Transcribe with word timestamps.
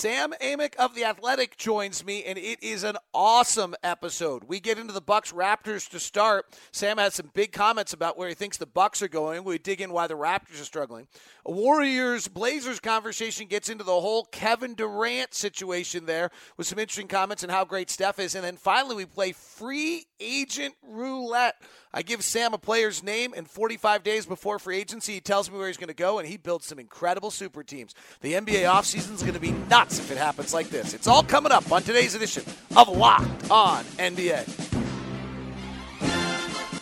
Sam 0.00 0.32
Amick 0.40 0.76
of 0.76 0.94
The 0.94 1.04
Athletic 1.04 1.58
joins 1.58 2.06
me, 2.06 2.24
and 2.24 2.38
it 2.38 2.62
is 2.62 2.84
an 2.84 2.96
awesome 3.12 3.74
episode. 3.82 4.44
We 4.44 4.58
get 4.58 4.78
into 4.78 4.94
the 4.94 5.02
Bucks 5.02 5.30
Raptors 5.30 5.90
to 5.90 6.00
start. 6.00 6.46
Sam 6.72 6.96
has 6.96 7.12
some 7.12 7.30
big 7.34 7.52
comments 7.52 7.92
about 7.92 8.16
where 8.16 8.30
he 8.30 8.34
thinks 8.34 8.56
the 8.56 8.64
Bucks 8.64 9.02
are 9.02 9.08
going. 9.08 9.44
We 9.44 9.58
dig 9.58 9.82
in 9.82 9.92
why 9.92 10.06
the 10.06 10.16
Raptors 10.16 10.58
are 10.58 10.64
struggling. 10.64 11.06
A 11.44 11.52
Warriors 11.52 12.28
Blazers 12.28 12.80
conversation 12.80 13.46
gets 13.46 13.68
into 13.68 13.84
the 13.84 14.00
whole 14.00 14.24
Kevin 14.24 14.72
Durant 14.72 15.34
situation 15.34 16.06
there 16.06 16.30
with 16.56 16.66
some 16.66 16.78
interesting 16.78 17.06
comments 17.06 17.44
on 17.44 17.50
how 17.50 17.66
great 17.66 17.90
Steph 17.90 18.18
is. 18.18 18.34
And 18.34 18.42
then 18.42 18.56
finally, 18.56 18.96
we 18.96 19.04
play 19.04 19.32
free 19.32 20.06
agent 20.18 20.76
roulette. 20.82 21.56
I 21.92 22.02
give 22.02 22.22
Sam 22.22 22.54
a 22.54 22.58
player's 22.58 23.02
name, 23.02 23.34
and 23.36 23.50
45 23.50 24.04
days 24.04 24.24
before 24.24 24.60
free 24.60 24.78
agency, 24.78 25.14
he 25.14 25.20
tells 25.20 25.50
me 25.50 25.58
where 25.58 25.66
he's 25.66 25.76
going 25.76 25.88
to 25.88 25.94
go, 25.94 26.20
and 26.20 26.28
he 26.28 26.36
builds 26.36 26.66
some 26.66 26.78
incredible 26.78 27.32
super 27.32 27.64
teams. 27.64 27.96
The 28.20 28.34
NBA 28.34 28.62
offseason 28.62 29.14
is 29.14 29.22
going 29.22 29.34
to 29.34 29.40
be 29.40 29.50
nuts 29.50 29.98
if 29.98 30.12
it 30.12 30.16
happens 30.16 30.54
like 30.54 30.68
this. 30.68 30.94
It's 30.94 31.08
all 31.08 31.24
coming 31.24 31.50
up 31.50 31.72
on 31.72 31.82
today's 31.82 32.14
edition 32.14 32.44
of 32.76 32.88
Locked 32.88 33.50
On 33.50 33.82
NBA. 33.98 34.46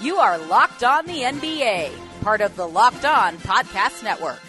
You 0.03 0.17
are 0.17 0.37
Locked 0.37 0.85
On 0.85 1.07
the 1.07 1.23
NBA, 1.23 1.91
part 2.21 2.43
of 2.43 2.55
the 2.57 2.69
Locked 2.69 3.07
On 3.07 3.39
Podcast 3.39 4.05
Network. 4.05 4.41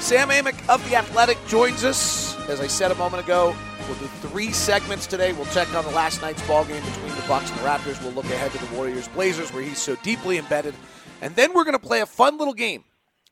Sam 0.00 0.28
Amick 0.28 0.68
of 0.68 0.88
The 0.88 0.96
Athletic 0.96 1.38
joins 1.48 1.82
us. 1.82 2.36
As 2.48 2.60
I 2.60 2.68
said 2.68 2.92
a 2.92 2.94
moment 2.94 3.24
ago, 3.24 3.56
we'll 3.88 3.98
do 3.98 4.06
three 4.32 4.50
segments 4.50 5.06
today. 5.06 5.34
We'll 5.34 5.44
check 5.46 5.72
on 5.74 5.84
the 5.84 5.90
last 5.90 6.22
night's 6.22 6.40
ball 6.48 6.64
game 6.64 6.82
between 6.82 7.14
the 7.14 7.22
Bucks 7.28 7.50
and 7.50 7.58
the 7.58 7.64
Raptors. 7.64 8.02
We'll 8.02 8.14
look 8.14 8.24
ahead 8.24 8.50
to 8.52 8.58
the 8.66 8.74
Warriors 8.74 9.06
Blazers, 9.08 9.52
where 9.52 9.62
he's 9.62 9.80
so 9.80 9.94
deeply 9.96 10.38
embedded. 10.38 10.74
And 11.20 11.36
then 11.36 11.52
we're 11.52 11.64
going 11.64 11.78
to 11.78 11.86
play 11.86 12.00
a 12.00 12.06
fun 12.06 12.38
little 12.38 12.54
game. 12.54 12.84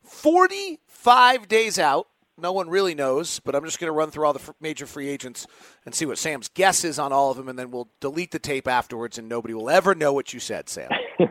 45 0.03 1.47
days 1.47 1.79
out. 1.79 2.07
No 2.37 2.51
one 2.51 2.69
really 2.69 2.93
knows, 2.93 3.39
but 3.39 3.55
I'm 3.55 3.65
just 3.65 3.79
going 3.79 3.87
to 3.87 3.93
run 3.93 4.11
through 4.11 4.25
all 4.25 4.33
the 4.33 4.53
major 4.61 4.85
free 4.85 5.09
agents 5.09 5.47
and 5.87 5.95
see 5.95 6.05
what 6.05 6.19
Sam's 6.19 6.49
guess 6.49 6.83
is 6.83 6.99
on 6.99 7.11
all 7.11 7.31
of 7.31 7.37
them, 7.37 7.49
and 7.49 7.57
then 7.57 7.71
we'll 7.71 7.89
delete 7.99 8.29
the 8.29 8.39
tape 8.39 8.67
afterwards, 8.67 9.17
and 9.17 9.27
nobody 9.27 9.55
will 9.55 9.71
ever 9.71 9.95
know 9.95 10.13
what 10.13 10.35
you 10.35 10.39
said, 10.39 10.69
Sam. 10.69 10.91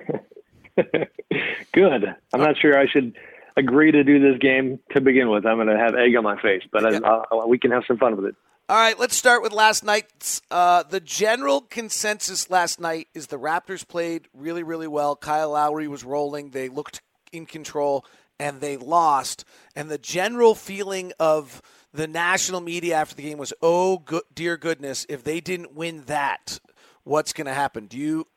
Good. 1.72 2.12
I'm 2.34 2.40
not 2.40 2.58
sure 2.58 2.77
I 2.77 2.86
should 2.86 3.16
agree 3.56 3.92
to 3.92 4.02
do 4.02 4.18
this 4.18 4.38
game 4.40 4.80
to 4.90 5.00
begin 5.00 5.30
with. 5.30 5.46
I'm 5.46 5.58
going 5.58 5.68
to 5.68 5.78
have 5.78 5.94
egg 5.94 6.16
on 6.16 6.24
my 6.24 6.40
face, 6.42 6.62
but 6.72 6.82
yeah. 6.82 6.98
I, 7.05 7.36
I, 7.36 7.44
we 7.46 7.58
can 7.58 7.70
have 7.70 7.84
some 7.86 7.98
fun 7.98 8.16
with 8.16 8.27
it. 8.27 8.34
All 8.70 8.76
right, 8.76 8.96
let's 9.00 9.16
start 9.16 9.42
with 9.42 9.52
last 9.52 9.82
night's. 9.82 10.42
Uh, 10.48 10.84
the 10.84 11.00
general 11.00 11.62
consensus 11.62 12.50
last 12.50 12.78
night 12.78 13.08
is 13.14 13.27
the 13.27 13.36
Raptors 13.36 13.84
played 13.84 14.28
really, 14.32 14.62
really 14.62 14.86
well. 14.86 15.16
Kyle 15.16 15.50
Lowry 15.50 15.88
was 15.88 16.04
rolling. 16.04 16.50
They 16.50 16.68
looked 16.68 17.02
in 17.32 17.46
control, 17.46 18.04
and 18.38 18.60
they 18.60 18.77
lost. 18.77 19.44
And 19.74 19.90
the 19.90 19.98
general 19.98 20.54
feeling 20.54 21.12
of 21.18 21.60
the 21.92 22.06
national 22.06 22.60
media 22.60 22.94
after 22.94 23.16
the 23.16 23.24
game 23.24 23.38
was, 23.38 23.52
"Oh, 23.60 23.98
good, 23.98 24.22
dear 24.32 24.56
goodness, 24.56 25.05
if 25.08 25.24
they 25.24 25.40
didn't 25.40 25.74
win 25.74 26.05
that, 26.05 26.60
what's 27.02 27.32
going 27.32 27.48
to 27.48 27.55
happen?" 27.55 27.88
Do 27.88 27.98
you 27.98 28.28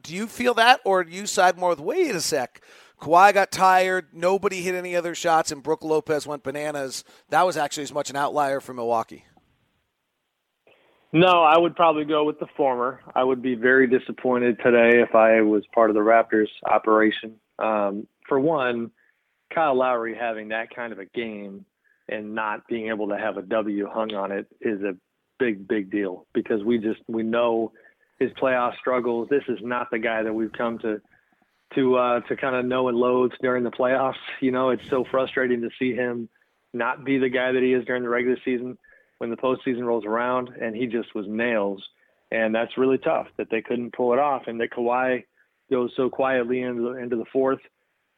do 0.00 0.14
you 0.14 0.28
feel 0.28 0.54
that, 0.54 0.82
or 0.84 1.02
do 1.02 1.10
you 1.10 1.26
side 1.26 1.58
more 1.58 1.70
with, 1.70 1.80
"Wait 1.80 2.14
a 2.14 2.20
sec"? 2.20 2.62
Kawhi 3.00 3.34
got 3.34 3.50
tired. 3.50 4.10
Nobody 4.12 4.62
hit 4.62 4.76
any 4.76 4.94
other 4.94 5.16
shots, 5.16 5.50
and 5.50 5.64
Brook 5.64 5.82
Lopez 5.82 6.28
went 6.28 6.44
bananas. 6.44 7.02
That 7.30 7.44
was 7.44 7.56
actually 7.56 7.82
as 7.82 7.92
much 7.92 8.08
an 8.08 8.14
outlier 8.14 8.60
for 8.60 8.72
Milwaukee. 8.72 9.24
No, 11.14 11.44
I 11.44 11.56
would 11.56 11.76
probably 11.76 12.04
go 12.04 12.24
with 12.24 12.40
the 12.40 12.48
former. 12.56 13.00
I 13.14 13.22
would 13.22 13.40
be 13.40 13.54
very 13.54 13.86
disappointed 13.86 14.58
today 14.60 15.00
if 15.00 15.14
I 15.14 15.42
was 15.42 15.62
part 15.72 15.88
of 15.88 15.94
the 15.94 16.00
Raptors 16.00 16.48
operation. 16.68 17.36
Um, 17.56 18.08
for 18.28 18.40
one, 18.40 18.90
Kyle 19.54 19.76
Lowry 19.76 20.16
having 20.18 20.48
that 20.48 20.74
kind 20.74 20.92
of 20.92 20.98
a 20.98 21.04
game 21.04 21.66
and 22.08 22.34
not 22.34 22.66
being 22.66 22.88
able 22.88 23.10
to 23.10 23.16
have 23.16 23.36
a 23.36 23.42
W 23.42 23.88
hung 23.88 24.12
on 24.12 24.32
it 24.32 24.48
is 24.60 24.82
a 24.82 24.96
big, 25.38 25.68
big 25.68 25.88
deal 25.88 26.26
because 26.34 26.64
we 26.64 26.78
just 26.78 27.00
we 27.06 27.22
know 27.22 27.70
his 28.18 28.32
playoff 28.32 28.76
struggles. 28.78 29.28
This 29.30 29.44
is 29.46 29.60
not 29.62 29.92
the 29.92 30.00
guy 30.00 30.24
that 30.24 30.34
we've 30.34 30.52
come 30.52 30.80
to 30.80 31.00
to 31.76 31.94
uh, 31.94 32.20
to 32.22 32.34
kind 32.34 32.56
of 32.56 32.64
know 32.64 32.88
and 32.88 32.98
loathe 32.98 33.30
during 33.40 33.62
the 33.62 33.70
playoffs. 33.70 34.14
You 34.40 34.50
know, 34.50 34.70
it's 34.70 34.90
so 34.90 35.04
frustrating 35.12 35.60
to 35.60 35.70
see 35.78 35.94
him 35.94 36.28
not 36.72 37.04
be 37.04 37.18
the 37.18 37.28
guy 37.28 37.52
that 37.52 37.62
he 37.62 37.72
is 37.72 37.84
during 37.84 38.02
the 38.02 38.08
regular 38.08 38.36
season 38.44 38.76
when 39.18 39.30
the 39.30 39.36
postseason 39.36 39.84
rolls 39.84 40.04
around, 40.04 40.50
and 40.60 40.74
he 40.74 40.86
just 40.86 41.14
was 41.14 41.26
nails. 41.28 41.82
And 42.30 42.54
that's 42.54 42.76
really 42.76 42.98
tough 42.98 43.28
that 43.36 43.48
they 43.50 43.62
couldn't 43.62 43.92
pull 43.92 44.12
it 44.12 44.18
off, 44.18 44.42
and 44.46 44.60
that 44.60 44.72
Kawhi 44.72 45.24
goes 45.70 45.90
so 45.96 46.10
quietly 46.10 46.62
into 46.62 46.82
the, 46.82 46.98
into 46.98 47.16
the 47.16 47.24
fourth. 47.32 47.60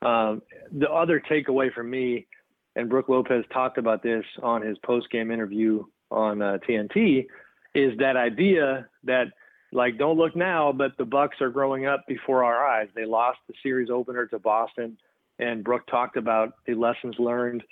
Um, 0.03 0.43
the 0.73 0.91
other 0.91 1.21
takeaway 1.31 1.73
for 1.73 1.83
me, 1.83 2.27
and 2.75 2.89
Brook 2.89 3.09
Lopez 3.09 3.45
talked 3.53 3.79
about 3.79 4.03
this 4.03 4.25
on 4.43 4.63
his 4.63 4.79
post 4.79 5.11
game 5.11 5.31
interview 5.31 5.85
on 6.11 6.43
uh, 6.43 6.59
TNT, 6.69 7.27
is 7.75 7.97
that 7.99 8.17
idea 8.17 8.89
that 9.05 9.27
like 9.73 9.99
don't 9.99 10.17
look 10.17 10.37
now, 10.37 10.73
but 10.73 10.97
the 10.97 11.05
Bucks 11.05 11.41
are 11.41 11.51
growing 11.51 11.87
up 11.87 12.07
before 12.07 12.45
our 12.45 12.67
eyes. 12.67 12.89
They 12.95 13.05
lost 13.05 13.39
the 13.49 13.55
series 13.63 13.91
opener 13.91 14.27
to 14.27 14.39
Boston, 14.39 14.97
and 15.39 15.65
Brook 15.65 15.87
talked 15.87 16.17
about 16.17 16.55
the 16.67 16.75
lessons 16.75 17.17
learned 17.19 17.63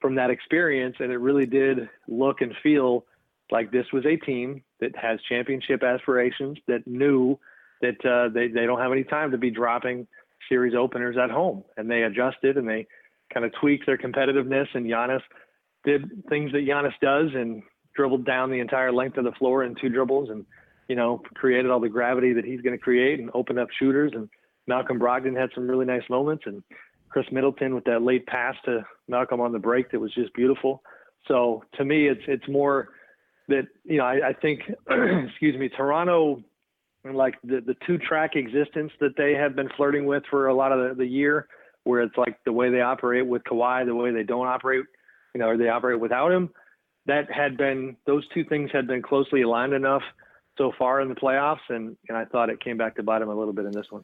from 0.00 0.14
that 0.16 0.30
experience, 0.30 0.96
and 1.00 1.12
it 1.12 1.18
really 1.18 1.46
did 1.46 1.88
look 2.08 2.40
and 2.40 2.54
feel 2.62 3.04
like 3.50 3.70
this 3.70 3.86
was 3.92 4.04
a 4.06 4.16
team 4.16 4.62
that 4.80 4.96
has 4.96 5.18
championship 5.28 5.82
aspirations 5.82 6.58
that 6.68 6.86
knew 6.86 7.38
that 7.80 8.04
uh, 8.04 8.32
they 8.32 8.48
they 8.48 8.66
don't 8.66 8.80
have 8.80 8.92
any 8.92 9.04
time 9.04 9.30
to 9.30 9.38
be 9.38 9.50
dropping 9.50 10.06
series 10.48 10.74
openers 10.74 11.16
at 11.16 11.30
home, 11.30 11.64
and 11.76 11.90
they 11.90 12.02
adjusted 12.02 12.56
and 12.56 12.68
they 12.68 12.86
kind 13.32 13.44
of 13.44 13.52
tweaked 13.60 13.86
their 13.86 13.98
competitiveness. 13.98 14.66
And 14.74 14.86
Giannis 14.86 15.22
did 15.84 16.24
things 16.28 16.52
that 16.52 16.66
Giannis 16.66 16.94
does 17.00 17.30
and 17.34 17.62
dribbled 17.94 18.24
down 18.24 18.50
the 18.50 18.60
entire 18.60 18.92
length 18.92 19.18
of 19.18 19.24
the 19.24 19.32
floor 19.32 19.64
in 19.64 19.74
two 19.74 19.88
dribbles 19.88 20.30
and 20.30 20.46
you 20.90 20.96
know, 20.96 21.22
created 21.34 21.70
all 21.70 21.78
the 21.78 21.88
gravity 21.88 22.32
that 22.32 22.44
he's 22.44 22.60
going 22.62 22.76
to 22.76 22.82
create 22.82 23.20
and 23.20 23.30
opened 23.32 23.60
up 23.60 23.68
shooters. 23.78 24.10
And 24.12 24.28
Malcolm 24.66 24.98
Brogdon 24.98 25.38
had 25.38 25.50
some 25.54 25.68
really 25.70 25.86
nice 25.86 26.02
moments, 26.10 26.42
and 26.46 26.64
Khris 27.10 27.26
Middleton 27.32 27.74
with 27.74 27.84
that 27.84 28.02
late 28.02 28.26
pass 28.26 28.54
to 28.64 28.84
Malcolm 29.08 29.40
on 29.40 29.52
the 29.52 29.58
break 29.58 29.90
that 29.90 30.00
was 30.00 30.14
just 30.14 30.32
beautiful. 30.34 30.82
So 31.28 31.64
to 31.76 31.84
me, 31.84 32.08
it's 32.08 32.22
it's 32.26 32.48
more 32.48 32.90
that 33.48 33.66
you 33.84 33.98
know 33.98 34.04
I, 34.04 34.28
I 34.28 34.32
think, 34.32 34.60
excuse 35.26 35.58
me, 35.58 35.68
Toronto, 35.68 36.42
like 37.04 37.34
the 37.42 37.60
the 37.60 37.76
two 37.86 37.98
track 37.98 38.36
existence 38.36 38.92
that 39.00 39.16
they 39.16 39.34
have 39.34 39.54
been 39.54 39.68
flirting 39.76 40.06
with 40.06 40.22
for 40.30 40.48
a 40.48 40.54
lot 40.54 40.72
of 40.72 40.90
the, 40.90 41.04
the 41.04 41.06
year, 41.06 41.48
where 41.84 42.00
it's 42.02 42.16
like 42.16 42.38
the 42.44 42.52
way 42.52 42.70
they 42.70 42.80
operate 42.80 43.26
with 43.26 43.42
Kawhi, 43.44 43.84
the 43.84 43.94
way 43.94 44.12
they 44.12 44.22
don't 44.22 44.46
operate, 44.46 44.84
you 45.34 45.40
know, 45.40 45.48
or 45.48 45.56
they 45.56 45.68
operate 45.68 46.00
without 46.00 46.32
him. 46.32 46.50
That 47.06 47.30
had 47.30 47.56
been 47.56 47.96
those 48.06 48.26
two 48.32 48.44
things 48.44 48.70
had 48.72 48.86
been 48.86 49.02
closely 49.02 49.42
aligned 49.42 49.72
enough 49.72 50.02
so 50.58 50.72
far 50.78 51.00
in 51.00 51.08
the 51.08 51.14
playoffs, 51.14 51.58
and, 51.70 51.96
and 52.08 52.18
I 52.18 52.26
thought 52.26 52.50
it 52.50 52.62
came 52.62 52.76
back 52.76 52.96
to 52.96 53.02
bite 53.02 53.22
him 53.22 53.30
a 53.30 53.34
little 53.34 53.54
bit 53.54 53.64
in 53.64 53.72
this 53.72 53.86
one. 53.90 54.02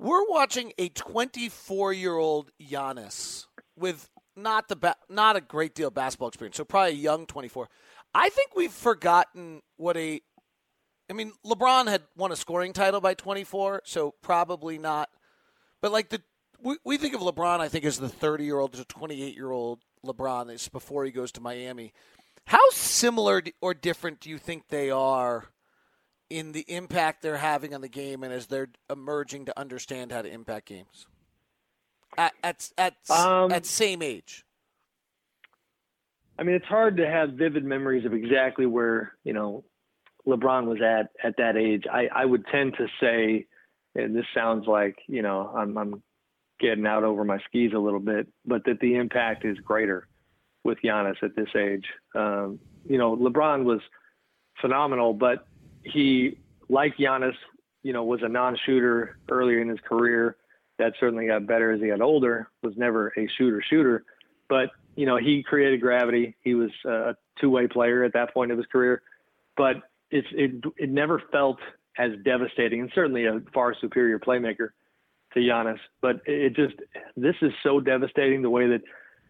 We're 0.00 0.26
watching 0.30 0.72
a 0.78 0.88
24 0.88 1.92
year 1.92 2.16
old 2.16 2.50
Giannis 2.58 3.44
with 3.76 4.08
not 4.34 4.68
the 4.68 4.76
ba- 4.76 4.96
not 5.10 5.36
a 5.36 5.42
great 5.42 5.74
deal 5.74 5.88
of 5.88 5.94
basketball 5.94 6.28
experience, 6.28 6.56
so 6.56 6.64
probably 6.64 6.92
a 6.92 6.94
young 6.94 7.26
24. 7.26 7.68
I 8.14 8.30
think 8.30 8.56
we've 8.56 8.72
forgotten 8.72 9.60
what 9.76 9.98
a. 9.98 10.22
I 11.10 11.12
mean, 11.12 11.32
LeBron 11.44 11.88
had 11.88 12.04
won 12.16 12.32
a 12.32 12.36
scoring 12.36 12.72
title 12.72 13.02
by 13.02 13.12
24, 13.12 13.82
so 13.84 14.14
probably 14.22 14.78
not. 14.78 15.10
But 15.82 15.92
like 15.92 16.08
the 16.08 16.22
we, 16.62 16.78
we 16.82 16.96
think 16.96 17.14
of 17.14 17.20
LeBron, 17.20 17.60
I 17.60 17.68
think 17.68 17.84
as 17.84 17.98
the 17.98 18.08
30 18.08 18.44
year 18.44 18.58
old 18.58 18.72
to 18.72 18.86
28 18.86 19.34
year 19.34 19.50
old 19.50 19.80
LeBron 20.02 20.50
is 20.50 20.66
before 20.70 21.04
he 21.04 21.10
goes 21.10 21.30
to 21.32 21.42
Miami. 21.42 21.92
How 22.46 22.70
similar 22.70 23.42
or 23.60 23.74
different 23.74 24.20
do 24.20 24.30
you 24.30 24.38
think 24.38 24.68
they 24.68 24.90
are 24.90 25.50
in 26.30 26.52
the 26.52 26.64
impact 26.68 27.22
they're 27.22 27.36
having 27.36 27.74
on 27.74 27.80
the 27.80 27.88
game 27.88 28.22
and 28.22 28.32
as 28.32 28.46
they're 28.46 28.70
emerging 28.88 29.46
to 29.46 29.58
understand 29.58 30.12
how 30.12 30.22
to 30.22 30.32
impact 30.32 30.66
games 30.66 31.06
at 32.16 32.32
at 32.42 32.70
at, 32.78 32.94
um, 33.10 33.52
at 33.52 33.66
same 33.66 34.02
age? 34.02 34.44
I 36.38 36.42
mean, 36.42 36.54
it's 36.54 36.66
hard 36.66 36.96
to 36.96 37.06
have 37.06 37.32
vivid 37.32 37.64
memories 37.64 38.06
of 38.06 38.14
exactly 38.14 38.66
where 38.66 39.12
you 39.24 39.32
know 39.32 39.64
LeBron 40.26 40.66
was 40.66 40.78
at 40.80 41.10
at 41.22 41.36
that 41.36 41.56
age. 41.56 41.84
I, 41.92 42.08
I 42.14 42.24
would 42.24 42.46
tend 42.46 42.74
to 42.78 42.86
say, 43.00 43.46
and 43.94 44.14
this 44.14 44.24
sounds 44.34 44.66
like 44.66 44.96
you 45.06 45.22
know 45.22 45.52
I'm, 45.54 45.76
I'm 45.76 46.02
getting 46.60 46.86
out 46.86 47.04
over 47.04 47.24
my 47.24 47.38
skis 47.48 47.72
a 47.74 47.78
little 47.78 48.00
bit, 48.00 48.28
but 48.46 48.64
that 48.64 48.80
the 48.80 48.94
impact 48.94 49.44
is 49.44 49.58
greater 49.58 50.06
with 50.62 50.78
Giannis 50.84 51.22
at 51.22 51.34
this 51.34 51.48
age. 51.56 51.86
Um, 52.14 52.60
you 52.84 52.98
know, 52.98 53.16
LeBron 53.16 53.64
was 53.64 53.80
phenomenal, 54.60 55.14
but 55.14 55.46
he, 55.82 56.38
like 56.68 56.96
Giannis, 56.96 57.34
you 57.82 57.92
know, 57.92 58.04
was 58.04 58.22
a 58.22 58.28
non-shooter 58.28 59.16
earlier 59.30 59.60
in 59.60 59.68
his 59.68 59.80
career. 59.80 60.36
That 60.78 60.94
certainly 60.98 61.26
got 61.26 61.46
better 61.46 61.72
as 61.72 61.80
he 61.80 61.88
got 61.88 62.00
older. 62.00 62.48
Was 62.62 62.76
never 62.76 63.12
a 63.16 63.28
shooter 63.36 63.62
shooter, 63.68 64.04
but 64.48 64.70
you 64.96 65.06
know, 65.06 65.16
he 65.16 65.42
created 65.42 65.80
gravity. 65.80 66.36
He 66.42 66.54
was 66.54 66.70
a 66.84 67.14
two-way 67.40 67.66
player 67.66 68.02
at 68.04 68.12
that 68.14 68.34
point 68.34 68.50
of 68.50 68.58
his 68.58 68.66
career, 68.66 69.02
but 69.56 69.76
it's 70.10 70.28
it 70.32 70.52
it 70.76 70.90
never 70.90 71.22
felt 71.30 71.58
as 71.98 72.12
devastating, 72.24 72.80
and 72.80 72.90
certainly 72.94 73.26
a 73.26 73.40
far 73.52 73.74
superior 73.78 74.18
playmaker 74.18 74.70
to 75.34 75.40
Giannis, 75.40 75.78
but 76.00 76.22
it 76.26 76.56
just 76.56 76.74
this 77.16 77.36
is 77.42 77.52
so 77.62 77.80
devastating 77.80 78.42
the 78.42 78.50
way 78.50 78.66
that 78.68 78.82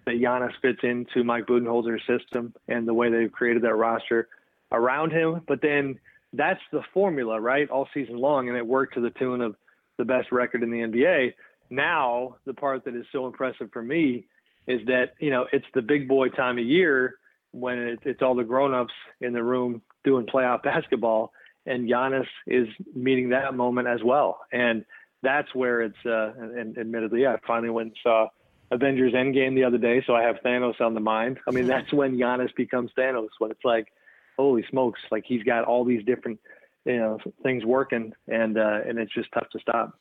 that 0.06 0.14
Giannis 0.14 0.52
fits 0.62 0.80
into 0.82 1.24
Mike 1.24 1.46
Budenholzer's 1.46 2.02
system 2.06 2.54
and 2.68 2.86
the 2.86 2.94
way 2.94 3.10
they've 3.10 3.30
created 3.30 3.62
that 3.62 3.74
roster 3.74 4.28
around 4.72 5.12
him. 5.12 5.42
But 5.46 5.60
then 5.62 5.98
that's 6.32 6.60
the 6.72 6.82
formula, 6.94 7.40
right? 7.40 7.68
All 7.68 7.88
season 7.92 8.18
long, 8.18 8.48
and 8.48 8.56
it 8.56 8.66
worked 8.66 8.94
to 8.94 9.00
the 9.00 9.10
tune 9.10 9.40
of 9.40 9.56
the 9.98 10.04
best 10.04 10.32
record 10.32 10.62
in 10.62 10.70
the 10.70 10.78
NBA. 10.78 11.34
Now, 11.70 12.36
the 12.46 12.54
part 12.54 12.84
that 12.84 12.94
is 12.94 13.04
so 13.12 13.26
impressive 13.26 13.70
for 13.72 13.82
me 13.82 14.26
is 14.66 14.80
that 14.86 15.14
you 15.18 15.30
know 15.30 15.46
it's 15.52 15.66
the 15.74 15.82
big 15.82 16.08
boy 16.08 16.28
time 16.28 16.58
of 16.58 16.64
year 16.64 17.14
when 17.52 17.78
it, 17.78 17.98
it's 18.04 18.22
all 18.22 18.34
the 18.34 18.44
grown-ups 18.44 18.92
in 19.20 19.32
the 19.32 19.42
room 19.42 19.82
doing 20.04 20.26
playoff 20.26 20.62
basketball, 20.62 21.32
and 21.66 21.88
Giannis 21.88 22.26
is 22.46 22.68
meeting 22.94 23.30
that 23.30 23.54
moment 23.54 23.88
as 23.88 24.00
well. 24.04 24.40
And 24.52 24.84
that's 25.22 25.52
where 25.54 25.82
it's 25.82 26.06
uh, 26.06 26.32
and, 26.36 26.78
admittedly, 26.78 27.26
I 27.26 27.36
finally 27.46 27.70
went 27.70 27.88
and 27.88 27.96
saw 28.02 28.28
Avengers 28.70 29.12
Endgame 29.12 29.54
the 29.54 29.64
other 29.64 29.78
day, 29.78 30.02
so 30.06 30.14
I 30.14 30.22
have 30.22 30.36
Thanos 30.44 30.80
on 30.80 30.94
the 30.94 31.00
mind. 31.00 31.38
I 31.46 31.50
mean, 31.50 31.66
that's 31.66 31.92
when 31.92 32.16
Giannis 32.16 32.54
becomes 32.54 32.90
Thanos. 32.96 33.28
When 33.38 33.50
it's 33.50 33.64
like, 33.64 33.92
holy 34.40 34.64
smokes, 34.70 35.00
like 35.10 35.24
he's 35.26 35.42
got 35.42 35.64
all 35.64 35.84
these 35.84 36.04
different 36.04 36.40
you 36.84 36.98
know 36.98 37.18
things 37.42 37.64
working, 37.64 38.12
and 38.28 38.58
uh, 38.58 38.80
and 38.86 38.98
it's 38.98 39.14
just 39.14 39.30
tough 39.32 39.48
to 39.52 39.58
stop. 39.60 39.98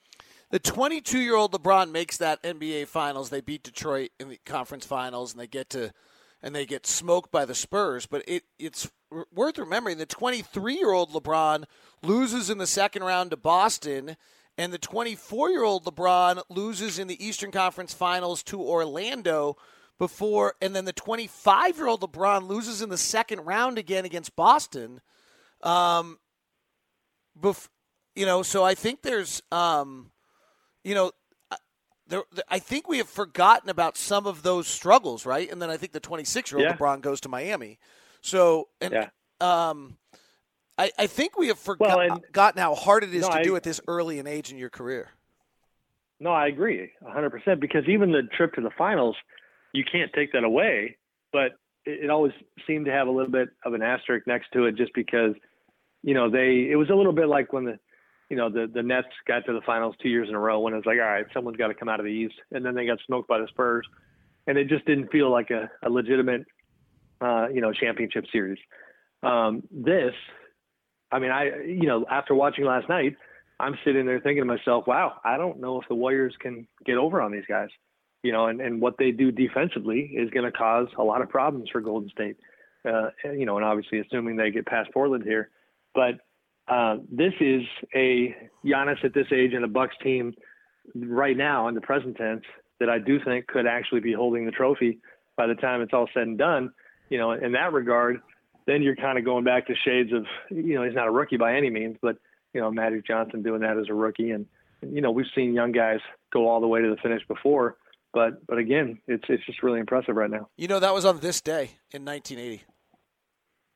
The 0.51 0.59
22 0.59 1.19
year 1.19 1.35
old 1.35 1.51
LeBron 1.51 1.91
makes 1.91 2.17
that 2.17 2.41
NBA 2.41 2.87
Finals. 2.87 3.29
They 3.29 3.41
beat 3.41 3.63
Detroit 3.63 4.09
in 4.19 4.29
the 4.29 4.39
conference 4.45 4.85
finals, 4.85 5.31
and 5.31 5.39
they 5.39 5.47
get 5.47 5.69
to 5.71 5.93
and 6.41 6.55
they 6.55 6.65
get 6.65 6.87
smoked 6.87 7.31
by 7.31 7.45
the 7.45 7.55
Spurs. 7.55 8.05
But 8.05 8.23
it 8.27 8.43
it's 8.57 8.89
worth 9.31 9.57
remembering 9.57 9.97
the 9.97 10.05
23 10.05 10.75
year 10.75 10.91
old 10.91 11.11
LeBron 11.11 11.65
loses 12.01 12.49
in 12.49 12.57
the 12.57 12.67
second 12.67 13.03
round 13.03 13.31
to 13.31 13.37
Boston 13.37 14.15
and 14.57 14.73
the 14.73 14.77
24 14.77 15.49
year 15.51 15.63
old 15.63 15.85
LeBron 15.85 16.41
loses 16.49 16.99
in 16.99 17.07
the 17.07 17.25
Eastern 17.25 17.51
Conference 17.51 17.93
Finals 17.93 18.43
to 18.43 18.61
Orlando 18.61 19.55
before, 19.99 20.55
and 20.61 20.75
then 20.75 20.85
the 20.85 20.93
25 20.93 21.77
year 21.77 21.87
old 21.87 22.01
LeBron 22.01 22.47
loses 22.47 22.81
in 22.81 22.89
the 22.89 22.97
second 22.97 23.41
round 23.41 23.77
again 23.77 24.05
against 24.05 24.35
Boston. 24.35 25.01
Um, 25.61 26.17
bef- 27.39 27.67
you 28.15 28.25
know, 28.25 28.41
so 28.41 28.63
I 28.63 28.73
think 28.73 29.01
there's, 29.03 29.43
um, 29.51 30.11
you 30.83 30.95
know, 30.95 31.11
there, 32.07 32.23
I 32.47 32.57
think 32.57 32.87
we 32.87 32.97
have 32.97 33.09
forgotten 33.09 33.69
about 33.69 33.95
some 33.95 34.25
of 34.25 34.41
those 34.41 34.67
struggles, 34.67 35.25
right? 35.25 35.51
And 35.51 35.61
then 35.61 35.69
I 35.69 35.77
think 35.77 35.91
the 35.91 35.99
26 35.99 36.51
year 36.51 36.59
old 36.59 36.77
LeBron 36.77 37.01
goes 37.01 37.21
to 37.21 37.29
Miami. 37.29 37.77
So, 38.21 38.69
and, 38.81 38.93
yeah. 38.93 39.09
um, 39.39 39.97
I, 40.77 40.91
I 40.97 41.07
think 41.07 41.37
we 41.37 41.49
have 41.49 41.59
forgotten 41.59 42.21
well, 42.33 42.53
how 42.55 42.73
hard 42.73 43.03
it 43.03 43.13
is 43.13 43.23
no, 43.23 43.29
to 43.29 43.35
I, 43.35 43.43
do 43.43 43.55
at 43.57 43.63
this 43.63 43.79
early 43.87 44.17
in 44.17 44.27
age 44.27 44.51
in 44.51 44.57
your 44.57 44.69
career. 44.69 45.09
No, 46.19 46.31
I 46.31 46.47
agree 46.47 46.91
100% 47.03 47.59
because 47.59 47.83
even 47.87 48.11
the 48.11 48.23
trip 48.35 48.53
to 48.53 48.61
the 48.61 48.71
finals, 48.77 49.15
you 49.73 49.83
can't 49.89 50.11
take 50.13 50.31
that 50.33 50.43
away. 50.43 50.97
But 51.31 51.51
it, 51.85 52.09
always 52.09 52.33
seemed 52.67 52.85
to 52.85 52.91
have 52.91 53.07
a 53.07 53.11
little 53.11 53.31
bit 53.31 53.49
of 53.65 53.73
an 53.73 53.81
asterisk 53.81 54.27
next 54.27 54.47
to 54.53 54.65
it 54.65 54.75
just 54.75 54.93
because, 54.93 55.33
you 56.03 56.13
know, 56.13 56.29
they, 56.29 56.67
it 56.69 56.75
was 56.75 56.89
a 56.89 56.95
little 56.95 57.13
bit 57.13 57.27
like 57.27 57.53
when 57.53 57.65
the, 57.65 57.79
you 58.29 58.37
know, 58.37 58.49
the, 58.49 58.69
the 58.71 58.83
Nets 58.83 59.07
got 59.27 59.45
to 59.45 59.53
the 59.53 59.61
finals 59.65 59.95
two 60.01 60.09
years 60.09 60.29
in 60.29 60.35
a 60.35 60.39
row 60.39 60.59
when 60.59 60.73
it 60.73 60.77
was 60.77 60.85
like, 60.85 60.97
all 60.97 61.05
right, 61.05 61.25
someone's 61.33 61.57
got 61.57 61.67
to 61.67 61.73
come 61.73 61.89
out 61.89 61.99
of 61.99 62.05
the 62.05 62.11
East. 62.11 62.35
And 62.51 62.65
then 62.65 62.75
they 62.75 62.85
got 62.85 62.99
smoked 63.05 63.27
by 63.27 63.39
the 63.39 63.47
Spurs. 63.47 63.87
And 64.47 64.57
it 64.57 64.67
just 64.67 64.85
didn't 64.85 65.11
feel 65.11 65.31
like 65.31 65.49
a, 65.51 65.69
a 65.83 65.89
legitimate, 65.89 66.45
uh, 67.21 67.47
you 67.53 67.61
know, 67.61 67.71
championship 67.73 68.25
series. 68.31 68.59
Um, 69.23 69.63
this 69.71 70.13
I 71.11 71.19
mean, 71.19 71.31
I 71.31 71.63
you 71.65 71.87
know 71.87 72.05
after 72.09 72.35
watching 72.35 72.65
last 72.65 72.87
night, 72.89 73.15
I'm 73.59 73.77
sitting 73.83 74.05
there 74.05 74.19
thinking 74.19 74.41
to 74.41 74.45
myself, 74.45 74.85
wow, 74.87 75.19
I 75.23 75.37
don't 75.37 75.59
know 75.59 75.81
if 75.81 75.87
the 75.87 75.95
Warriors 75.95 76.35
can 76.39 76.67
get 76.85 76.97
over 76.97 77.21
on 77.21 77.31
these 77.31 77.45
guys. 77.47 77.69
You 78.23 78.31
know, 78.33 78.47
and, 78.47 78.59
and 78.59 78.81
what 78.81 78.97
they 78.97 79.11
do 79.11 79.31
defensively 79.31 80.11
is 80.13 80.29
going 80.29 80.45
to 80.45 80.51
cause 80.51 80.87
a 80.97 81.03
lot 81.03 81.21
of 81.21 81.29
problems 81.29 81.69
for 81.71 81.79
Golden 81.79 82.09
State. 82.09 82.37
Uh, 82.87 83.09
you 83.25 83.45
know, 83.45 83.57
and 83.57 83.65
obviously 83.65 83.99
assuming 83.99 84.37
they 84.37 84.51
get 84.51 84.65
past 84.65 84.89
Portland 84.93 85.23
here, 85.25 85.49
but 85.93 86.15
uh, 86.69 86.97
this 87.11 87.33
is 87.41 87.61
a 87.93 88.33
Giannis 88.65 89.03
at 89.03 89.13
this 89.13 89.27
age 89.33 89.53
and 89.53 89.65
a 89.65 89.67
Bucks 89.67 89.95
team 90.01 90.33
right 90.95 91.35
now 91.35 91.67
in 91.67 91.75
the 91.75 91.81
present 91.81 92.15
tense 92.15 92.43
that 92.79 92.89
I 92.89 92.99
do 92.99 93.19
think 93.23 93.47
could 93.47 93.67
actually 93.67 93.99
be 93.99 94.13
holding 94.13 94.45
the 94.45 94.51
trophy 94.51 94.99
by 95.35 95.47
the 95.47 95.55
time 95.55 95.81
it's 95.81 95.93
all 95.93 96.07
said 96.13 96.23
and 96.23 96.37
done. 96.37 96.71
You 97.09 97.17
know, 97.17 97.31
in 97.31 97.51
that 97.53 97.73
regard, 97.73 98.21
then 98.65 98.81
you're 98.81 98.95
kind 98.95 99.17
of 99.17 99.25
going 99.25 99.43
back 99.43 99.67
to 99.67 99.73
shades 99.75 100.13
of, 100.13 100.25
you 100.49 100.75
know, 100.75 100.83
he's 100.83 100.95
not 100.95 101.07
a 101.07 101.11
rookie 101.11 101.37
by 101.37 101.55
any 101.57 101.69
means, 101.69 101.97
but, 102.01 102.17
you 102.53 102.61
know, 102.61 102.71
Magic 102.71 103.05
Johnson 103.05 103.41
doing 103.41 103.61
that 103.61 103.77
as 103.77 103.87
a 103.89 103.93
rookie. 103.93 104.31
And, 104.31 104.45
you 104.81 105.01
know, 105.01 105.11
we've 105.11 105.25
seen 105.35 105.53
young 105.53 105.71
guys 105.71 105.99
go 106.31 106.47
all 106.47 106.61
the 106.61 106.67
way 106.67 106.81
to 106.81 106.89
the 106.89 107.01
finish 107.01 107.23
before. 107.27 107.77
But, 108.13 108.45
but 108.47 108.57
again, 108.57 108.99
it's, 109.07 109.23
it's 109.29 109.45
just 109.45 109.61
really 109.61 109.79
impressive 109.79 110.15
right 110.15 110.29
now. 110.29 110.49
You 110.57 110.67
know, 110.67 110.79
that 110.79 110.93
was 110.93 111.05
on 111.05 111.19
this 111.19 111.41
day 111.41 111.71
in 111.91 112.05
1980. 112.05 112.63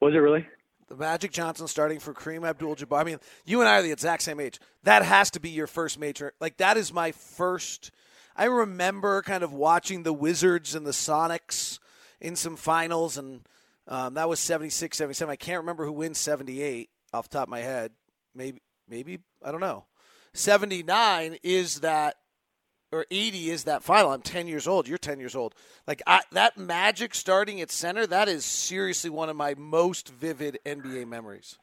Was 0.02 0.14
it 0.14 0.18
really? 0.18 0.46
The 0.90 0.96
Magic 0.96 1.32
Johnson 1.32 1.68
starting 1.68 2.00
for 2.00 2.14
Kareem 2.14 2.48
Abdul 2.48 2.76
Jabbar. 2.76 3.02
I 3.02 3.04
mean, 3.04 3.20
you 3.46 3.62
and 3.62 3.70
I 3.70 3.78
are 3.80 3.82
the 3.82 3.92
exact 3.92 4.24
same 4.24 4.40
age. 4.40 4.60
That 4.84 5.04
has 5.04 5.32
to 5.32 5.40
be 5.40 5.50
your 5.50 5.68
first 5.68 6.00
major. 6.00 6.34
Like, 6.40 6.58
that 6.58 6.78
is 6.78 6.92
my 6.92 7.12
first. 7.12 7.92
I 8.36 8.46
remember 8.46 9.22
kind 9.22 9.44
of 9.44 9.54
watching 9.54 10.04
the 10.04 10.14
Wizards 10.14 10.76
and 10.76 10.86
the 10.86 10.92
Sonics 10.92 11.80
in 12.20 12.36
some 12.36 12.56
finals 12.56 13.18
and 13.18 13.42
um, 13.88 14.14
that 14.14 14.30
was 14.30 14.40
76, 14.40 14.98
77. 14.98 15.32
I 15.32 15.36
can't 15.36 15.62
remember 15.62 15.86
who 15.86 15.92
wins 15.92 16.18
78 16.18 16.90
off 17.14 17.30
the 17.30 17.38
top 17.38 17.48
of 17.48 17.52
my 17.52 17.60
head. 17.60 17.92
Maybe, 18.34 18.62
maybe 18.88 19.20
I 19.44 19.52
don't 19.52 19.62
know. 19.62 19.86
79 20.34 21.38
is 21.44 21.82
that, 21.82 22.16
or 22.94 23.06
80 23.10 23.50
is 23.50 23.64
that 23.66 23.84
final. 23.84 24.12
I'm 24.12 24.22
10 24.22 24.48
years 24.48 24.68
old. 24.68 24.88
You're 24.88 24.98
10 24.98 25.20
years 25.20 25.36
old. 25.36 25.56
Like 25.88 26.02
I, 26.06 26.22
that 26.32 26.58
magic 26.58 27.16
starting 27.16 27.60
at 27.60 27.72
center, 27.72 28.06
that 28.08 28.30
is 28.30 28.46
seriously 28.46 29.10
one 29.10 29.30
of 29.30 29.36
my 29.36 29.56
most 29.58 30.10
vivid 30.10 30.60
NBA 30.66 31.08
memories. 31.08 31.58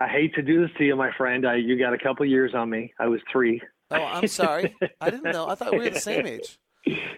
I 0.00 0.08
hate 0.08 0.34
to 0.34 0.42
do 0.42 0.62
this 0.62 0.70
to 0.78 0.84
you, 0.84 0.96
my 0.96 1.10
friend. 1.16 1.46
I, 1.46 1.56
you 1.56 1.78
got 1.78 1.92
a 1.92 1.98
couple 1.98 2.26
years 2.26 2.54
on 2.54 2.70
me. 2.70 2.92
I 2.98 3.06
was 3.06 3.20
three. 3.30 3.60
Oh, 3.90 4.02
I'm 4.02 4.26
sorry. 4.26 4.74
I 5.00 5.10
didn't 5.10 5.32
know. 5.32 5.48
I 5.48 5.54
thought 5.54 5.72
we 5.72 5.78
were 5.78 5.90
the 5.90 6.00
same 6.00 6.26
age. 6.26 6.58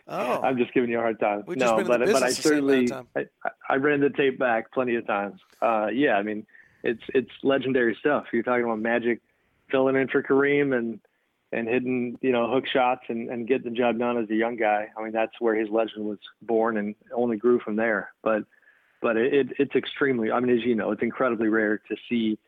Oh, 0.06 0.40
I'm 0.40 0.56
just 0.56 0.72
giving 0.72 0.88
you 0.90 0.99
a 0.99 1.02
hard 1.02 1.20
time. 1.20 1.44
We've 1.46 1.58
no, 1.58 1.76
but 1.84 2.00
but 2.00 2.22
I 2.22 2.31
certainly 2.31 2.90
I, 3.14 3.26
I 3.69 3.76
ran 3.76 4.00
the 4.00 4.08
tape 4.08 4.38
back 4.38 4.72
plenty 4.72 4.94
of 4.94 5.06
times. 5.06 5.38
Uh, 5.60 5.88
yeah, 5.93 6.14
I 6.14 6.22
mean 6.22 6.46
it's 6.82 7.02
it's 7.14 7.31
legendary 7.43 7.96
stuff. 8.00 8.25
You're 8.32 8.43
talking 8.43 8.64
about 8.64 8.78
Magic 8.78 9.20
filling 9.70 9.96
in 9.96 10.08
for 10.08 10.22
Kareem 10.22 10.76
and 10.76 11.00
and 11.53 11.69
hitting 11.69 12.19
you 12.21 12.33
know 12.33 12.50
hook 12.50 12.65
shots 12.67 13.03
and, 13.09 13.31
and 13.31 13.47
getting 13.47 13.73
the 13.73 13.77
job 13.77 13.99
done 13.99 14.19
as 14.19 14.31
a 14.31 14.35
young 14.35 14.56
guy. 14.56 14.89
I 14.97 15.03
mean 15.03 15.12
that's 15.12 15.41
where 15.41 15.55
his 15.55 15.69
legend 15.70 16.05
was 16.05 16.19
born 16.43 16.77
and 16.77 16.94
only 17.13 17.37
grew 17.37 17.61
from 17.61 17.77
there. 17.77 18.13
But 18.22 18.44
but 19.01 19.17
it, 19.17 19.53
it's 19.58 19.75
extremely. 19.75 20.31
I 20.31 20.41
mean 20.41 20.56
as 20.56 20.65
you 20.65 20.75
know, 20.75 20.93
it's 20.93 21.03
incredibly 21.03 21.49
rare 21.49 21.79
to 21.79 21.96
see 22.08 22.39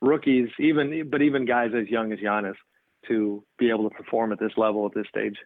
rookies, 0.00 0.48
even 0.58 1.08
but 1.10 1.22
even 1.22 1.44
guys 1.44 1.72
as 1.74 1.88
young 1.88 2.12
as 2.12 2.18
Giannis, 2.18 2.56
to 3.08 3.42
be 3.58 3.70
able 3.70 3.88
to 3.88 3.94
perform 3.94 4.32
at 4.32 4.38
this 4.38 4.52
level 4.56 4.86
at 4.86 4.94
this 4.94 5.06
stage. 5.08 5.36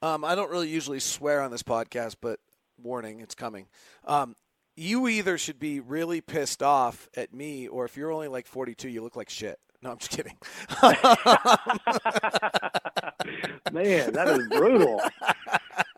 Um, 0.00 0.24
I 0.24 0.34
don't 0.34 0.50
really 0.50 0.68
usually 0.68 0.98
swear 0.98 1.42
on 1.42 1.52
this 1.52 1.62
podcast, 1.62 2.16
but 2.20 2.40
warning, 2.76 3.20
it's 3.20 3.36
coming. 3.36 3.68
Um, 4.04 4.34
you 4.76 5.06
either 5.06 5.38
should 5.38 5.58
be 5.58 5.80
really 5.80 6.20
pissed 6.20 6.62
off 6.62 7.08
at 7.16 7.32
me, 7.32 7.68
or 7.68 7.84
if 7.84 7.96
you're 7.96 8.10
only 8.10 8.28
like 8.28 8.46
42, 8.46 8.88
you 8.88 9.02
look 9.02 9.16
like 9.16 9.30
shit. 9.30 9.60
No, 9.82 9.90
I'm 9.90 9.98
just 9.98 10.12
kidding. 10.12 10.36
Man, 13.72 14.12
that 14.12 14.28
is 14.28 14.46
brutal. 14.48 15.00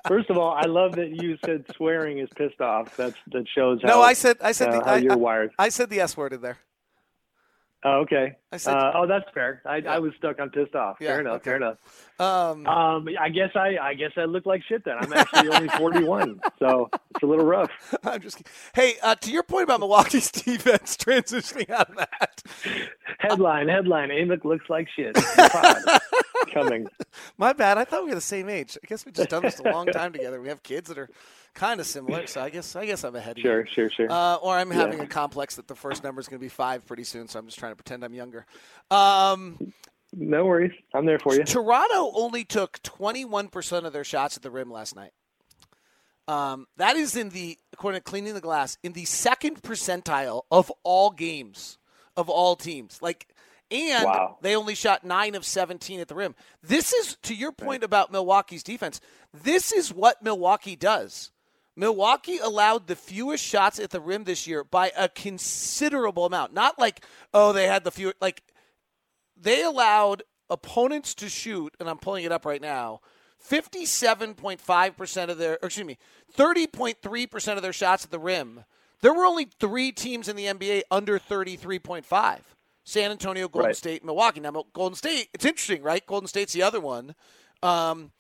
First 0.09 0.31
of 0.31 0.39
all, 0.39 0.53
I 0.53 0.67
love 0.67 0.97
that 0.97 1.11
you 1.11 1.37
said 1.45 1.67
swearing 1.77 2.19
is 2.19 2.29
pissed 2.35 2.63
off. 2.63 2.97
That's 2.97 3.17
that 3.33 3.47
shows 3.49 3.81
how. 3.83 3.89
No, 3.89 4.03
I 4.03 4.15
said 4.15 4.39
I 4.41 4.53
said 4.53 4.69
uh, 4.69 4.81
the, 4.81 4.87
I, 4.87 4.97
you're 4.97 5.17
wired. 5.17 5.53
I, 5.59 5.67
I 5.67 5.69
said 5.69 5.91
the 5.91 6.01
S 6.01 6.17
word 6.17 6.33
in 6.33 6.41
there. 6.41 6.59
Oh, 7.87 8.01
okay. 8.01 8.37
I 8.51 8.57
said, 8.57 8.75
uh, 8.75 8.93
oh, 8.95 9.07
that's 9.07 9.27
fair. 9.35 9.61
I, 9.67 9.77
yeah. 9.77 9.93
I 9.95 9.99
was 9.99 10.13
stuck 10.17 10.41
on 10.41 10.49
pissed 10.49 10.75
off. 10.75 10.97
Yeah, 11.01 11.09
fair 11.09 11.21
enough. 11.21 11.35
Okay. 11.37 11.45
Fair 11.45 11.57
enough. 11.57 11.77
Um, 12.19 12.67
um, 12.67 13.09
I 13.21 13.29
guess 13.29 13.51
I, 13.55 13.77
I 13.77 13.93
guess 13.93 14.13
I 14.17 14.25
look 14.25 14.47
like 14.47 14.63
shit 14.67 14.87
then. 14.87 14.97
I'm 14.99 15.13
actually 15.13 15.51
only 15.51 15.69
41, 15.69 16.41
so 16.59 16.89
it's 17.11 17.23
a 17.23 17.27
little 17.27 17.45
rough. 17.45 17.71
I'm 18.03 18.23
just. 18.23 18.39
Kidding. 18.39 18.53
Hey, 18.75 18.95
uh, 19.03 19.17
to 19.17 19.31
your 19.31 19.43
point 19.43 19.65
about 19.65 19.81
Milwaukee's 19.81 20.31
defense 20.31 20.97
transitioning 20.97 21.69
out 21.69 21.91
of 21.91 21.97
that. 21.97 22.43
Headline, 23.19 23.69
headline. 23.69 24.09
Amick 24.09 24.45
looks 24.45 24.71
like 24.71 24.89
shit. 24.97 25.15
Coming. 26.55 26.87
My 27.37 27.53
bad. 27.53 27.77
I 27.77 27.85
thought 27.85 28.05
we 28.05 28.11
were 28.11 28.15
the 28.15 28.21
same 28.23 28.49
age. 28.49 28.79
I 28.83 28.87
guess 28.87 29.05
we 29.05 29.13
just 29.13 29.29
done 29.29 29.43
this 29.43 29.59
a 29.59 29.71
long 29.71 29.87
time 29.87 30.13
together. 30.13 30.41
We 30.41 30.49
have 30.49 30.63
kids 30.63 30.89
that 30.89 30.99
are 30.99 31.11
kind 31.55 31.81
of 31.81 31.87
similar. 31.87 32.27
So 32.27 32.41
I 32.41 32.51
guess 32.51 32.77
I 32.77 32.87
guess 32.87 33.05
I'm 33.05 33.15
ahead. 33.17 33.39
Sure, 33.39 33.61
of 33.61 33.67
you. 33.67 33.73
sure, 33.73 33.91
sure. 33.91 34.11
Uh, 34.11 34.37
or 34.37 34.55
I'm 34.55 34.71
having 34.71 34.99
yeah. 34.99 35.05
a 35.05 35.09
complex 35.09 35.57
that 35.57 35.69
the 35.69 35.75
first 35.75 36.05
number 36.05 36.21
is 36.21 36.29
going 36.29 36.39
to 36.39 36.45
be 36.45 36.49
five 36.49 36.87
pretty 36.87 37.05
soon. 37.05 37.29
So 37.29 37.39
I'm 37.39 37.47
just 37.47 37.59
trying 37.59 37.73
to 37.73 37.77
pretend 37.77 38.05
I'm 38.05 38.15
younger. 38.15 38.47
Um, 38.91 39.73
no 40.13 40.45
worries. 40.45 40.73
I'm 40.93 41.07
there 41.07 41.19
for 41.19 41.35
you. 41.35 41.45
Toronto 41.45 42.13
only 42.15 42.45
took 42.45 42.81
21% 42.83 43.85
of 43.85 43.93
their 43.93 44.05
shots 44.05 44.37
at 44.37 44.43
the 44.43 44.51
rim 44.51 44.71
last 44.71 44.95
night. 44.95 45.13
Um, 46.27 46.67
that 46.77 46.97
is 46.97 47.17
in 47.17 47.31
the 47.31 47.59
according 47.73 48.01
to 48.01 48.05
cleaning 48.05 48.35
the 48.35 48.41
glass 48.41 48.79
in 48.83 48.93
the 48.93 49.05
second 49.05 49.63
percentile 49.63 50.43
of 50.51 50.73
all 50.83 51.11
games 51.11 51.79
of 52.17 52.31
all 52.31 52.57
teams. 52.57 53.01
Like 53.03 53.29
and 53.71 54.05
Wow. 54.05 54.39
they 54.41 54.55
only 54.55 54.75
shot 54.75 55.05
9 55.05 55.35
of 55.35 55.45
17 55.45 55.99
at 56.01 56.09
the 56.09 56.15
rim. 56.15 56.35
This 56.63 56.93
is 56.93 57.17
to 57.23 57.35
your 57.35 57.51
point 57.51 57.83
about 57.83 58.13
Milwaukee's 58.13 58.63
defense. 58.63 59.01
This 59.33 59.73
is 59.73 59.93
what 59.93 60.23
Milwaukee 60.23 60.77
does. 60.77 61.31
Milwaukee 61.77 62.39
allowed 62.39 62.87
the 62.87 62.97
fewest 62.97 63.45
shots 63.45 63.79
at 63.79 63.91
the 63.91 64.01
rim 64.01 64.25
this 64.25 64.47
year 64.47 64.63
by 64.65 64.93
a 64.97 65.09
considerable 65.09 66.25
amount. 66.25 66.53
Not 66.55 66.79
like, 66.79 67.05
oh, 67.33 67.53
they 67.53 67.67
had 67.67 67.85
the 67.85 67.91
few 67.91 68.13
like 68.21 68.43
they 69.37 69.63
allowed 69.63 70.23
opponents 70.49 71.15
to 71.17 71.29
shoot, 71.29 71.75
and 71.81 71.89
I'm 71.89 71.99
pulling 71.99 72.25
it 72.25 72.33
up 72.33 72.45
right 72.45 72.63
now. 72.63 73.01
57.5% 73.49 75.29
of 75.29 75.39
their, 75.39 75.59
or 75.61 75.67
excuse 75.67 75.87
me, 75.87 75.99
30.3% 76.37 77.57
of 77.57 77.63
their 77.63 77.73
shots 77.73 78.05
at 78.05 78.11
the 78.11 78.19
rim. 78.19 78.65
There 79.03 79.13
were 79.13 79.27
only 79.27 79.49
three 79.61 79.93
teams 79.93 80.29
in 80.29 80.37
the 80.37 80.47
NBA 80.47 80.83
under 80.91 81.19
33.5 81.19 82.39
San 82.85 83.11
Antonio, 83.11 83.49
Golden 83.49 83.69
Right. 83.69 83.77
State, 83.77 84.05
Milwaukee. 84.05 84.41
Now, 84.41 84.65
Golden 84.73 84.97
State, 84.97 85.29
it's 85.33 85.45
interesting, 85.45 85.83
right? 85.83 86.05
Golden 86.07 86.27
State's 86.29 86.53
the 86.53 86.63
other 86.63 86.81
one. 86.81 87.15
Um, 87.63 88.13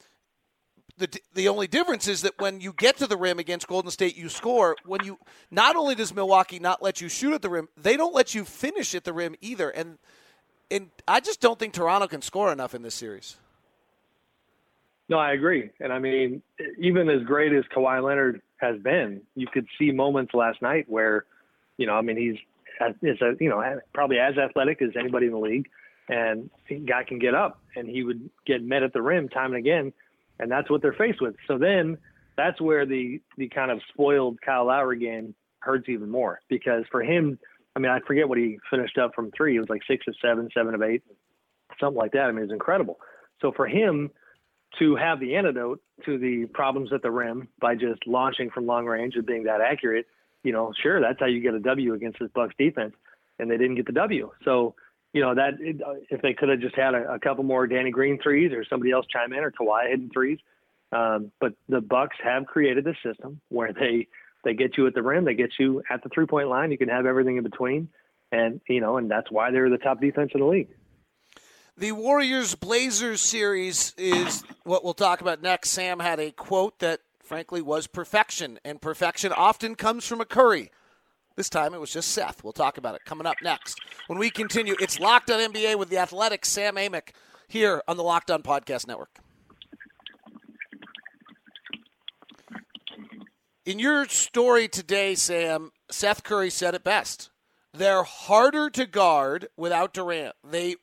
the, 0.96 1.08
the 1.34 1.48
only 1.48 1.66
difference 1.66 2.06
is 2.06 2.22
that 2.22 2.38
when 2.38 2.60
you 2.60 2.72
get 2.72 2.96
to 2.98 3.06
the 3.06 3.16
rim 3.16 3.38
against 3.38 3.66
Golden 3.66 3.90
State, 3.90 4.16
you 4.16 4.28
score. 4.28 4.76
When 4.84 5.04
you 5.04 5.18
not 5.50 5.76
only 5.76 5.94
does 5.94 6.14
Milwaukee 6.14 6.58
not 6.58 6.82
let 6.82 7.00
you 7.00 7.08
shoot 7.08 7.34
at 7.34 7.42
the 7.42 7.50
rim, 7.50 7.68
they 7.76 7.96
don't 7.96 8.14
let 8.14 8.34
you 8.34 8.44
finish 8.44 8.94
at 8.94 9.04
the 9.04 9.12
rim 9.12 9.34
either. 9.40 9.70
And 9.70 9.98
and 10.70 10.90
I 11.06 11.20
just 11.20 11.40
don't 11.40 11.58
think 11.58 11.74
Toronto 11.74 12.06
can 12.06 12.22
score 12.22 12.52
enough 12.52 12.74
in 12.74 12.82
this 12.82 12.94
series. 12.94 13.36
No, 15.08 15.18
I 15.18 15.32
agree. 15.32 15.70
And 15.80 15.92
I 15.92 15.98
mean, 15.98 16.42
even 16.78 17.10
as 17.10 17.22
great 17.24 17.52
as 17.52 17.64
Kawhi 17.74 18.02
Leonard 18.02 18.40
has 18.56 18.80
been, 18.80 19.20
you 19.34 19.46
could 19.46 19.66
see 19.78 19.90
moments 19.90 20.32
last 20.32 20.62
night 20.62 20.86
where, 20.88 21.26
you 21.76 21.86
know, 21.86 21.94
I 21.94 22.00
mean, 22.00 22.16
he's 22.16 22.38
is 23.02 23.20
a 23.20 23.34
you 23.40 23.48
know 23.48 23.80
probably 23.92 24.18
as 24.18 24.36
athletic 24.36 24.82
as 24.82 24.90
anybody 24.98 25.26
in 25.26 25.32
the 25.32 25.38
league, 25.38 25.68
and 26.08 26.50
guy 26.86 27.04
can 27.04 27.18
get 27.18 27.34
up, 27.34 27.60
and 27.76 27.88
he 27.88 28.02
would 28.02 28.30
get 28.46 28.62
met 28.62 28.82
at 28.82 28.92
the 28.92 29.02
rim 29.02 29.28
time 29.28 29.54
and 29.54 29.56
again, 29.56 29.92
and 30.38 30.50
that's 30.50 30.70
what 30.70 30.82
they're 30.82 30.92
faced 30.92 31.20
with. 31.20 31.34
So 31.46 31.58
then 31.58 31.98
that's 32.36 32.60
where 32.60 32.86
the 32.86 33.20
the 33.36 33.48
kind 33.48 33.70
of 33.70 33.80
spoiled 33.92 34.40
Kyle 34.40 34.66
Lowry 34.66 34.98
game 34.98 35.34
hurts 35.60 35.88
even 35.88 36.10
more 36.10 36.40
because 36.48 36.84
for 36.90 37.02
him, 37.02 37.38
I 37.76 37.80
mean, 37.80 37.90
I 37.90 38.00
forget 38.06 38.28
what 38.28 38.38
he 38.38 38.58
finished 38.70 38.98
up 38.98 39.14
from 39.14 39.30
three. 39.36 39.56
It 39.56 39.60
was 39.60 39.68
like 39.68 39.82
six 39.88 40.06
of 40.08 40.14
seven, 40.20 40.48
seven 40.54 40.74
of 40.74 40.82
eight, 40.82 41.02
something 41.80 41.98
like 41.98 42.12
that. 42.12 42.24
I 42.24 42.32
mean, 42.32 42.44
it's 42.44 42.52
incredible. 42.52 42.98
So 43.40 43.52
for 43.52 43.66
him 43.66 44.10
to 44.78 44.96
have 44.96 45.20
the 45.20 45.36
antidote 45.36 45.80
to 46.04 46.18
the 46.18 46.46
problems 46.46 46.92
at 46.92 47.02
the 47.02 47.10
rim 47.10 47.48
by 47.60 47.74
just 47.74 48.06
launching 48.06 48.50
from 48.50 48.66
long 48.66 48.86
range 48.86 49.14
and 49.16 49.26
being 49.26 49.44
that 49.44 49.60
accurate, 49.60 50.06
you 50.42 50.52
know, 50.52 50.72
sure, 50.82 51.00
that's 51.00 51.20
how 51.20 51.26
you 51.26 51.40
get 51.40 51.54
a 51.54 51.60
W 51.60 51.94
against 51.94 52.18
this 52.20 52.30
Bucks 52.34 52.54
defense, 52.58 52.94
and 53.38 53.50
they 53.50 53.56
didn't 53.56 53.76
get 53.76 53.86
the 53.86 53.92
W. 53.92 54.30
So, 54.44 54.74
you 55.14 55.20
know, 55.20 55.36
that 55.36 55.54
if 55.60 56.20
they 56.22 56.34
could 56.34 56.48
have 56.48 56.58
just 56.58 56.74
had 56.74 56.92
a, 56.92 57.14
a 57.14 57.18
couple 57.20 57.44
more 57.44 57.68
Danny 57.68 57.92
Green 57.92 58.18
threes 58.20 58.52
or 58.52 58.64
somebody 58.68 58.90
else 58.90 59.06
chime 59.10 59.32
in 59.32 59.38
or 59.38 59.52
Kawhi 59.52 59.88
hitting 59.88 60.10
threes, 60.12 60.40
um, 60.90 61.30
but 61.40 61.54
the 61.68 61.80
Bucks 61.80 62.16
have 62.22 62.46
created 62.46 62.86
a 62.86 62.94
system 63.02 63.40
where 63.48 63.72
they 63.72 64.08
they 64.44 64.52
get 64.52 64.76
you 64.76 64.86
at 64.86 64.94
the 64.94 65.02
rim, 65.02 65.24
they 65.24 65.34
get 65.34 65.52
you 65.58 65.82
at 65.88 66.02
the 66.02 66.10
three 66.10 66.26
point 66.26 66.48
line, 66.48 66.72
you 66.72 66.76
can 66.76 66.88
have 66.88 67.06
everything 67.06 67.36
in 67.36 67.44
between, 67.44 67.88
and 68.32 68.60
you 68.68 68.80
know, 68.80 68.96
and 68.96 69.08
that's 69.08 69.30
why 69.30 69.52
they're 69.52 69.70
the 69.70 69.78
top 69.78 70.00
defense 70.00 70.32
in 70.34 70.40
the 70.40 70.46
league. 70.46 70.68
The 71.76 71.92
Warriors 71.92 72.56
Blazers 72.56 73.20
series 73.20 73.94
is 73.96 74.42
what 74.64 74.84
we'll 74.84 74.94
talk 74.94 75.20
about 75.20 75.40
next. 75.40 75.70
Sam 75.70 76.00
had 76.00 76.18
a 76.18 76.32
quote 76.32 76.80
that, 76.80 77.00
frankly, 77.20 77.62
was 77.62 77.86
perfection, 77.86 78.58
and 78.64 78.82
perfection 78.82 79.32
often 79.32 79.76
comes 79.76 80.06
from 80.06 80.20
a 80.20 80.24
Curry. 80.24 80.70
This 81.36 81.48
time 81.48 81.74
it 81.74 81.80
was 81.80 81.92
just 81.92 82.12
Seth. 82.12 82.44
We'll 82.44 82.52
talk 82.52 82.78
about 82.78 82.94
it 82.94 83.04
coming 83.04 83.26
up 83.26 83.36
next. 83.42 83.80
When 84.06 84.18
we 84.18 84.30
continue, 84.30 84.76
it's 84.80 85.00
Locked 85.00 85.30
on 85.30 85.40
NBA 85.40 85.76
with 85.76 85.88
the 85.88 85.98
athletic 85.98 86.46
Sam 86.46 86.76
Amick 86.76 87.10
here 87.48 87.82
on 87.88 87.96
the 87.96 88.04
Locked 88.04 88.30
on 88.30 88.42
Podcast 88.42 88.86
Network. 88.86 89.18
In 93.66 93.78
your 93.78 94.06
story 94.06 94.68
today, 94.68 95.14
Sam, 95.14 95.72
Seth 95.90 96.22
Curry 96.22 96.50
said 96.50 96.74
it 96.74 96.84
best. 96.84 97.30
They're 97.72 98.04
harder 98.04 98.70
to 98.70 98.86
guard 98.86 99.48
without 99.56 99.92
Durant. 99.92 100.36
They 100.44 100.76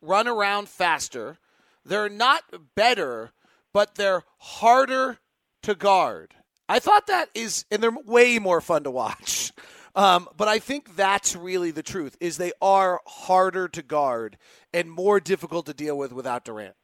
run 0.00 0.28
around 0.28 0.68
faster. 0.68 1.38
They're 1.84 2.08
not 2.08 2.42
better, 2.76 3.32
but 3.72 3.96
they're 3.96 4.22
harder 4.38 5.18
to 5.62 5.74
guard. 5.74 6.34
I 6.68 6.78
thought 6.78 7.06
that 7.08 7.30
is, 7.34 7.64
and 7.70 7.82
they're 7.82 7.90
way 7.90 8.38
more 8.38 8.60
fun 8.60 8.84
to 8.84 8.90
watch. 8.90 9.52
Um, 9.96 10.28
but 10.36 10.46
I 10.46 10.58
think 10.58 10.94
that's 10.94 11.34
really 11.34 11.70
the 11.70 11.82
truth: 11.82 12.16
is 12.20 12.36
they 12.36 12.52
are 12.60 13.00
harder 13.06 13.66
to 13.68 13.82
guard 13.82 14.36
and 14.72 14.90
more 14.90 15.18
difficult 15.18 15.66
to 15.66 15.74
deal 15.74 15.96
with 15.96 16.12
without 16.12 16.44
Durant. 16.44 16.74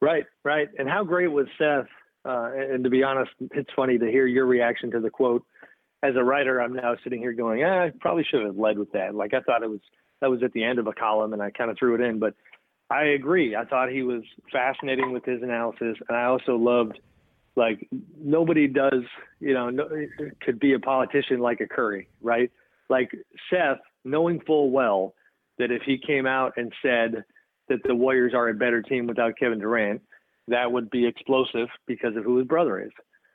Right, 0.00 0.24
right. 0.44 0.68
And 0.78 0.88
how 0.88 1.04
great 1.04 1.28
was 1.28 1.46
Seth? 1.58 1.86
Uh, 2.24 2.50
and, 2.54 2.84
to 2.84 2.90
be 2.90 3.02
honest, 3.02 3.30
it's 3.52 3.70
funny 3.74 3.98
to 3.98 4.06
hear 4.06 4.26
your 4.26 4.44
reaction 4.44 4.90
to 4.90 5.00
the 5.00 5.10
quote. 5.10 5.42
As 6.02 6.16
a 6.16 6.24
writer, 6.24 6.60
I'm 6.60 6.74
now 6.74 6.96
sitting 7.02 7.20
here 7.20 7.32
going, 7.32 7.62
eh, 7.62 7.66
I 7.66 7.92
probably 7.98 8.24
should 8.30 8.44
have 8.44 8.56
led 8.56 8.78
with 8.78 8.92
that. 8.92 9.14
Like 9.14 9.34
I 9.34 9.40
thought 9.40 9.62
it 9.62 9.70
was 9.70 9.80
that 10.20 10.30
was 10.30 10.42
at 10.42 10.52
the 10.52 10.64
end 10.64 10.78
of 10.78 10.86
a 10.86 10.92
column, 10.92 11.32
and 11.32 11.42
I 11.42 11.50
kind 11.50 11.70
of 11.70 11.78
threw 11.78 11.94
it 11.94 12.00
in. 12.02 12.18
But 12.18 12.34
I 12.90 13.04
agree. 13.04 13.56
I 13.56 13.64
thought 13.64 13.90
he 13.90 14.02
was 14.02 14.22
fascinating 14.52 15.12
with 15.12 15.24
his 15.24 15.42
analysis, 15.42 15.96
and 16.08 16.16
I 16.16 16.24
also 16.24 16.56
loved 16.56 17.00
like 17.56 17.88
nobody 18.18 18.66
does, 18.66 19.02
you 19.40 19.54
know, 19.54 19.70
no, 19.70 19.88
could 20.42 20.60
be 20.60 20.74
a 20.74 20.78
politician 20.78 21.40
like 21.40 21.60
a 21.60 21.66
Curry, 21.66 22.08
right? 22.20 22.50
Like 22.88 23.10
Seth, 23.50 23.78
knowing 24.04 24.40
full 24.40 24.70
well 24.70 25.14
that 25.58 25.70
if 25.70 25.82
he 25.82 25.98
came 25.98 26.26
out 26.26 26.54
and 26.56 26.72
said 26.82 27.24
that 27.68 27.82
the 27.84 27.94
Warriors 27.94 28.32
are 28.34 28.48
a 28.48 28.54
better 28.54 28.82
team 28.82 29.06
without 29.06 29.38
Kevin 29.38 29.58
Durant, 29.58 30.00
that 30.48 30.72
would 30.72 30.90
be 30.90 31.06
explosive 31.06 31.68
because 31.86 32.16
of 32.16 32.24
who 32.24 32.38
his 32.38 32.46
brother 32.46 32.80
is, 32.80 32.90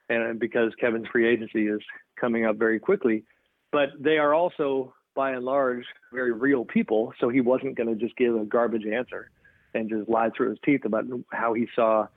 and 0.09 0.39
because 0.39 0.73
Kevin's 0.79 1.07
free 1.11 1.27
agency 1.27 1.67
is 1.67 1.79
coming 2.19 2.45
up 2.45 2.57
very 2.57 2.79
quickly. 2.79 3.23
But 3.71 3.89
they 3.99 4.17
are 4.17 4.33
also, 4.33 4.93
by 5.15 5.31
and 5.31 5.45
large, 5.45 5.85
very 6.13 6.31
real 6.31 6.65
people. 6.65 7.13
So 7.19 7.29
he 7.29 7.41
wasn't 7.41 7.75
going 7.75 7.89
to 7.89 7.95
just 7.95 8.17
give 8.17 8.35
a 8.35 8.45
garbage 8.45 8.85
answer 8.85 9.29
and 9.73 9.89
just 9.89 10.09
lie 10.09 10.29
through 10.35 10.49
his 10.49 10.59
teeth 10.65 10.85
about 10.85 11.05
how 11.31 11.53
he 11.53 11.67
saw 11.75 12.07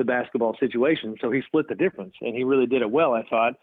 the 0.00 0.04
basketball 0.04 0.56
situation. 0.58 1.14
So 1.20 1.30
he 1.30 1.42
split 1.42 1.68
the 1.68 1.74
difference, 1.74 2.14
and 2.22 2.34
he 2.34 2.42
really 2.42 2.66
did 2.66 2.80
it 2.80 2.90
well, 2.90 3.12
I 3.12 3.22
thought, 3.24 3.54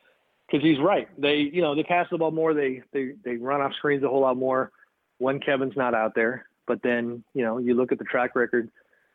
because 0.45 0.63
he's 0.63 0.79
right. 0.79 1.09
They, 1.19 1.37
you 1.37 1.61
know, 1.61 1.73
they 1.73 1.81
pass 1.81 2.05
the 2.11 2.19
ball 2.19 2.31
more. 2.31 2.53
They 2.53 2.83
they 2.93 3.13
they 3.25 3.37
run 3.37 3.59
off 3.59 3.73
screens 3.73 4.03
a 4.03 4.07
whole 4.07 4.21
lot 4.21 4.37
more 4.37 4.71
when 5.17 5.39
Kevin's 5.39 5.75
not 5.75 5.95
out 5.95 6.13
there. 6.13 6.45
But 6.67 6.83
then, 6.83 7.23
you 7.33 7.43
know, 7.43 7.57
you 7.57 7.73
look 7.73 7.91
at 7.91 7.97
the 7.97 8.05
track 8.05 8.35
record 8.35 8.69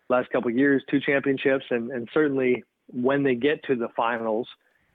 last 0.08 0.30
couple 0.30 0.50
years, 0.50 0.82
two 0.90 1.00
championships, 1.00 1.64
and 1.70 1.92
and 1.92 2.08
certainly 2.12 2.64
when 2.88 3.22
they 3.22 3.36
get 3.36 3.62
to 3.64 3.76
the 3.76 3.88
finals, 3.96 4.48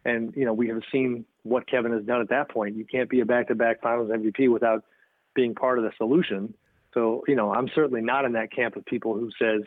and 0.03 0.36
you 0.36 0.43
know, 0.43 0.53
we 0.53 0.67
have 0.67 0.81
seen 0.91 1.24
what 1.43 1.65
Kevin 1.65 1.93
has 1.93 2.03
done 2.03 2.19
at 2.19 2.29
that 2.29 2.50
point. 2.50 2.75
You 2.75 2.84
can't 2.84 3.10
be 3.10 3.22
a 3.22 3.25
back-to-back 3.25 3.81
Finals 3.81 4.12
MVP 4.12 4.51
without 4.51 4.84
being 5.34 5.55
part 5.55 5.77
of 5.77 5.86
the 5.86 5.91
solution. 5.98 6.53
So, 6.93 7.24
you 7.27 7.36
know, 7.36 7.53
I'm 7.53 7.69
certainly 7.74 8.01
not 8.01 8.25
in 8.25 8.34
that 8.34 8.51
camp 8.51 8.75
of 8.75 8.86
people 8.86 9.13
who 9.13 9.29
says, 9.39 9.62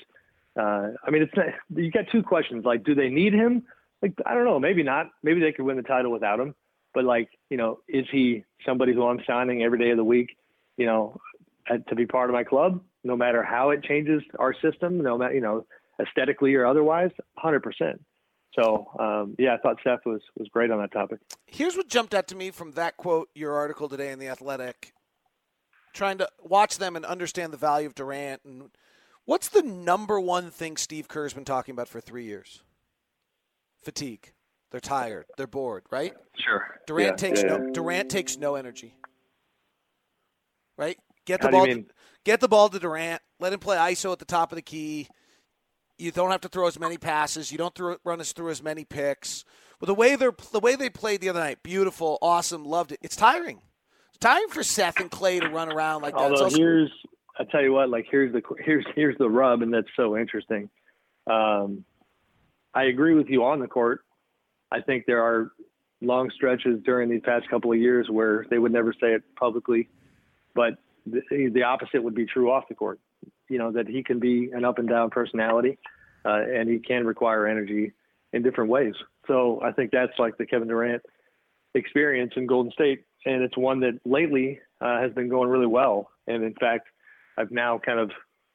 uh, 0.60 0.88
I 1.04 1.10
mean, 1.10 1.22
it's 1.22 1.36
not, 1.36 1.46
you 1.74 1.90
got 1.90 2.04
two 2.12 2.22
questions. 2.22 2.64
Like, 2.64 2.84
do 2.84 2.94
they 2.94 3.08
need 3.08 3.32
him? 3.32 3.62
Like, 4.02 4.14
I 4.26 4.34
don't 4.34 4.44
know. 4.44 4.60
Maybe 4.60 4.82
not. 4.82 5.06
Maybe 5.22 5.40
they 5.40 5.52
could 5.52 5.64
win 5.64 5.76
the 5.76 5.82
title 5.82 6.12
without 6.12 6.40
him. 6.40 6.54
But 6.92 7.04
like, 7.04 7.28
you 7.50 7.56
know, 7.56 7.80
is 7.88 8.06
he 8.10 8.44
somebody 8.66 8.92
who 8.92 9.06
I'm 9.06 9.20
signing 9.26 9.62
every 9.62 9.78
day 9.78 9.90
of 9.90 9.96
the 9.96 10.04
week? 10.04 10.36
You 10.76 10.86
know, 10.86 11.20
to 11.88 11.94
be 11.94 12.06
part 12.06 12.30
of 12.30 12.34
my 12.34 12.44
club, 12.44 12.80
no 13.04 13.16
matter 13.16 13.42
how 13.42 13.70
it 13.70 13.84
changes 13.84 14.22
our 14.38 14.54
system, 14.60 15.02
no 15.02 15.16
matter 15.16 15.34
you 15.34 15.40
know, 15.40 15.66
aesthetically 16.00 16.54
or 16.54 16.66
otherwise, 16.66 17.10
hundred 17.36 17.62
percent. 17.62 18.02
So 18.58 18.88
um, 18.98 19.36
yeah, 19.38 19.54
I 19.54 19.58
thought 19.58 19.76
Seth 19.84 20.04
was 20.04 20.20
was 20.36 20.48
great 20.48 20.70
on 20.70 20.80
that 20.80 20.92
topic. 20.92 21.20
Here's 21.46 21.76
what 21.76 21.88
jumped 21.88 22.14
out 22.14 22.26
to 22.28 22.34
me 22.34 22.50
from 22.50 22.72
that 22.72 22.96
quote, 22.96 23.28
your 23.34 23.54
article 23.54 23.88
today 23.88 24.10
in 24.10 24.18
the 24.18 24.28
Athletic. 24.28 24.92
Trying 25.92 26.18
to 26.18 26.28
watch 26.42 26.78
them 26.78 26.96
and 26.96 27.04
understand 27.04 27.52
the 27.52 27.56
value 27.56 27.86
of 27.86 27.94
Durant 27.94 28.42
and 28.44 28.70
what's 29.30 29.48
the 29.48 29.62
number 29.62 30.18
one 30.18 30.50
thing 30.50 30.76
Steve 30.76 31.06
Kerr's 31.06 31.32
been 31.32 31.44
talking 31.44 31.72
about 31.72 31.86
for 31.86 32.00
three 32.00 32.24
years? 32.24 32.62
Fatigue. 33.84 34.32
They're 34.72 34.80
tired. 34.80 35.26
They're 35.36 35.46
bored, 35.46 35.84
right? 35.90 36.12
Sure. 36.44 36.66
Durant 36.88 37.10
Yeah, 37.22 37.28
takes 37.28 37.42
yeah, 37.42 37.56
no 37.56 37.70
Durant 37.70 38.10
takes 38.10 38.36
no 38.36 38.56
energy. 38.56 38.94
Right? 40.76 40.98
Get 41.26 41.40
the 41.40 41.46
How 41.46 41.50
do 41.50 41.56
you 41.58 41.62
ball 41.62 41.74
mean? 41.74 41.86
get 42.24 42.40
the 42.40 42.48
ball 42.48 42.68
to 42.68 42.78
Durant. 42.80 43.22
Let 43.38 43.52
him 43.52 43.60
play 43.60 43.76
ISO 43.76 44.10
at 44.12 44.18
the 44.18 44.24
top 44.24 44.50
of 44.50 44.56
the 44.56 44.62
key. 44.62 45.06
You 45.96 46.10
don't 46.10 46.30
have 46.32 46.40
to 46.40 46.48
throw 46.48 46.66
as 46.66 46.78
many 46.78 46.98
passes. 46.98 47.52
You 47.52 47.58
don't 47.58 47.74
throw, 47.74 47.96
run 48.04 48.20
us 48.20 48.32
through 48.32 48.50
as 48.50 48.62
many 48.62 48.84
picks. 48.84 49.44
But 49.78 49.86
the 49.86 49.94
way 49.94 50.16
they're 50.16 50.34
the 50.52 50.60
way 50.60 50.74
they 50.74 50.90
played 50.90 51.20
the 51.20 51.28
other 51.28 51.40
night, 51.40 51.62
beautiful, 51.62 52.18
awesome, 52.20 52.64
loved 52.64 52.90
it. 52.92 52.98
It's 53.00 53.16
tiring. 53.16 53.62
It's 54.10 54.18
tiring 54.18 54.48
for 54.48 54.64
Steph 54.64 54.98
and 54.98 55.10
Clay 55.10 55.38
to 55.38 55.48
run 55.48 55.70
around 55.72 56.02
like 56.02 56.14
that. 56.14 56.20
Although 56.20 56.44
also- 56.44 56.56
here's, 56.58 56.90
I 57.38 57.44
tell 57.44 57.62
you 57.62 57.72
what, 57.72 57.88
like 57.88 58.06
here's 58.10 58.32
the 58.32 58.42
here's 58.64 58.84
here's 58.94 59.16
the 59.18 59.28
rub, 59.28 59.62
and 59.62 59.72
that's 59.72 59.88
so 59.96 60.16
interesting. 60.16 60.68
Um, 61.26 61.84
I 62.74 62.84
agree 62.84 63.14
with 63.14 63.28
you 63.28 63.44
on 63.44 63.60
the 63.60 63.66
court. 63.66 64.04
I 64.70 64.80
think 64.80 65.06
there 65.06 65.22
are 65.22 65.52
long 66.00 66.30
stretches 66.34 66.82
during 66.84 67.10
these 67.10 67.22
past 67.24 67.48
couple 67.48 67.72
of 67.72 67.78
years 67.78 68.08
where 68.08 68.46
they 68.50 68.58
would 68.58 68.72
never 68.72 68.92
say 68.92 69.12
it 69.12 69.22
publicly, 69.36 69.88
but 70.54 70.74
the, 71.06 71.50
the 71.52 71.62
opposite 71.62 72.02
would 72.02 72.14
be 72.14 72.26
true 72.26 72.50
off 72.50 72.64
the 72.68 72.74
court. 72.74 73.00
You 73.48 73.58
know 73.58 73.72
that 73.72 73.88
he 73.88 74.02
can 74.02 74.18
be 74.18 74.50
an 74.52 74.64
up 74.64 74.78
and 74.78 74.88
down 74.88 75.10
personality, 75.10 75.78
uh, 76.24 76.42
and 76.42 76.68
he 76.68 76.78
can 76.78 77.06
require 77.06 77.46
energy 77.46 77.92
in 78.32 78.42
different 78.42 78.70
ways. 78.70 78.94
So 79.26 79.60
I 79.62 79.72
think 79.72 79.90
that's 79.90 80.18
like 80.18 80.36
the 80.38 80.46
Kevin 80.46 80.68
Durant 80.68 81.02
experience 81.74 82.32
in 82.36 82.46
Golden 82.46 82.72
State, 82.72 83.04
and 83.24 83.42
it's 83.42 83.56
one 83.56 83.80
that 83.80 84.00
lately 84.04 84.60
uh, 84.80 85.00
has 85.00 85.12
been 85.12 85.28
going 85.28 85.48
really 85.48 85.66
well. 85.66 86.10
And 86.26 86.44
in 86.44 86.54
fact, 86.54 86.88
I've 87.40 87.50
now 87.50 87.78
kind 87.78 87.98
of 87.98 88.10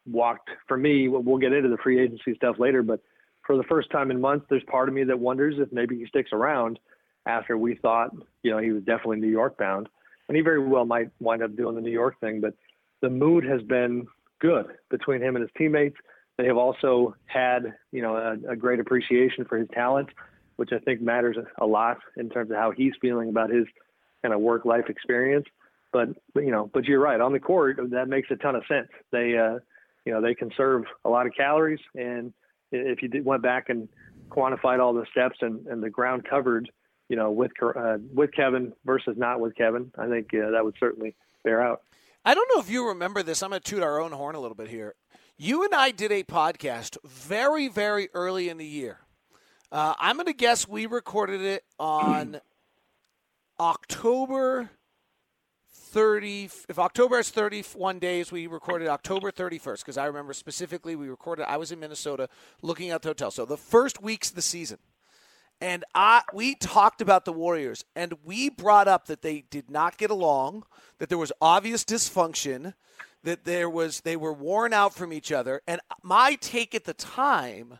walked. 0.06 0.50
For 0.68 0.78
me, 0.78 1.08
we'll 1.08 1.38
get 1.38 1.54
into 1.54 1.70
the 1.70 1.78
free 1.78 2.00
agency 2.00 2.36
stuff 2.36 2.58
later, 2.60 2.84
but 2.84 3.02
for 3.46 3.58
the 3.58 3.64
first 3.64 3.90
time 3.92 4.12
in 4.12 4.22
months, 4.22 4.46
there's 4.50 4.64
part 4.64 4.88
of 4.88 4.96
me 4.96 5.04
that 5.04 5.20
wonders 5.20 5.56
if 5.58 5.72
maybe 5.72 5.98
he 5.98 6.06
sticks 6.06 6.32
around 6.32 6.80
after 7.26 7.58
we 7.58 7.76
thought, 7.76 8.12
you 8.44 8.52
know, 8.52 8.60
he 8.60 8.72
was 8.72 8.84
definitely 8.84 9.20
New 9.20 9.28
York 9.30 9.58
bound, 9.58 9.90
and 10.28 10.36
he 10.36 10.44
very 10.44 10.60
well 10.60 10.86
might 10.86 11.10
wind 11.20 11.42
up 11.42 11.56
doing 11.56 11.76
the 11.76 11.82
New 11.82 11.92
York 11.92 12.20
thing. 12.20 12.40
But 12.42 12.54
the 13.02 13.10
mood 13.10 13.44
has 13.46 13.62
been 13.64 14.08
good 14.40 14.68
between 14.90 15.22
him 15.22 15.36
and 15.36 15.42
his 15.42 15.52
teammates. 15.58 15.98
They 16.38 16.46
have 16.46 16.58
also 16.58 17.16
had, 17.26 17.76
you 17.92 18.02
know, 18.02 18.16
a, 18.16 18.52
a 18.52 18.56
great 18.56 18.80
appreciation 18.80 19.46
for 19.46 19.58
his 19.58 19.68
talent, 19.74 20.10
which 20.58 20.72
I 20.72 20.80
think 20.80 21.02
matters 21.02 21.38
a 21.60 21.66
lot 21.66 21.98
in 22.18 22.30
terms 22.30 22.52
of 22.52 22.58
how 22.58 22.72
he's 22.72 22.94
feeling 23.02 23.30
about 23.30 23.50
his 23.50 23.66
kind 24.22 24.34
of 24.34 24.42
work 24.42 24.66
life 24.66 24.86
experience. 24.90 25.46
But 25.96 26.10
you 26.36 26.52
know, 26.52 26.70
but 26.74 26.84
you're 26.84 27.00
right 27.00 27.22
on 27.22 27.32
the 27.32 27.40
court. 27.40 27.80
That 27.92 28.10
makes 28.10 28.30
a 28.30 28.36
ton 28.36 28.54
of 28.54 28.64
sense. 28.68 28.90
They, 29.14 29.38
uh, 29.38 29.60
you 30.04 30.12
know, 30.12 30.20
they 30.20 30.36
conserve 30.36 30.84
a 31.06 31.10
lot 31.10 31.26
of 31.26 31.32
calories, 31.34 31.80
and 31.96 32.34
if 32.74 33.02
you 33.02 33.10
went 33.24 33.42
back 33.42 33.70
and 33.70 33.88
quantified 34.28 34.82
all 34.82 34.94
the 34.94 35.06
steps 35.10 35.38
and, 35.40 35.66
and 35.68 35.82
the 35.82 35.90
ground 35.90 36.26
covered, 36.30 36.70
you 37.08 37.16
know, 37.16 37.32
with 37.32 37.52
uh, 37.64 38.00
with 38.14 38.34
Kevin 38.34 38.74
versus 38.84 39.16
not 39.16 39.40
with 39.40 39.56
Kevin, 39.56 39.90
I 39.98 40.10
think 40.10 40.34
uh, 40.34 40.52
that 40.52 40.66
would 40.66 40.76
certainly 40.82 41.16
bear 41.46 41.62
out. 41.62 41.84
I 42.26 42.34
don't 42.34 42.50
know 42.54 42.60
if 42.60 42.70
you 42.70 42.90
remember 42.90 43.24
this. 43.24 43.42
I'm 43.42 43.52
going 43.52 43.62
to 43.62 43.72
toot 43.72 43.82
our 43.82 44.02
own 44.02 44.12
horn 44.12 44.36
a 44.36 44.42
little 44.42 44.56
bit 44.56 44.68
here. 44.68 44.96
You 45.38 45.64
and 45.64 45.74
I 45.74 45.92
did 45.92 46.12
a 46.12 46.24
podcast 46.24 46.98
very, 47.06 47.70
very 47.70 48.10
early 48.14 48.50
in 48.50 48.58
the 48.58 48.66
year. 48.66 49.00
Uh, 49.72 49.94
I'm 49.98 50.18
going 50.18 50.26
to 50.26 50.34
guess 50.34 50.68
we 50.68 50.88
recorded 50.88 51.40
it 51.40 51.64
on 51.80 52.42
October 53.62 54.72
30. 55.96 56.50
If 56.68 56.78
October 56.78 57.16
has 57.16 57.30
31 57.30 58.00
days, 58.00 58.30
we 58.30 58.48
recorded 58.48 58.90
October 58.90 59.32
31st 59.32 59.78
because 59.78 59.98
I 59.98 60.08
remember 60.08 60.34
specifically 60.34 60.94
we 60.98 61.08
recorded. 61.08 61.50
I 61.50 61.56
was 61.56 61.72
in 61.72 61.80
Minnesota 61.80 62.28
looking 62.62 62.90
at 62.90 63.02
the 63.02 63.08
hotel. 63.08 63.32
So 63.32 63.46
the 63.46 63.56
first 63.56 64.04
weeks 64.04 64.30
of 64.30 64.36
the 64.36 64.42
season. 64.42 64.78
And 65.62 65.86
I, 65.96 66.24
we 66.34 66.56
talked 66.56 67.00
about 67.00 67.24
the 67.24 67.32
Warriors, 67.32 67.86
and 67.96 68.14
we 68.26 68.50
brought 68.50 68.90
up 68.90 69.06
that 69.06 69.22
they 69.22 69.46
did 69.50 69.72
not 69.72 69.98
get 69.98 70.12
along, 70.12 70.66
that 70.98 71.08
there 71.08 71.18
was 71.18 71.32
obvious 71.40 71.86
dysfunction, 71.86 72.74
that 73.24 73.46
there 73.46 73.70
was 73.70 74.02
they 74.02 74.18
were 74.18 74.34
worn 74.34 74.74
out 74.74 74.94
from 74.94 75.14
each 75.14 75.32
other. 75.32 75.62
And 75.66 75.80
my 76.04 76.36
take 76.42 76.76
at 76.76 76.84
the 76.84 76.94
time 76.94 77.80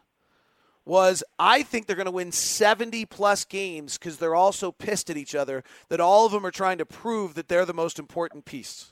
was 0.86 1.24
I 1.40 1.64
think 1.64 1.88
they're 1.88 1.96
going 1.96 2.06
to 2.06 2.12
win 2.12 2.32
70 2.32 3.06
plus 3.06 3.44
games 3.44 3.98
because 3.98 4.18
they're 4.18 4.36
all 4.36 4.52
so 4.52 4.72
pissed 4.72 5.10
at 5.10 5.18
each 5.18 5.36
other 5.36 5.64
that 5.90 6.00
all 6.00 6.26
of 6.26 6.32
them 6.32 6.46
are 6.46 6.52
trying 6.52 6.78
to 6.78 6.86
prove 6.86 7.34
that 7.34 7.48
they're 7.48 7.66
the 7.66 7.74
most 7.74 8.00
important 8.00 8.46
piece. 8.46 8.92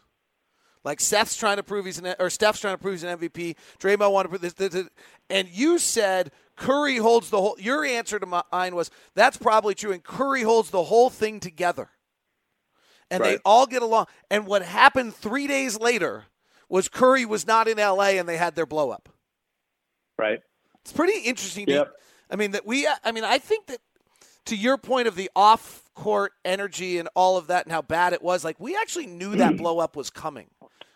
Like 0.83 0.99
Seth's 0.99 1.37
trying 1.37 1.57
to 1.57 1.63
prove 1.63 1.85
he's 1.85 1.99
an 1.99 2.15
or 2.19 2.29
Steph's 2.29 2.59
trying 2.59 2.73
to 2.73 2.77
prove 2.77 2.95
he's 2.95 3.03
an 3.03 3.17
MVP. 3.17 3.55
Draymond 3.79 4.11
wanted 4.11 4.23
to 4.23 4.29
prove 4.29 4.41
this, 4.41 4.53
this, 4.53 4.89
and 5.29 5.47
you 5.47 5.79
said 5.79 6.31
Curry 6.57 6.97
holds 6.97 7.29
the 7.29 7.39
whole. 7.39 7.55
Your 7.57 7.85
answer 7.85 8.19
to 8.19 8.43
mine 8.51 8.75
was 8.75 8.91
that's 9.15 9.37
probably 9.37 9.75
true, 9.75 9.93
and 9.93 10.03
Curry 10.03 10.41
holds 10.41 10.71
the 10.71 10.83
whole 10.83 11.09
thing 11.09 11.39
together, 11.39 11.89
and 13.09 13.21
right. 13.21 13.37
they 13.37 13.41
all 13.45 13.65
get 13.65 13.81
along. 13.81 14.07
And 14.29 14.45
what 14.45 14.61
happened 14.61 15.15
three 15.15 15.47
days 15.47 15.79
later 15.79 16.25
was 16.67 16.89
Curry 16.89 17.25
was 17.25 17.47
not 17.47 17.67
in 17.67 17.77
LA 17.77 18.15
and 18.17 18.27
they 18.27 18.37
had 18.37 18.55
their 18.55 18.65
blow 18.65 18.89
up. 18.89 19.07
Right. 20.17 20.39
It's 20.83 20.91
pretty 20.91 21.19
interesting. 21.19 21.67
Yep. 21.67 21.85
To, 21.85 21.93
I 22.29 22.35
mean 22.35 22.51
that 22.51 22.65
we. 22.65 22.87
I 23.03 23.11
mean 23.11 23.23
I 23.23 23.37
think 23.37 23.67
that 23.67 23.79
to 24.45 24.55
your 24.55 24.77
point 24.77 25.07
of 25.07 25.15
the 25.15 25.29
off 25.35 25.83
court 25.95 26.33
energy 26.43 26.97
and 26.97 27.07
all 27.15 27.37
of 27.37 27.47
that 27.47 27.65
and 27.65 27.71
how 27.71 27.81
bad 27.81 28.13
it 28.13 28.21
was, 28.21 28.43
like 28.43 28.59
we 28.59 28.75
actually 28.75 29.07
knew 29.07 29.35
that 29.35 29.57
blow 29.57 29.79
up 29.79 29.95
was 29.95 30.09
coming. 30.09 30.47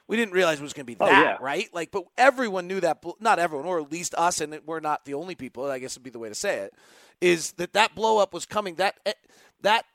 We 0.07 0.15
didn't 0.15 0.33
realize 0.33 0.59
it 0.59 0.63
was 0.63 0.71
going 0.71 0.85
to 0.85 0.87
be 0.87 0.95
that, 0.95 1.09
oh, 1.09 1.21
yeah. 1.21 1.37
right? 1.41 1.67
Like, 1.73 1.91
but 1.91 2.05
everyone 2.17 2.65
knew 2.67 2.79
that. 2.79 3.03
Not 3.19 3.39
everyone, 3.39 3.67
or 3.67 3.81
at 3.81 3.91
least 3.91 4.15
us, 4.15 4.39
and 4.39 4.57
we're 4.65 4.79
not 4.79 5.03
the 5.03 5.15
only 5.15 5.35
people. 5.35 5.65
I 5.69 5.79
guess 5.79 5.97
would 5.97 6.03
be 6.03 6.09
the 6.09 6.19
way 6.19 6.29
to 6.29 6.35
say 6.35 6.59
it. 6.59 6.73
Is 7.19 7.51
that 7.53 7.73
that 7.73 7.93
blow 7.93 8.19
up 8.19 8.33
was 8.33 8.45
coming? 8.45 8.75
That 8.75 8.95
eh, 9.05 9.13
that 9.61 9.85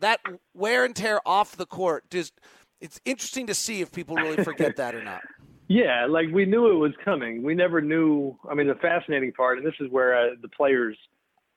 that 0.00 0.20
wear 0.54 0.84
and 0.84 0.96
tear 0.96 1.20
off 1.26 1.56
the 1.56 1.66
court 1.66 2.10
just 2.10 2.32
it's 2.80 3.00
interesting 3.04 3.46
to 3.48 3.54
see 3.54 3.80
if 3.80 3.92
people 3.92 4.16
really 4.16 4.42
forget 4.42 4.76
that 4.76 4.94
or 4.94 5.02
not. 5.02 5.22
Yeah, 5.68 6.06
like 6.08 6.28
we 6.32 6.46
knew 6.46 6.70
it 6.70 6.76
was 6.76 6.92
coming. 7.04 7.42
We 7.42 7.54
never 7.54 7.82
knew. 7.82 8.36
I 8.50 8.54
mean, 8.54 8.66
the 8.66 8.74
fascinating 8.76 9.32
part, 9.32 9.58
and 9.58 9.66
this 9.66 9.74
is 9.80 9.90
where 9.90 10.16
uh, 10.16 10.30
the 10.40 10.48
players, 10.48 10.96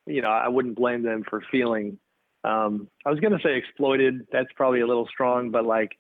you 0.06 0.22
know, 0.22 0.30
I 0.30 0.50
wouldn't 0.50 0.76
blame 0.76 1.02
them 1.02 1.24
for 1.30 1.42
feeling. 1.50 1.98
Um, 2.44 2.90
I 3.06 3.10
was 3.10 3.20
going 3.20 3.32
to 3.32 3.40
say 3.44 3.56
exploited. 3.56 4.28
That's 4.32 4.50
probably 4.56 4.82
a 4.82 4.88
little 4.88 5.08
strong, 5.08 5.50
but 5.50 5.66
like, 5.66 5.92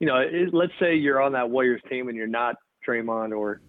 you 0.00 0.06
know, 0.06 0.16
it, 0.16 0.52
let's 0.52 0.72
say 0.80 0.96
you're 0.96 1.22
on 1.22 1.32
that 1.32 1.50
Warriors 1.50 1.82
team 1.88 2.08
and 2.08 2.16
you're 2.16 2.26
not 2.26 2.56
Draymond 2.86 3.36
or 3.36 3.60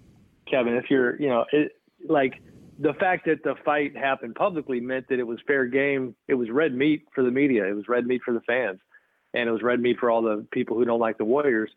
Kevin. 0.49 0.75
If 0.75 0.85
you're, 0.89 1.21
you 1.21 1.27
know, 1.27 1.45
it, 1.51 1.73
like 2.07 2.41
the 2.79 2.93
fact 2.93 3.25
that 3.25 3.43
the 3.43 3.55
fight 3.63 3.95
happened 3.95 4.33
publicly 4.33 4.79
meant 4.79 5.09
that 5.09 5.19
it 5.19 5.27
was 5.27 5.39
fair 5.45 5.65
game. 5.67 6.15
It 6.27 6.33
was 6.33 6.49
red 6.49 6.73
meat 6.73 7.03
for 7.13 7.23
the 7.23 7.31
media. 7.31 7.65
It 7.67 7.75
was 7.75 7.87
red 7.87 8.07
meat 8.07 8.21
for 8.25 8.33
the 8.33 8.41
fans 8.41 8.79
and 9.33 9.47
it 9.47 9.51
was 9.51 9.61
red 9.61 9.79
meat 9.79 9.97
for 9.99 10.09
all 10.09 10.21
the 10.21 10.45
people 10.51 10.77
who 10.77 10.85
don't 10.85 10.99
like 10.99 11.17
the 11.17 11.25
Warriors. 11.25 11.71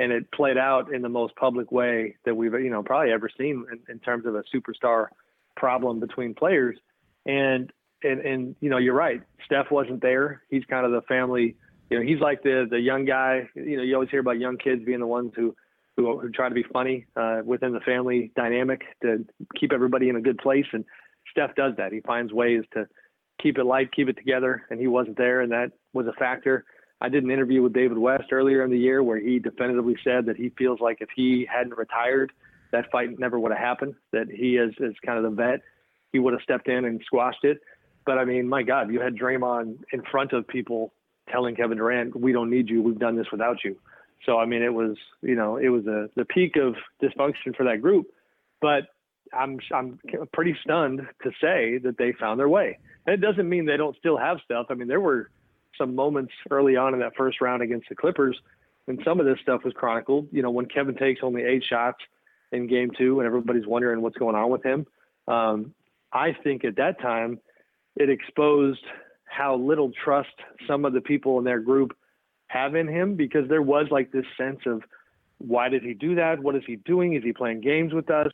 And 0.00 0.12
it 0.12 0.32
played 0.32 0.56
out 0.56 0.92
in 0.92 1.02
the 1.02 1.10
most 1.10 1.36
public 1.36 1.70
way 1.70 2.16
that 2.24 2.34
we've, 2.34 2.54
you 2.54 2.70
know, 2.70 2.82
probably 2.82 3.12
ever 3.12 3.28
seen 3.36 3.66
in, 3.70 3.78
in 3.92 3.98
terms 4.00 4.24
of 4.24 4.34
a 4.34 4.42
superstar 4.52 5.08
problem 5.56 6.00
between 6.00 6.34
players. 6.34 6.78
And 7.26 7.70
and 8.02 8.20
and 8.20 8.56
you 8.60 8.70
know, 8.70 8.78
you're 8.78 8.94
right. 8.94 9.22
Steph 9.44 9.70
wasn't 9.70 10.00
there. 10.00 10.42
He's 10.48 10.64
kind 10.64 10.86
of 10.86 10.92
the 10.92 11.02
family. 11.02 11.54
You 11.90 11.98
know, 11.98 12.04
he's 12.04 12.18
like 12.20 12.42
the 12.42 12.66
the 12.68 12.80
young 12.80 13.04
guy. 13.04 13.48
You 13.54 13.76
know, 13.76 13.82
you 13.82 13.94
always 13.94 14.08
hear 14.08 14.20
about 14.20 14.38
young 14.38 14.56
kids 14.56 14.82
being 14.86 15.00
the 15.00 15.06
ones 15.06 15.32
who 15.36 15.54
who, 15.96 16.18
who 16.18 16.30
try 16.30 16.48
to 16.48 16.54
be 16.54 16.64
funny 16.72 17.06
uh, 17.14 17.42
within 17.44 17.72
the 17.72 17.80
family 17.80 18.32
dynamic 18.36 18.82
to 19.02 19.26
keep 19.58 19.72
everybody 19.72 20.08
in 20.08 20.16
a 20.16 20.20
good 20.22 20.38
place. 20.38 20.66
And 20.72 20.84
Steph 21.30 21.54
does 21.56 21.74
that. 21.76 21.92
He 21.92 22.00
finds 22.00 22.32
ways 22.32 22.62
to 22.72 22.86
keep 23.42 23.58
it 23.58 23.64
light, 23.64 23.92
keep 23.92 24.08
it 24.08 24.16
together. 24.16 24.62
And 24.70 24.80
he 24.80 24.86
wasn't 24.86 25.18
there, 25.18 25.42
and 25.42 25.52
that 25.52 25.72
was 25.92 26.06
a 26.06 26.12
factor. 26.12 26.64
I 27.00 27.08
did 27.08 27.24
an 27.24 27.30
interview 27.30 27.62
with 27.62 27.72
David 27.72 27.98
West 27.98 28.32
earlier 28.32 28.62
in 28.62 28.70
the 28.70 28.78
year 28.78 29.02
where 29.02 29.18
he 29.18 29.38
definitively 29.38 29.96
said 30.04 30.26
that 30.26 30.36
he 30.36 30.50
feels 30.50 30.80
like 30.80 30.98
if 31.00 31.08
he 31.14 31.46
hadn't 31.50 31.76
retired, 31.76 32.32
that 32.72 32.90
fight 32.90 33.18
never 33.18 33.38
would 33.38 33.52
have 33.52 33.60
happened. 33.60 33.94
That 34.12 34.28
he 34.30 34.56
is 34.56 34.74
is 34.78 34.94
kind 35.04 35.18
of 35.18 35.24
the 35.24 35.30
vet, 35.30 35.60
he 36.12 36.18
would 36.18 36.32
have 36.32 36.42
stepped 36.42 36.68
in 36.68 36.84
and 36.84 37.00
squashed 37.04 37.44
it. 37.44 37.60
But 38.04 38.18
I 38.18 38.24
mean, 38.24 38.48
my 38.48 38.62
God, 38.62 38.92
you 38.92 39.00
had 39.00 39.16
Draymond 39.16 39.78
in 39.92 40.02
front 40.10 40.32
of 40.32 40.46
people 40.46 40.92
telling 41.30 41.54
Kevin 41.54 41.78
Durant, 41.78 42.16
"We 42.16 42.32
don't 42.32 42.50
need 42.50 42.68
you. 42.68 42.82
We've 42.82 42.98
done 42.98 43.16
this 43.16 43.30
without 43.30 43.64
you." 43.64 43.76
So 44.26 44.38
I 44.38 44.46
mean, 44.46 44.62
it 44.62 44.74
was 44.74 44.96
you 45.22 45.34
know 45.34 45.56
it 45.56 45.68
was 45.68 45.86
a 45.86 46.10
the 46.16 46.24
peak 46.24 46.56
of 46.56 46.74
dysfunction 47.02 47.56
for 47.56 47.64
that 47.64 47.80
group. 47.80 48.08
But 48.60 48.88
I'm 49.32 49.58
I'm 49.72 49.98
pretty 50.32 50.56
stunned 50.62 51.06
to 51.22 51.30
say 51.40 51.78
that 51.78 51.96
they 51.98 52.12
found 52.12 52.38
their 52.38 52.48
way. 52.48 52.78
And 53.06 53.14
it 53.14 53.26
doesn't 53.26 53.48
mean 53.48 53.64
they 53.64 53.76
don't 53.76 53.96
still 53.96 54.18
have 54.18 54.38
stuff. 54.44 54.66
I 54.70 54.74
mean, 54.74 54.88
there 54.88 55.00
were 55.00 55.30
some 55.76 55.94
moments 55.94 56.32
early 56.50 56.76
on 56.76 56.94
in 56.94 57.00
that 57.00 57.12
first 57.16 57.40
round 57.40 57.62
against 57.62 57.88
the 57.88 57.94
Clippers, 57.94 58.38
and 58.86 59.00
some 59.04 59.20
of 59.20 59.26
this 59.26 59.38
stuff 59.42 59.62
was 59.64 59.72
chronicled. 59.74 60.28
You 60.32 60.42
know, 60.42 60.50
when 60.50 60.66
Kevin 60.66 60.94
takes 60.94 61.20
only 61.22 61.42
eight 61.42 61.64
shots 61.68 61.98
in 62.52 62.66
game 62.66 62.90
two 62.96 63.20
and 63.20 63.26
everybody's 63.26 63.66
wondering 63.66 64.02
what's 64.02 64.18
going 64.18 64.36
on 64.36 64.50
with 64.50 64.64
him. 64.64 64.86
Um, 65.28 65.74
I 66.12 66.36
think 66.42 66.64
at 66.64 66.76
that 66.76 67.00
time 67.00 67.38
it 67.96 68.10
exposed 68.10 68.84
how 69.24 69.56
little 69.56 69.92
trust 70.04 70.34
some 70.66 70.84
of 70.84 70.92
the 70.92 71.00
people 71.00 71.38
in 71.38 71.44
their 71.44 71.60
group 71.60 71.96
have 72.48 72.74
in 72.74 72.88
him 72.88 73.14
because 73.14 73.48
there 73.48 73.62
was 73.62 73.86
like 73.90 74.10
this 74.10 74.24
sense 74.36 74.60
of 74.66 74.82
why 75.38 75.68
did 75.68 75.82
he 75.82 75.94
do 75.94 76.16
that? 76.16 76.40
What 76.40 76.56
is 76.56 76.62
he 76.66 76.76
doing? 76.76 77.14
Is 77.14 77.22
he 77.22 77.32
playing 77.32 77.60
games 77.60 77.94
with 77.94 78.10
us? 78.10 78.32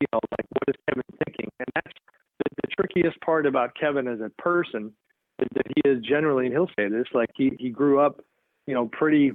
You 0.00 0.06
know, 0.12 0.20
like 0.30 0.46
what 0.50 0.68
is 0.68 0.74
Kevin 0.88 1.02
thinking? 1.24 1.48
And 1.58 1.68
that's 1.74 1.96
the, 2.38 2.62
the 2.62 2.68
trickiest 2.76 3.20
part 3.20 3.46
about 3.46 3.74
Kevin 3.74 4.06
as 4.06 4.20
a 4.20 4.30
person 4.40 4.92
that 5.38 5.66
he 5.74 5.88
is 5.88 6.02
generally, 6.02 6.46
and 6.46 6.54
he'll 6.54 6.70
say 6.76 6.88
this, 6.88 7.06
like 7.14 7.30
he 7.36 7.52
he 7.58 7.70
grew 7.70 8.00
up, 8.00 8.20
you 8.66 8.74
know, 8.74 8.88
pretty 8.88 9.32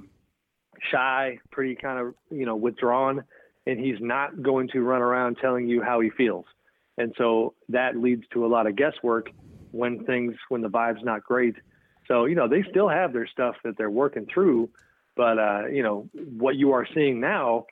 shy, 0.90 1.38
pretty 1.50 1.74
kind 1.74 1.98
of 1.98 2.14
you 2.30 2.46
know 2.46 2.56
withdrawn, 2.56 3.24
and 3.66 3.78
he's 3.78 4.00
not 4.00 4.42
going 4.42 4.68
to 4.68 4.80
run 4.80 5.02
around 5.02 5.38
telling 5.40 5.66
you 5.66 5.82
how 5.82 6.00
he 6.00 6.10
feels, 6.10 6.44
and 6.98 7.14
so 7.16 7.54
that 7.68 7.96
leads 7.96 8.24
to 8.32 8.44
a 8.44 8.48
lot 8.48 8.66
of 8.66 8.76
guesswork 8.76 9.30
when 9.72 10.04
things 10.04 10.34
when 10.48 10.60
the 10.60 10.68
vibe's 10.68 11.02
not 11.02 11.24
great. 11.24 11.56
So 12.06 12.26
you 12.26 12.34
know 12.34 12.48
they 12.48 12.64
still 12.70 12.88
have 12.88 13.12
their 13.12 13.26
stuff 13.26 13.56
that 13.64 13.78
they're 13.78 13.90
working 13.90 14.26
through, 14.32 14.68
but 15.16 15.38
uh, 15.38 15.66
you 15.66 15.82
know 15.82 16.08
what 16.14 16.56
you 16.56 16.72
are 16.72 16.86
seeing 16.94 17.20
now 17.20 17.64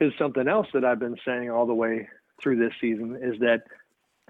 is 0.00 0.12
something 0.18 0.46
else 0.48 0.66
that 0.74 0.84
I've 0.84 1.00
been 1.00 1.16
saying 1.24 1.50
all 1.50 1.66
the 1.66 1.74
way 1.74 2.08
through 2.42 2.56
this 2.56 2.72
season 2.80 3.18
is 3.20 3.38
that 3.40 3.62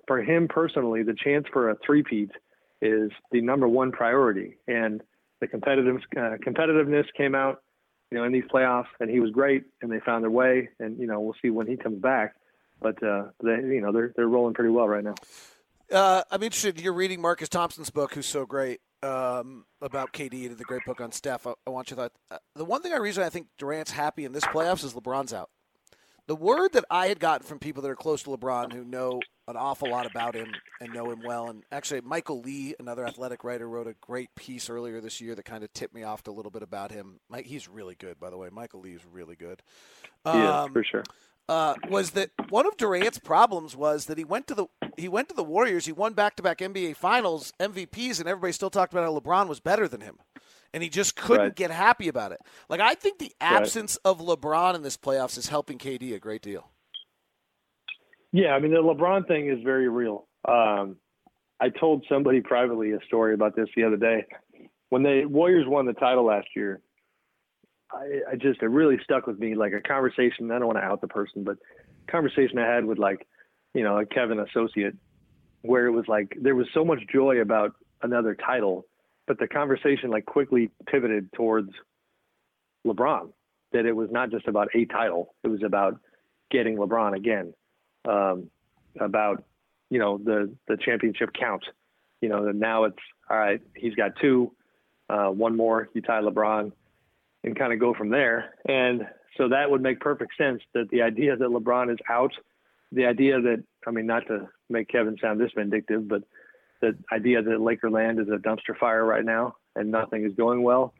for 0.06 0.22
him 0.22 0.48
personally, 0.48 1.02
the 1.02 1.14
chance 1.14 1.46
for 1.52 1.70
a 1.70 1.76
three-peat– 1.87 2.30
is 2.80 3.10
the 3.30 3.40
number 3.40 3.68
one 3.68 3.92
priority. 3.92 4.58
And 4.66 5.02
the 5.40 5.46
competitive 5.46 5.96
uh, 6.16 6.36
competitiveness 6.44 7.06
came 7.16 7.34
out 7.34 7.62
you 8.10 8.18
know, 8.18 8.24
in 8.24 8.32
these 8.32 8.44
playoffs, 8.44 8.86
and 9.00 9.10
he 9.10 9.20
was 9.20 9.30
great, 9.30 9.64
and 9.82 9.92
they 9.92 10.00
found 10.00 10.24
their 10.24 10.30
way, 10.30 10.70
and 10.78 10.98
you 10.98 11.06
know, 11.06 11.20
we'll 11.20 11.36
see 11.42 11.50
when 11.50 11.66
he 11.66 11.76
comes 11.76 12.00
back. 12.00 12.34
But 12.80 13.02
uh, 13.02 13.26
they, 13.42 13.56
you 13.56 13.80
know, 13.80 13.92
they're 13.92 14.12
they're 14.16 14.28
rolling 14.28 14.54
pretty 14.54 14.70
well 14.70 14.88
right 14.88 15.04
now. 15.04 15.14
Uh, 15.92 16.22
I'm 16.30 16.42
interested. 16.42 16.80
You're 16.80 16.92
reading 16.92 17.20
Marcus 17.20 17.48
Thompson's 17.48 17.90
book, 17.90 18.14
who's 18.14 18.26
so 18.26 18.46
great 18.46 18.80
um, 19.02 19.64
about 19.80 20.12
KD, 20.12 20.56
the 20.56 20.64
great 20.64 20.84
book 20.86 21.00
on 21.00 21.12
Steph. 21.12 21.46
I, 21.46 21.54
I 21.66 21.70
want 21.70 21.90
you 21.90 21.96
to. 21.96 22.10
Uh, 22.30 22.38
the 22.54 22.64
one 22.64 22.82
thing 22.82 22.92
I 22.92 22.96
reason 22.96 23.24
I 23.24 23.28
think 23.28 23.48
Durant's 23.58 23.90
happy 23.90 24.24
in 24.24 24.32
this 24.32 24.44
playoffs 24.44 24.84
is 24.84 24.94
LeBron's 24.94 25.32
out. 25.32 25.50
The 26.26 26.36
word 26.36 26.72
that 26.74 26.84
I 26.90 27.08
had 27.08 27.20
gotten 27.20 27.46
from 27.46 27.58
people 27.58 27.82
that 27.82 27.90
are 27.90 27.96
close 27.96 28.22
to 28.22 28.30
LeBron, 28.30 28.72
who 28.72 28.84
know 28.84 29.20
an 29.48 29.56
awful 29.56 29.90
lot 29.90 30.06
about 30.06 30.37
him 30.37 30.52
and 30.80 30.92
know 30.92 31.11
him 31.11 31.22
well, 31.24 31.48
and 31.48 31.64
actually 31.72 32.00
Michael 32.02 32.40
Lee, 32.40 32.74
another 32.78 33.04
athletic 33.04 33.42
writer, 33.42 33.68
wrote 33.68 33.88
a 33.88 33.94
great 34.00 34.32
piece 34.37 34.70
earlier 34.70 35.00
this 35.00 35.20
year 35.20 35.34
that 35.34 35.44
kind 35.44 35.64
of 35.64 35.72
tipped 35.72 35.94
me 35.94 36.04
off 36.04 36.26
a 36.28 36.30
little 36.30 36.52
bit 36.52 36.62
about 36.62 36.92
him. 36.92 37.18
Mike, 37.28 37.46
he's 37.46 37.68
really 37.68 37.96
good, 37.96 38.20
by 38.20 38.30
the 38.30 38.37
way. 38.37 38.48
Michael 38.52 38.80
Lee 38.80 38.92
is 38.92 39.04
really 39.11 39.34
good. 39.34 39.62
Um, 40.24 40.40
yeah, 40.40 40.66
for 40.68 40.84
sure 40.84 41.04
uh, 41.48 41.74
was 41.88 42.11
that 42.11 42.30
one 42.50 42.66
of 42.66 42.76
Durant's 42.76 43.18
problems 43.18 43.74
was 43.74 44.06
that 44.06 44.18
he 44.18 44.24
went 44.24 44.46
to 44.48 44.54
the 44.54 44.66
he 44.96 45.08
went 45.08 45.28
to 45.28 45.34
the 45.34 45.44
Warriors. 45.44 45.87
He 45.87 45.92
won 45.92 46.12
back 46.12 46.37
to 46.37 46.42
back 46.42 46.58
NBA 46.58 46.96
Finals 46.96 47.52
MVPs, 47.58 48.20
and 48.20 48.28
everybody 48.28 48.52
still 48.52 48.70
talked 48.70 48.92
about 48.92 49.04
how 49.04 49.18
LeBron 49.18 49.48
was 49.48 49.61
better 49.61 49.88
than 49.88 50.00
him, 50.00 50.18
and 50.74 50.82
he 50.82 50.88
just 50.88 51.16
couldn't 51.16 51.42
right. 51.42 51.54
get 51.54 51.70
happy 51.70 52.08
about 52.08 52.32
it. 52.32 52.40
Like 52.68 52.80
I 52.80 52.94
think 52.94 53.18
the 53.18 53.32
absence 53.40 53.98
right. 54.04 54.11
of 54.11 54.20
LeBron 54.20 54.74
in 54.74 54.82
this 54.82 54.96
playoffs 54.96 55.38
is 55.38 55.48
helping 55.48 55.78
KD 55.78 56.14
a 56.14 56.18
great 56.18 56.42
deal. 56.42 56.70
Yeah, 58.32 58.50
I 58.50 58.60
mean 58.60 58.72
the 58.72 58.78
LeBron 58.78 59.26
thing 59.26 59.48
is 59.48 59.62
very 59.64 59.88
real. 59.88 60.26
Um, 60.46 60.96
I 61.60 61.70
told 61.70 62.04
somebody 62.08 62.40
privately 62.40 62.92
a 62.92 62.98
story 63.06 63.34
about 63.34 63.56
this 63.56 63.68
the 63.74 63.84
other 63.84 63.96
day. 63.96 64.26
When 64.90 65.02
the 65.02 65.24
Warriors 65.26 65.66
won 65.66 65.86
the 65.86 65.92
title 65.92 66.24
last 66.24 66.48
year, 66.54 66.80
I, 67.92 68.32
I 68.32 68.36
just 68.36 68.62
it 68.62 68.66
really 68.68 68.98
stuck 69.02 69.26
with 69.26 69.38
me 69.38 69.54
like 69.54 69.72
a 69.72 69.80
conversation. 69.80 70.50
I 70.50 70.58
don't 70.58 70.66
want 70.66 70.78
to 70.78 70.84
out 70.84 71.00
the 71.00 71.08
person, 71.08 71.42
but 71.42 71.56
conversation 72.10 72.58
I 72.58 72.66
had 72.66 72.84
with 72.84 72.98
like 72.98 73.26
you 73.74 73.82
know 73.82 73.98
a 73.98 74.06
Kevin 74.06 74.40
associate 74.40 74.94
where 75.62 75.86
it 75.86 75.92
was 75.92 76.04
like 76.06 76.36
there 76.40 76.54
was 76.54 76.66
so 76.74 76.84
much 76.84 77.00
joy 77.12 77.40
about 77.40 77.72
another 78.02 78.34
title, 78.34 78.86
but 79.26 79.38
the 79.38 79.48
conversation 79.48 80.10
like 80.10 80.26
quickly 80.26 80.70
pivoted 80.86 81.32
towards 81.32 81.70
LeBron. 82.86 83.30
That 83.72 83.84
it 83.84 83.92
was 83.94 84.08
not 84.10 84.30
just 84.30 84.48
about 84.48 84.68
a 84.74 84.84
title; 84.86 85.34
it 85.44 85.48
was 85.48 85.62
about 85.62 85.98
getting 86.50 86.76
LeBron 86.76 87.14
again, 87.14 87.52
um, 88.09 88.51
about 88.99 89.44
you 89.90 89.99
know 89.99 90.18
the 90.18 90.55
the 90.66 90.77
championship 90.77 91.31
count. 91.38 91.64
You 92.21 92.29
know, 92.29 92.51
now 92.51 92.85
it's 92.85 92.97
all 93.31 93.38
right. 93.38 93.61
He's 93.77 93.94
got 93.94 94.12
two, 94.21 94.53
uh, 95.09 95.29
one 95.29 95.57
more. 95.57 95.88
You 95.94 96.03
tie 96.03 96.21
LeBron 96.21 96.73
and 97.44 97.57
kind 97.57 97.73
of 97.73 97.79
go 97.79 97.94
from 97.94 98.11
there. 98.11 98.55
And 98.66 99.07
so 99.37 99.49
that 99.49 99.71
would 99.71 99.83
make 99.83 100.01
perfect 100.01 100.33
sense 100.37 100.61
that 100.75 100.88
the 100.90 101.03
idea 101.03 101.37
that 101.37 101.49
LeBron 101.49 101.92
is 101.92 101.99
out, 102.09 102.33
the 102.90 103.07
idea 103.07 103.40
that, 103.40 103.62
I 103.87 103.90
mean, 103.90 104.07
not 104.07 104.27
to 104.27 104.49
make 104.68 104.88
Kevin 104.88 105.16
sound 105.21 105.40
this 105.40 105.53
vindictive, 105.55 106.09
but 106.09 106.23
the 106.81 106.97
idea 107.12 107.42
that 107.42 107.59
Lakerland 107.59 108.21
is 108.21 108.29
a 108.29 108.38
dumpster 108.38 108.77
fire 108.79 109.05
right 109.05 109.25
now 109.25 109.57
and 109.77 109.90
nothing 109.90 110.25
is 110.25 110.33
going 110.35 110.62
well, 110.62 110.92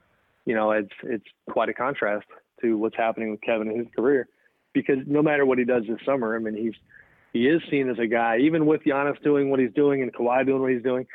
you 0.45 0.55
know, 0.55 0.71
it's, 0.71 0.93
it's 1.03 1.27
quite 1.51 1.69
a 1.69 1.75
contrast 1.75 2.27
to 2.61 2.77
what's 2.77 2.97
happening 2.97 3.31
with 3.31 3.41
Kevin 3.41 3.71
in 3.71 3.79
his 3.79 3.89
career 3.97 4.29
because 4.81 5.05
no 5.07 5.23
matter 5.23 5.45
what 5.45 5.59
he 5.59 5.65
does 5.65 5.85
this 5.89 5.99
summer, 6.05 6.35
I 6.35 6.39
mean, 6.39 6.57
he's, 6.57 6.75
he 7.33 7.47
is 7.47 7.63
seen 7.71 7.89
as 7.89 7.99
a 7.99 8.07
guy, 8.07 8.39
even 8.39 8.67
with 8.67 8.83
Giannis 8.83 9.23
doing 9.23 9.51
what 9.51 9.61
he's 9.61 9.73
doing 9.75 10.03
and 10.03 10.13
Kawhi 10.13 10.47
doing 10.47 10.63
what 10.63 10.73
he's 10.73 10.83
doing, 10.83 11.07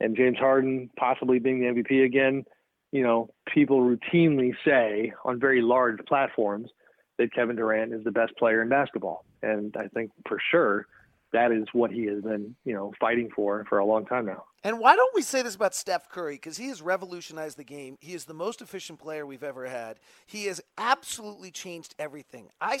and 0.00 0.16
James 0.16 0.38
Harden 0.38 0.90
possibly 0.96 1.38
being 1.38 1.60
the 1.60 1.66
MVP 1.66 2.04
again 2.04 2.44
you 2.92 3.02
know, 3.02 3.30
people 3.52 3.80
routinely 3.80 4.52
say 4.64 5.12
on 5.24 5.40
very 5.40 5.62
large 5.62 5.98
platforms 6.06 6.70
that 7.18 7.34
Kevin 7.34 7.56
Durant 7.56 7.92
is 7.92 8.04
the 8.04 8.10
best 8.10 8.36
player 8.36 8.62
in 8.62 8.68
basketball. 8.68 9.24
And 9.42 9.74
I 9.76 9.88
think 9.88 10.12
for 10.28 10.38
sure 10.50 10.86
that 11.32 11.50
is 11.50 11.64
what 11.72 11.90
he 11.90 12.04
has 12.04 12.22
been, 12.22 12.54
you 12.64 12.74
know, 12.74 12.92
fighting 13.00 13.30
for 13.34 13.64
for 13.68 13.78
a 13.78 13.86
long 13.86 14.04
time 14.04 14.26
now. 14.26 14.44
And 14.64 14.78
why 14.78 14.94
don't 14.94 15.14
we 15.14 15.22
say 15.22 15.42
this 15.42 15.54
about 15.54 15.74
Steph 15.74 16.08
Curry? 16.08 16.34
Because 16.34 16.56
he 16.56 16.68
has 16.68 16.80
revolutionized 16.80 17.58
the 17.58 17.64
game. 17.64 17.96
He 18.00 18.14
is 18.14 18.24
the 18.24 18.34
most 18.34 18.62
efficient 18.62 19.00
player 19.00 19.26
we've 19.26 19.42
ever 19.42 19.66
had. 19.66 19.98
He 20.26 20.46
has 20.46 20.60
absolutely 20.78 21.50
changed 21.50 21.94
everything. 21.98 22.48
I, 22.60 22.78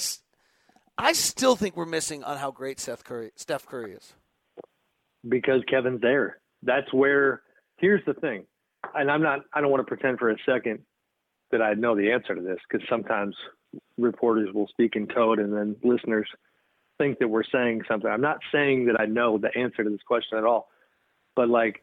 I 0.96 1.12
still 1.12 1.56
think 1.56 1.76
we're 1.76 1.86
missing 1.86 2.22
on 2.22 2.36
how 2.36 2.52
great 2.52 2.78
Steph 2.78 3.02
Curry, 3.02 3.32
Steph 3.36 3.66
Curry 3.66 3.92
is. 3.92 4.14
Because 5.28 5.62
Kevin's 5.68 6.00
there. 6.00 6.38
That's 6.62 6.92
where. 6.92 7.42
Here's 7.78 8.04
the 8.04 8.14
thing 8.14 8.46
and 8.94 9.10
I'm 9.10 9.22
not, 9.22 9.40
I 9.52 9.60
don't 9.60 9.70
want 9.70 9.80
to 9.80 9.88
pretend 9.88 10.18
for 10.18 10.30
a 10.30 10.36
second 10.46 10.80
that 11.50 11.62
I 11.62 11.74
know 11.74 11.96
the 11.96 12.12
answer 12.12 12.34
to 12.34 12.40
this 12.40 12.58
because 12.68 12.86
sometimes 12.88 13.36
reporters 13.98 14.48
will 14.54 14.68
speak 14.68 14.96
in 14.96 15.06
code 15.06 15.38
and 15.38 15.52
then 15.52 15.76
listeners 15.82 16.28
think 16.98 17.18
that 17.18 17.28
we're 17.28 17.44
saying 17.44 17.82
something. 17.88 18.10
I'm 18.10 18.20
not 18.20 18.38
saying 18.52 18.86
that 18.86 19.00
I 19.00 19.06
know 19.06 19.38
the 19.38 19.56
answer 19.56 19.84
to 19.84 19.90
this 19.90 20.02
question 20.06 20.38
at 20.38 20.44
all, 20.44 20.68
but 21.34 21.48
like, 21.48 21.82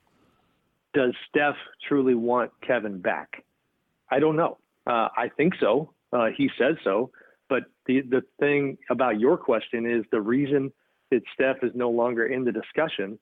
does 0.94 1.14
Steph 1.30 1.56
truly 1.88 2.16
want 2.16 2.52
Kevin 2.66 3.00
back? 3.00 3.44
I 4.10 4.20
don't 4.20 4.36
know. 4.36 4.58
Uh, 4.88 5.10
I 5.16 5.30
think 5.38 5.54
so. 5.60 5.94
Uh, 6.12 6.28
he 6.36 6.50
says 6.58 6.76
so. 6.84 7.12
But 7.48 7.64
the 7.86 8.02
the 8.02 8.22
thing 8.40 8.78
about 8.90 9.20
your 9.20 9.38
question 9.38 9.90
is 9.90 10.06
the 10.12 10.22
reason 10.22 10.72
that 11.12 11.22
Steph 11.34 11.64
is 11.64 11.72
no 11.74 11.90
longer 11.90 12.26
in 12.26 12.44
the 12.44 12.52
discussion 12.52 13.20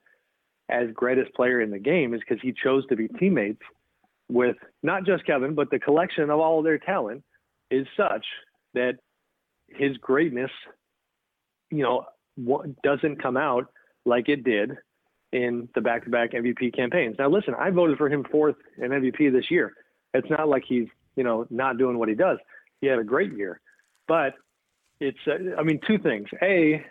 as 0.70 0.88
greatest 0.94 1.34
player 1.34 1.62
in 1.62 1.72
the 1.72 1.80
game 1.80 2.14
is 2.14 2.20
because 2.20 2.42
he 2.42 2.54
chose 2.54 2.86
to 2.88 2.96
be 2.96 3.08
teammates 3.08 3.62
with 4.30 4.58
not 4.84 5.06
just 5.06 5.26
Kevin, 5.26 5.56
but 5.56 5.72
the 5.72 5.80
collection 5.80 6.30
of 6.30 6.40
all 6.40 6.60
of 6.60 6.66
their 6.66 6.78
talent 6.78 7.24
is 7.72 7.88
such 7.96 8.26
that 8.74 8.96
his 9.70 9.96
greatness, 9.98 10.52
you 11.72 11.84
know, 11.84 12.06
doesn't 12.84 13.22
come 13.22 13.38
out 13.38 13.68
like 14.06 14.28
it 14.28 14.44
did 14.44 14.72
in 15.32 15.68
the 15.76 15.82
back-to-back 15.82 16.32
MVP 16.32 16.76
campaigns. 16.76 17.16
Now, 17.20 17.30
listen, 17.30 17.54
I 17.54 17.70
voted 17.70 17.98
for 17.98 18.10
him 18.10 18.26
fourth 18.32 18.56
in 18.78 18.92
MVP 18.92 19.32
this 19.32 19.52
year. 19.52 19.74
It's 20.14 20.30
not 20.30 20.48
like 20.48 20.64
he's, 20.68 20.88
you 21.16 21.24
know, 21.24 21.46
not 21.50 21.78
doing 21.78 21.98
what 21.98 22.10
he 22.10 22.16
does. 22.16 22.38
He 22.80 22.88
had 22.88 23.00
a 23.00 23.04
great 23.04 23.34
year, 23.34 23.60
but 24.08 24.34
it's, 25.00 25.18
uh, 25.28 25.60
I 25.60 25.64
mean, 25.64 25.80
two 25.86 25.98
things. 25.98 26.28
A, 26.42 26.84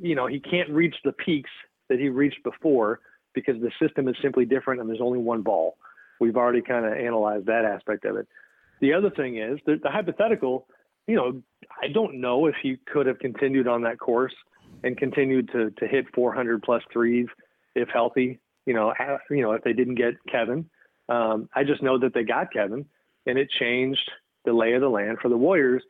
you 0.00 0.14
know, 0.14 0.26
he 0.26 0.38
can't 0.38 0.70
reach 0.70 0.94
the 1.04 1.12
peaks 1.12 1.50
that 1.88 1.98
he 1.98 2.08
reached 2.08 2.42
before 2.44 3.00
because 3.34 3.56
the 3.60 3.70
system 3.84 4.08
is 4.08 4.16
simply 4.22 4.44
different 4.44 4.80
and 4.80 4.88
there's 4.88 5.00
only 5.00 5.18
one 5.18 5.42
ball. 5.42 5.76
We've 6.20 6.36
already 6.36 6.62
kind 6.62 6.84
of 6.84 6.92
analyzed 6.92 7.46
that 7.46 7.64
aspect 7.64 8.04
of 8.04 8.16
it. 8.16 8.28
The 8.80 8.92
other 8.92 9.10
thing 9.10 9.38
is 9.38 9.58
the, 9.66 9.78
the 9.82 9.90
hypothetical, 9.90 10.66
you 11.06 11.16
know, 11.16 11.42
I 11.82 11.88
don't 11.88 12.20
know 12.20 12.46
if 12.46 12.54
he 12.62 12.78
could 12.86 13.06
have 13.06 13.18
continued 13.18 13.66
on 13.66 13.82
that 13.82 13.98
course 13.98 14.34
and 14.84 14.96
continued 14.96 15.50
to, 15.52 15.70
to 15.70 15.86
hit 15.86 16.06
400 16.14 16.62
plus 16.62 16.82
threes 16.92 17.26
if 17.80 17.88
healthy, 17.88 18.40
you 18.66 18.74
know, 18.74 18.92
you 19.30 19.42
know, 19.42 19.52
if 19.52 19.62
they 19.62 19.72
didn't 19.72 19.96
get 19.96 20.14
Kevin. 20.30 20.68
Um, 21.08 21.48
I 21.54 21.64
just 21.64 21.82
know 21.82 21.98
that 21.98 22.14
they 22.14 22.22
got 22.22 22.52
Kevin 22.52 22.86
and 23.26 23.38
it 23.38 23.50
changed 23.50 24.10
the 24.44 24.52
lay 24.52 24.72
of 24.74 24.80
the 24.80 24.88
land 24.88 25.18
for 25.20 25.28
the 25.28 25.36
Warriors. 25.36 25.82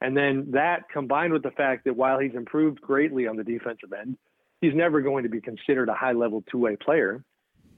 And 0.00 0.16
then 0.16 0.50
that 0.50 0.88
combined 0.92 1.32
with 1.32 1.42
the 1.42 1.52
fact 1.52 1.84
that 1.84 1.96
while 1.96 2.18
he's 2.18 2.34
improved 2.34 2.80
greatly 2.80 3.26
on 3.26 3.36
the 3.36 3.44
defensive 3.44 3.92
end, 3.92 4.18
he's 4.60 4.74
never 4.74 5.00
going 5.00 5.22
to 5.22 5.30
be 5.30 5.40
considered 5.40 5.88
a 5.88 5.94
high 5.94 6.12
level 6.12 6.42
two 6.50 6.58
way 6.58 6.76
player. 6.76 7.24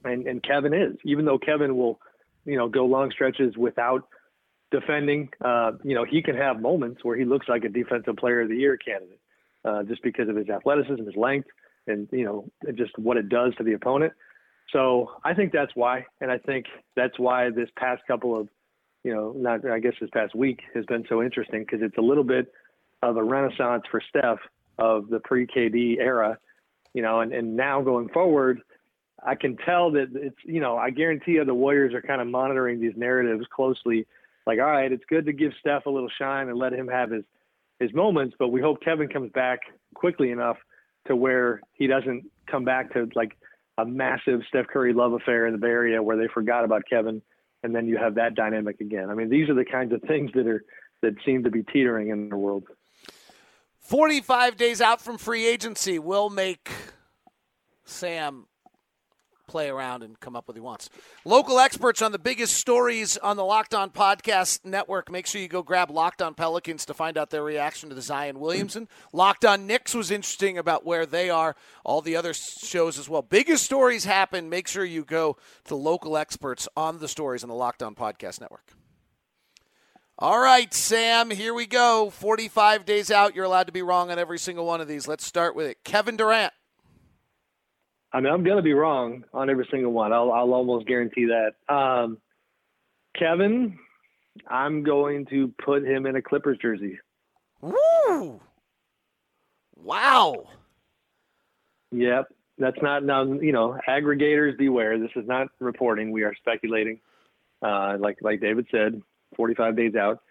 And, 0.05 0.27
and 0.27 0.43
Kevin 0.43 0.73
is, 0.73 0.97
even 1.05 1.25
though 1.25 1.39
Kevin 1.39 1.77
will, 1.77 2.01
you 2.45 2.57
know, 2.57 2.69
go 2.69 2.87
long 2.87 3.11
stretches 3.11 3.57
without 3.57 4.09
defending. 4.71 5.29
Uh, 5.45 5.73
you 5.85 5.95
know, 5.95 6.05
he 6.05 6.23
can 6.23 6.37
have 6.37 6.61
moments 6.61 7.05
where 7.05 7.17
he 7.17 7.25
looks 7.25 7.49
like 7.49 7.65
a 7.65 7.69
defensive 7.69 8.17
player 8.17 8.43
of 8.43 8.49
the 8.49 8.57
year 8.57 8.77
candidate, 8.77 9.21
uh, 9.65 9.83
just 9.85 10.03
because 10.03 10.29
of 10.29 10.37
his 10.37 10.49
athleticism, 10.49 11.05
his 11.05 11.17
length, 11.17 11.49
and 11.87 12.09
you 12.13 12.25
know, 12.25 12.51
just 12.75 12.97
what 12.99 13.17
it 13.17 13.29
does 13.29 13.55
to 13.57 13.65
the 13.65 13.75
opponent. 13.75 14.13
So 14.73 15.13
I 15.25 15.35
think 15.35 15.53
that's 15.53 15.73
why, 15.75 16.07
and 16.21 16.31
I 16.31 16.39
think 16.39 16.67
that's 16.97 17.19
why 17.19 17.51
this 17.51 17.69
past 17.77 18.03
couple 18.09 18.39
of, 18.39 18.49
you 19.05 19.15
know, 19.15 19.33
not 19.37 19.65
I 19.69 19.79
guess 19.79 19.95
this 20.01 20.11
past 20.13 20.35
week 20.35 20.61
has 20.75 20.85
been 20.87 21.05
so 21.09 21.23
interesting 21.23 21.61
because 21.61 21.83
it's 21.83 21.99
a 21.99 22.03
little 22.03 22.25
bit 22.25 22.53
of 23.03 23.17
a 23.17 23.23
renaissance 23.23 23.85
for 23.91 24.01
Steph 24.09 24.41
of 24.79 25.09
the 25.09 25.21
pre 25.21 25.47
KD 25.47 25.99
era 25.99 26.39
you 26.97 27.03
know, 27.03 27.21
and, 27.21 27.31
and 27.31 27.55
now 27.55 27.83
going 27.83 28.09
forward, 28.09 28.63
I 29.23 29.35
can 29.35 29.59
tell 29.59 29.91
that 29.91 30.09
it's, 30.15 30.39
you 30.45 30.61
know, 30.61 30.79
I 30.79 30.89
guarantee 30.89 31.33
you 31.33 31.45
the 31.45 31.53
Warriors 31.53 31.93
are 31.93 32.01
kind 32.01 32.23
of 32.23 32.27
monitoring 32.27 32.81
these 32.81 32.95
narratives 32.97 33.47
closely. 33.55 34.07
Like, 34.47 34.61
all 34.61 34.65
right, 34.65 34.91
it's 34.91 35.05
good 35.07 35.27
to 35.27 35.35
give 35.35 35.53
Steph 35.61 35.85
a 35.85 35.91
little 35.91 36.09
shine 36.19 36.49
and 36.49 36.59
let 36.59 36.73
him 36.73 36.89
have 36.89 37.11
his, 37.11 37.25
his 37.81 37.93
moments, 37.93 38.35
but 38.39 38.49
we 38.49 38.63
hope 38.63 38.83
Kevin 38.83 39.09
comes 39.09 39.31
back 39.33 39.61
quickly 39.93 40.31
enough 40.31 40.57
to 41.09 41.17
where 41.17 41.61
he 41.73 41.87
doesn't 41.87 42.25
come 42.51 42.65
back 42.65 42.93
to 42.95 43.09
like 43.15 43.37
a 43.79 43.85
massive 43.85 44.41
Steph 44.49 44.67
Curry 44.69 44.93
love 44.93 45.13
affair 45.13 45.47
in 45.47 45.53
the 45.53 45.59
Bay 45.59 45.69
Area 45.69 46.03
where 46.03 46.17
they 46.17 46.29
forgot 46.33 46.65
about 46.65 46.83
Kevin 46.89 47.23
and 47.63 47.75
then 47.75 47.87
you 47.87 47.99
have 47.99 48.15
that 48.15 48.35
dynamic 48.35 48.81
again. 48.81 49.11
I 49.11 49.15
mean, 49.15 49.29
these 49.29 49.49
are 49.49 49.55
the 49.55 49.65
kinds 49.65 49.93
of 49.93 50.01
things 50.03 50.31
that 50.35 50.47
are 50.47 50.65
that 51.03 51.15
seem 51.25 51.45
to 51.45 51.51
be 51.51 51.63
teetering 51.63 52.09
in 52.09 52.29
the 52.29 52.37
world. 52.37 52.65
45 53.81 54.57
days 54.57 54.81
out 54.81 55.01
from 55.01 55.19
free 55.19 55.47
agency 55.47 55.99
will 55.99 56.31
make 56.31 56.71
Sam 57.85 58.47
play 59.47 59.69
around 59.69 60.03
and 60.03 60.19
come 60.19 60.35
up 60.35 60.49
with 60.49 60.57
what 60.57 60.61
he 60.61 60.65
wants. 60.65 60.91
Local 61.25 61.59
experts 61.59 62.03
on 62.03 62.13
the 62.13 62.19
biggest 62.19 62.55
stories 62.55 63.17
on 63.19 63.37
the 63.37 63.45
Locked 63.45 63.75
On 63.75 63.91
Podcast 63.91 64.65
Network. 64.65 65.11
Make 65.11 65.27
sure 65.27 65.41
you 65.41 65.49
go 65.49 65.63
grab 65.63 65.91
Locked 65.91 66.23
On 66.23 66.35
Pelicans 66.35 66.87
to 66.87 66.95
find 66.95 67.19
out 67.19 67.31
their 67.31 67.43
reaction 67.43 67.89
to 67.91 67.95
the 67.95 68.03
Zion 68.03 68.41
Williamson. 68.41 68.89
Locked 69.13 69.45
On 69.45 69.67
Knicks 69.67 69.95
was 69.95 70.11
interesting 70.11 70.59
about 70.59 70.87
where 70.87 71.05
they 71.07 71.31
are. 71.31 71.57
All 71.85 72.01
the 72.01 72.17
other 72.17 72.33
shows 72.33 72.99
as 72.99 73.09
well. 73.09 73.23
Biggest 73.23 73.65
stories 73.65 74.05
happen. 74.05 74.49
Make 74.49 74.69
sure 74.69 74.85
you 74.85 75.05
go 75.05 75.37
to 75.65 75.75
local 75.75 76.17
experts 76.17 76.69
on 76.77 76.99
the 76.99 77.09
stories 77.09 77.43
on 77.43 77.49
the 77.49 77.55
Locked 77.55 77.83
On 77.83 77.95
Podcast 77.95 78.41
Network. 78.41 78.73
All 80.19 80.41
right, 80.41 80.73
Sam, 80.73 81.29
here 81.29 81.53
we 81.53 81.67
go. 81.67 82.09
45 82.09 82.87
days 82.87 83.11
out. 83.11 83.35
You're 83.35 83.45
allowed 83.45 83.67
to 83.67 83.73
be 83.73 83.83
wrong 83.83 84.11
on 84.11 84.19
every 84.19 84.39
single 84.39 84.65
one 84.65 84.81
of 84.81 84.89
these. 84.89 85.07
Let's 85.07 85.27
start 85.27 85.55
with 85.55 85.67
it. 85.67 85.85
Kevin 85.85 86.17
Durant. 86.17 86.55
I 88.17 88.21
mean, 88.21 88.33
I'm 88.33 88.45
going 88.45 88.57
to 88.57 88.63
be 88.63 88.73
wrong 88.73 89.25
on 89.35 89.51
every 89.51 89.69
single 89.71 89.93
one. 89.93 90.11
I'll, 90.11 90.33
I'll 90.33 90.55
almost 90.55 90.87
guarantee 90.87 91.27
that. 91.27 91.75
Um, 91.75 92.17
Kevin, 93.15 93.79
I'm 94.49 94.83
going 94.83 95.27
to 95.27 95.53
put 95.63 95.85
him 95.85 96.07
in 96.07 96.17
a 96.17 96.23
Clippers 96.23 96.57
jersey. 96.57 96.99
Woo! 97.61 98.41
Wow. 99.77 100.47
Yep. 101.93 102.29
That's 102.57 102.79
not 102.81 103.05
now. 103.05 103.23
You 103.23 103.53
know, 103.53 103.79
aggregators 103.87 104.57
beware. 104.57 104.99
This 104.99 105.11
is 105.15 105.29
not 105.29 105.49
reporting. 105.61 106.11
We 106.11 106.23
are 106.23 106.35
speculating. 106.37 106.99
Uh, 107.61 107.99
like 108.01 108.17
like 108.23 108.41
David 108.41 108.67
said, 108.71 108.99
45 109.37 109.77
days 109.77 109.95
out. 109.95 110.23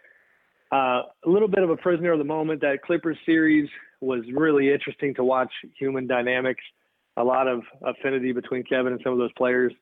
Uh, 0.72 1.04
a 1.24 1.30
little 1.30 1.48
bit 1.48 1.62
of 1.62 1.70
a 1.70 1.78
prisoner 1.78 2.14
of 2.14 2.18
the 2.18 2.26
moment. 2.26 2.62
That 2.62 2.82
Clippers 2.82 3.18
series 3.28 3.70
was 4.02 4.24
really 4.34 4.74
interesting 4.74 5.14
to 5.16 5.24
watch. 5.24 5.52
Human 5.78 6.08
dynamics, 6.08 6.64
a 7.18 7.24
lot 7.24 7.48
of 7.48 7.64
affinity 7.82 8.32
between 8.32 8.64
Kevin 8.64 8.94
and 8.94 9.02
some 9.04 9.14
of 9.14 9.20
those 9.20 9.34
players. 9.34 9.74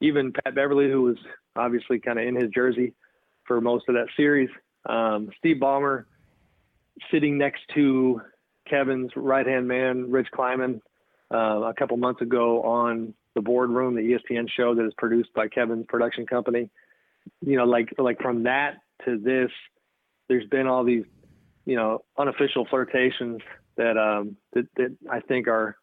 Even 0.00 0.32
Pat 0.32 0.54
Beverley, 0.54 0.90
who 0.90 1.02
was 1.02 1.16
obviously 1.56 1.98
kind 1.98 2.18
of 2.18 2.26
in 2.26 2.34
his 2.34 2.50
jersey 2.50 2.94
for 3.44 3.60
most 3.60 3.88
of 3.88 3.94
that 3.94 4.06
series. 4.16 4.48
Um, 4.88 5.30
Steve 5.38 5.56
Ballmer 5.56 6.04
sitting 7.10 7.38
next 7.38 7.62
to 7.74 8.20
Kevin's 8.68 9.10
right 9.14 9.46
hand 9.46 9.68
man, 9.68 10.10
Rich 10.10 10.28
Kleiman, 10.32 10.80
uh, 11.32 11.62
a 11.62 11.74
couple 11.74 11.96
months 11.96 12.22
ago 12.22 12.62
on 12.62 13.14
the 13.34 13.40
boardroom, 13.40 13.94
the 13.94 14.00
ESPN 14.00 14.48
show 14.50 14.74
that 14.74 14.84
is 14.84 14.92
produced 14.96 15.32
by 15.34 15.48
Kevin's 15.48 15.86
production 15.88 16.26
company 16.26 16.70
you 17.40 17.56
know, 17.56 17.64
like 17.64 17.88
like 17.98 18.20
from 18.20 18.44
that 18.44 18.78
to 19.04 19.18
this, 19.18 19.50
there's 20.28 20.46
been 20.48 20.66
all 20.66 20.84
these, 20.84 21.04
you 21.64 21.76
know, 21.76 22.04
unofficial 22.18 22.66
flirtations 22.68 23.40
that 23.76 23.96
um 23.96 24.36
that, 24.52 24.66
that 24.76 24.96
I 25.10 25.20
think 25.20 25.48
are 25.48 25.76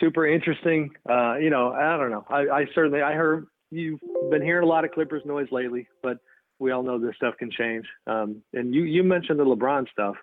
super 0.00 0.26
interesting. 0.26 0.90
Uh, 1.08 1.36
you 1.36 1.50
know, 1.50 1.72
I 1.72 1.96
don't 1.96 2.10
know. 2.10 2.24
I, 2.28 2.60
I 2.60 2.66
certainly 2.74 3.02
I 3.02 3.14
heard 3.14 3.46
you've 3.70 4.00
been 4.30 4.42
hearing 4.42 4.64
a 4.64 4.68
lot 4.68 4.84
of 4.84 4.92
Clippers 4.92 5.22
noise 5.24 5.48
lately, 5.50 5.88
but 6.02 6.18
we 6.58 6.70
all 6.70 6.82
know 6.82 6.98
this 6.98 7.16
stuff 7.16 7.34
can 7.38 7.50
change. 7.50 7.86
Um, 8.06 8.42
and 8.52 8.74
you 8.74 8.84
you 8.84 9.02
mentioned 9.02 9.38
the 9.38 9.44
LeBron 9.44 9.90
stuff, 9.90 10.16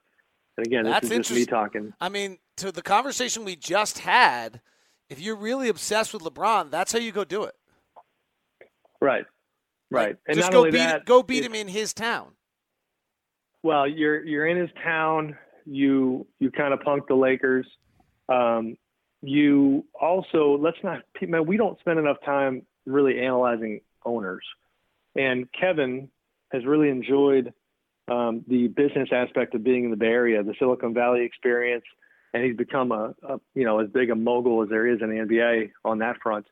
and 0.57 0.65
again, 0.65 0.85
That's 0.85 1.07
this 1.07 1.19
is 1.19 1.27
just 1.27 1.39
me 1.39 1.45
talking. 1.45 1.93
I 1.99 2.09
mean, 2.09 2.37
to 2.57 2.71
the 2.71 2.81
conversation 2.81 3.45
we 3.45 3.55
just 3.55 3.99
had, 3.99 4.61
if 5.09 5.19
you're 5.19 5.35
really 5.35 5.69
obsessed 5.69 6.13
with 6.13 6.23
LeBron, 6.23 6.71
that's 6.71 6.91
how 6.91 6.99
you 6.99 7.11
go 7.11 7.23
do 7.23 7.43
it. 7.43 7.55
Right. 9.01 9.25
Right. 9.89 10.15
And 10.25 10.37
just 10.37 10.51
go 10.51 10.63
beat 10.63 10.77
that, 10.77 11.05
go 11.05 11.21
beat 11.21 11.43
him 11.43 11.53
in 11.53 11.67
his 11.67 11.93
town. 11.93 12.29
Well, 13.63 13.87
you're 13.87 14.23
you're 14.23 14.47
in 14.47 14.57
his 14.57 14.69
town. 14.83 15.37
You 15.65 16.25
you 16.39 16.49
kind 16.49 16.73
of 16.73 16.79
punk 16.79 17.07
the 17.07 17.15
Lakers. 17.15 17.67
Um, 18.29 18.77
you 19.21 19.85
also 19.99 20.57
let's 20.59 20.77
not 20.83 21.01
man. 21.21 21.45
We 21.45 21.57
don't 21.57 21.79
spend 21.79 21.99
enough 21.99 22.17
time 22.25 22.63
really 22.85 23.19
analyzing 23.19 23.81
owners, 24.05 24.43
and 25.15 25.47
Kevin 25.51 26.09
has 26.51 26.65
really 26.65 26.89
enjoyed 26.89 27.53
um, 28.07 28.43
the 28.47 28.67
business 28.67 29.09
aspect 29.11 29.55
of 29.55 29.63
being 29.63 29.85
in 29.85 29.91
the 29.91 29.97
Bay 29.97 30.07
Area, 30.07 30.43
the 30.43 30.55
Silicon 30.59 30.93
Valley 30.93 31.23
experience, 31.23 31.85
and 32.33 32.43
he's 32.43 32.57
become 32.57 32.91
a, 32.91 33.15
a 33.23 33.39
you 33.53 33.65
know 33.65 33.79
as 33.79 33.89
big 33.89 34.09
a 34.09 34.15
mogul 34.15 34.63
as 34.63 34.69
there 34.69 34.87
is 34.87 35.01
in 35.01 35.09
the 35.09 35.15
NBA 35.15 35.71
on 35.85 35.99
that 35.99 36.17
front. 36.21 36.45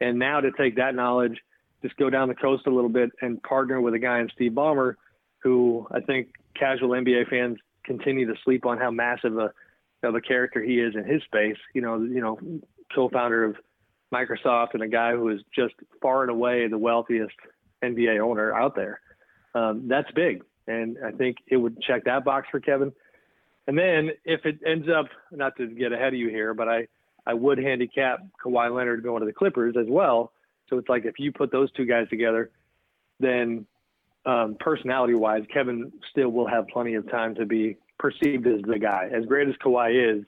And 0.00 0.18
now 0.18 0.40
to 0.40 0.50
take 0.52 0.76
that 0.76 0.94
knowledge 0.94 1.38
just 1.84 1.96
go 1.98 2.08
down 2.08 2.28
the 2.28 2.34
coast 2.34 2.66
a 2.66 2.70
little 2.70 2.88
bit 2.88 3.10
and 3.20 3.42
partner 3.42 3.78
with 3.78 3.92
a 3.92 3.98
guy 3.98 4.18
in 4.20 4.30
Steve 4.34 4.52
Ballmer, 4.52 4.94
who 5.42 5.86
I 5.90 6.00
think 6.00 6.28
casual 6.58 6.90
NBA 6.90 7.28
fans 7.28 7.58
continue 7.84 8.26
to 8.26 8.40
sleep 8.42 8.64
on 8.64 8.78
how 8.78 8.90
massive 8.90 9.36
a 9.36 9.52
of 10.04 10.14
a 10.14 10.20
character 10.20 10.62
he 10.62 10.78
is 10.80 10.94
in 10.94 11.04
his 11.04 11.22
space. 11.22 11.56
You 11.74 11.82
know, 11.82 12.02
you 12.02 12.20
know, 12.20 12.38
co-founder 12.94 13.44
of 13.44 13.56
Microsoft 14.12 14.74
and 14.74 14.82
a 14.82 14.88
guy 14.88 15.12
who 15.12 15.30
is 15.30 15.40
just 15.54 15.74
far 16.00 16.22
and 16.22 16.30
away 16.30 16.68
the 16.68 16.78
wealthiest 16.78 17.34
NBA 17.82 18.20
owner 18.20 18.54
out 18.54 18.76
there. 18.76 19.00
Um, 19.54 19.88
that's 19.88 20.10
big, 20.12 20.42
and 20.66 20.98
I 21.04 21.12
think 21.12 21.38
it 21.48 21.56
would 21.56 21.80
check 21.82 22.04
that 22.04 22.24
box 22.24 22.48
for 22.50 22.60
Kevin. 22.60 22.92
And 23.66 23.78
then 23.78 24.10
if 24.24 24.44
it 24.44 24.58
ends 24.66 24.88
up, 24.88 25.06
not 25.30 25.56
to 25.56 25.66
get 25.66 25.92
ahead 25.92 26.08
of 26.08 26.18
you 26.18 26.28
here, 26.28 26.54
but 26.54 26.68
I 26.68 26.88
I 27.26 27.34
would 27.34 27.58
handicap 27.58 28.20
Kawhi 28.44 28.74
Leonard 28.74 29.02
going 29.02 29.20
to 29.20 29.26
the 29.26 29.32
Clippers 29.32 29.76
as 29.78 29.86
well 29.88 30.32
so 30.68 30.78
it's 30.78 30.88
like 30.88 31.04
if 31.04 31.18
you 31.18 31.32
put 31.32 31.52
those 31.52 31.70
two 31.72 31.84
guys 31.84 32.08
together, 32.08 32.50
then 33.20 33.66
um, 34.26 34.56
personality 34.58 35.14
wise, 35.14 35.42
Kevin 35.52 35.92
still 36.10 36.30
will 36.30 36.48
have 36.48 36.66
plenty 36.68 36.94
of 36.94 37.10
time 37.10 37.34
to 37.36 37.46
be 37.46 37.76
perceived 37.98 38.46
as 38.46 38.60
the 38.62 38.78
guy. 38.78 39.08
As 39.14 39.24
great 39.26 39.48
as 39.48 39.54
Kawhi 39.64 40.18
is, 40.18 40.24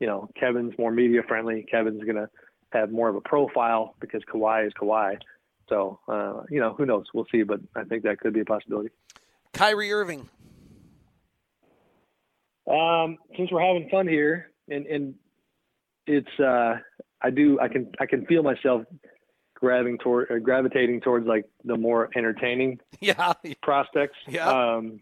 you 0.00 0.06
know, 0.06 0.28
Kevin's 0.38 0.74
more 0.78 0.90
media 0.90 1.22
friendly. 1.26 1.66
Kevin's 1.70 2.02
going 2.02 2.16
to 2.16 2.28
have 2.72 2.90
more 2.90 3.08
of 3.08 3.16
a 3.16 3.20
profile 3.20 3.94
because 4.00 4.22
Kawhi 4.32 4.66
is 4.66 4.72
Kawhi. 4.80 5.18
So, 5.68 5.98
uh, 6.08 6.42
you 6.50 6.60
know, 6.60 6.74
who 6.74 6.86
knows? 6.86 7.06
We'll 7.12 7.26
see, 7.32 7.42
but 7.42 7.60
I 7.74 7.84
think 7.84 8.04
that 8.04 8.20
could 8.20 8.32
be 8.32 8.40
a 8.40 8.44
possibility. 8.44 8.90
Kyrie 9.52 9.92
Irving. 9.92 10.28
Um, 12.70 13.18
since 13.36 13.50
we're 13.50 13.60
having 13.60 13.88
fun 13.90 14.08
here, 14.08 14.50
and 14.68 14.86
and 14.86 15.14
it's 16.06 16.40
uh, 16.40 16.76
I 17.22 17.30
do 17.30 17.58
I 17.60 17.68
can 17.68 17.92
I 18.00 18.06
can 18.06 18.26
feel 18.26 18.42
myself 18.42 18.82
gravitating 19.54 19.98
toward 19.98 20.30
uh, 20.30 20.38
gravitating 20.38 21.00
towards 21.00 21.26
like 21.26 21.44
the 21.64 21.76
more 21.76 22.10
entertaining 22.16 22.78
yeah 23.00 23.32
prospects. 23.62 24.18
Yeah. 24.28 24.48
Um, 24.48 25.00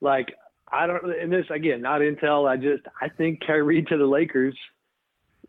like 0.00 0.34
I 0.70 0.86
don't, 0.86 1.04
and 1.04 1.32
this 1.32 1.46
again, 1.50 1.80
not 1.80 2.00
intel. 2.00 2.48
I 2.48 2.56
just 2.56 2.82
I 3.00 3.08
think 3.08 3.40
Kyrie 3.46 3.82
to 3.84 3.96
the 3.96 4.06
Lakers 4.06 4.56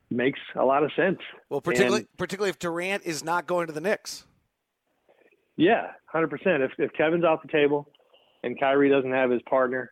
makes 0.10 0.40
a 0.56 0.64
lot 0.64 0.84
of 0.84 0.92
sense. 0.96 1.20
Well, 1.50 1.62
particularly 1.62 2.02
and, 2.02 2.18
particularly 2.18 2.50
if 2.50 2.60
Durant 2.60 3.04
is 3.04 3.24
not 3.24 3.48
going 3.48 3.68
to 3.68 3.74
the 3.74 3.82
Knicks. 3.82 4.26
Yeah, 5.56 5.88
hundred 6.06 6.30
percent. 6.30 6.62
If 6.64 6.72
if 6.78 6.94
Kevin's 6.94 7.24
off 7.24 7.42
the 7.42 7.48
table, 7.48 7.90
and 8.44 8.60
Kyrie 8.60 8.90
doesn't 8.90 9.12
have 9.12 9.32
his 9.32 9.42
partner 9.50 9.92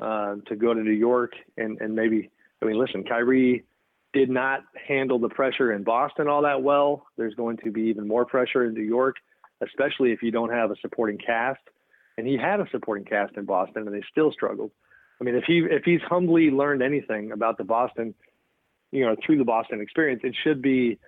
uh, 0.00 0.36
to 0.46 0.56
go 0.56 0.72
to 0.72 0.80
New 0.80 0.90
York, 0.90 1.32
and 1.56 1.80
and 1.80 1.94
maybe 1.94 2.30
I 2.62 2.64
mean, 2.64 2.78
listen, 2.78 3.04
Kyrie 3.04 3.64
did 4.12 4.30
not 4.30 4.60
handle 4.86 5.18
the 5.18 5.28
pressure 5.28 5.72
in 5.72 5.84
Boston 5.84 6.28
all 6.28 6.42
that 6.42 6.62
well. 6.62 7.06
There's 7.16 7.34
going 7.34 7.58
to 7.64 7.70
be 7.70 7.82
even 7.82 8.06
more 8.06 8.24
pressure 8.24 8.64
in 8.64 8.74
New 8.74 8.82
York, 8.82 9.16
especially 9.62 10.12
if 10.12 10.22
you 10.22 10.30
don't 10.30 10.50
have 10.50 10.70
a 10.70 10.76
supporting 10.80 11.18
cast. 11.18 11.60
And 12.22 12.30
he 12.30 12.36
had 12.36 12.60
a 12.60 12.70
supporting 12.70 13.04
cast 13.04 13.36
in 13.36 13.46
Boston, 13.46 13.84
and 13.84 13.92
they 13.92 14.04
still 14.08 14.30
struggled. 14.30 14.70
I 15.20 15.24
mean, 15.24 15.34
if 15.34 15.42
he 15.42 15.66
if 15.68 15.82
he's 15.82 16.00
humbly 16.02 16.52
learned 16.52 16.80
anything 16.80 17.32
about 17.32 17.58
the 17.58 17.64
Boston, 17.64 18.14
you 18.92 19.04
know, 19.04 19.16
through 19.26 19.38
the 19.38 19.44
Boston 19.44 19.80
experience, 19.80 20.20
it 20.22 20.36
should 20.44 20.62
be 20.62 21.00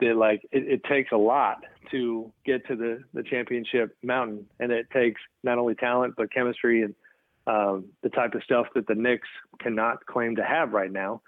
that 0.00 0.16
like 0.16 0.40
it, 0.52 0.66
it 0.66 0.84
takes 0.84 1.12
a 1.12 1.18
lot 1.18 1.64
to 1.90 2.32
get 2.46 2.66
to 2.68 2.76
the 2.76 3.02
the 3.12 3.22
championship 3.22 3.94
mountain, 4.02 4.46
and 4.58 4.72
it 4.72 4.86
takes 4.90 5.20
not 5.42 5.58
only 5.58 5.74
talent 5.74 6.14
but 6.16 6.32
chemistry 6.32 6.80
and 6.80 6.94
um, 7.46 7.90
the 8.02 8.08
type 8.08 8.34
of 8.34 8.42
stuff 8.42 8.68
that 8.74 8.86
the 8.86 8.94
Knicks 8.94 9.28
cannot 9.60 10.06
claim 10.06 10.36
to 10.36 10.42
have 10.42 10.72
right 10.72 10.90
now. 10.90 11.20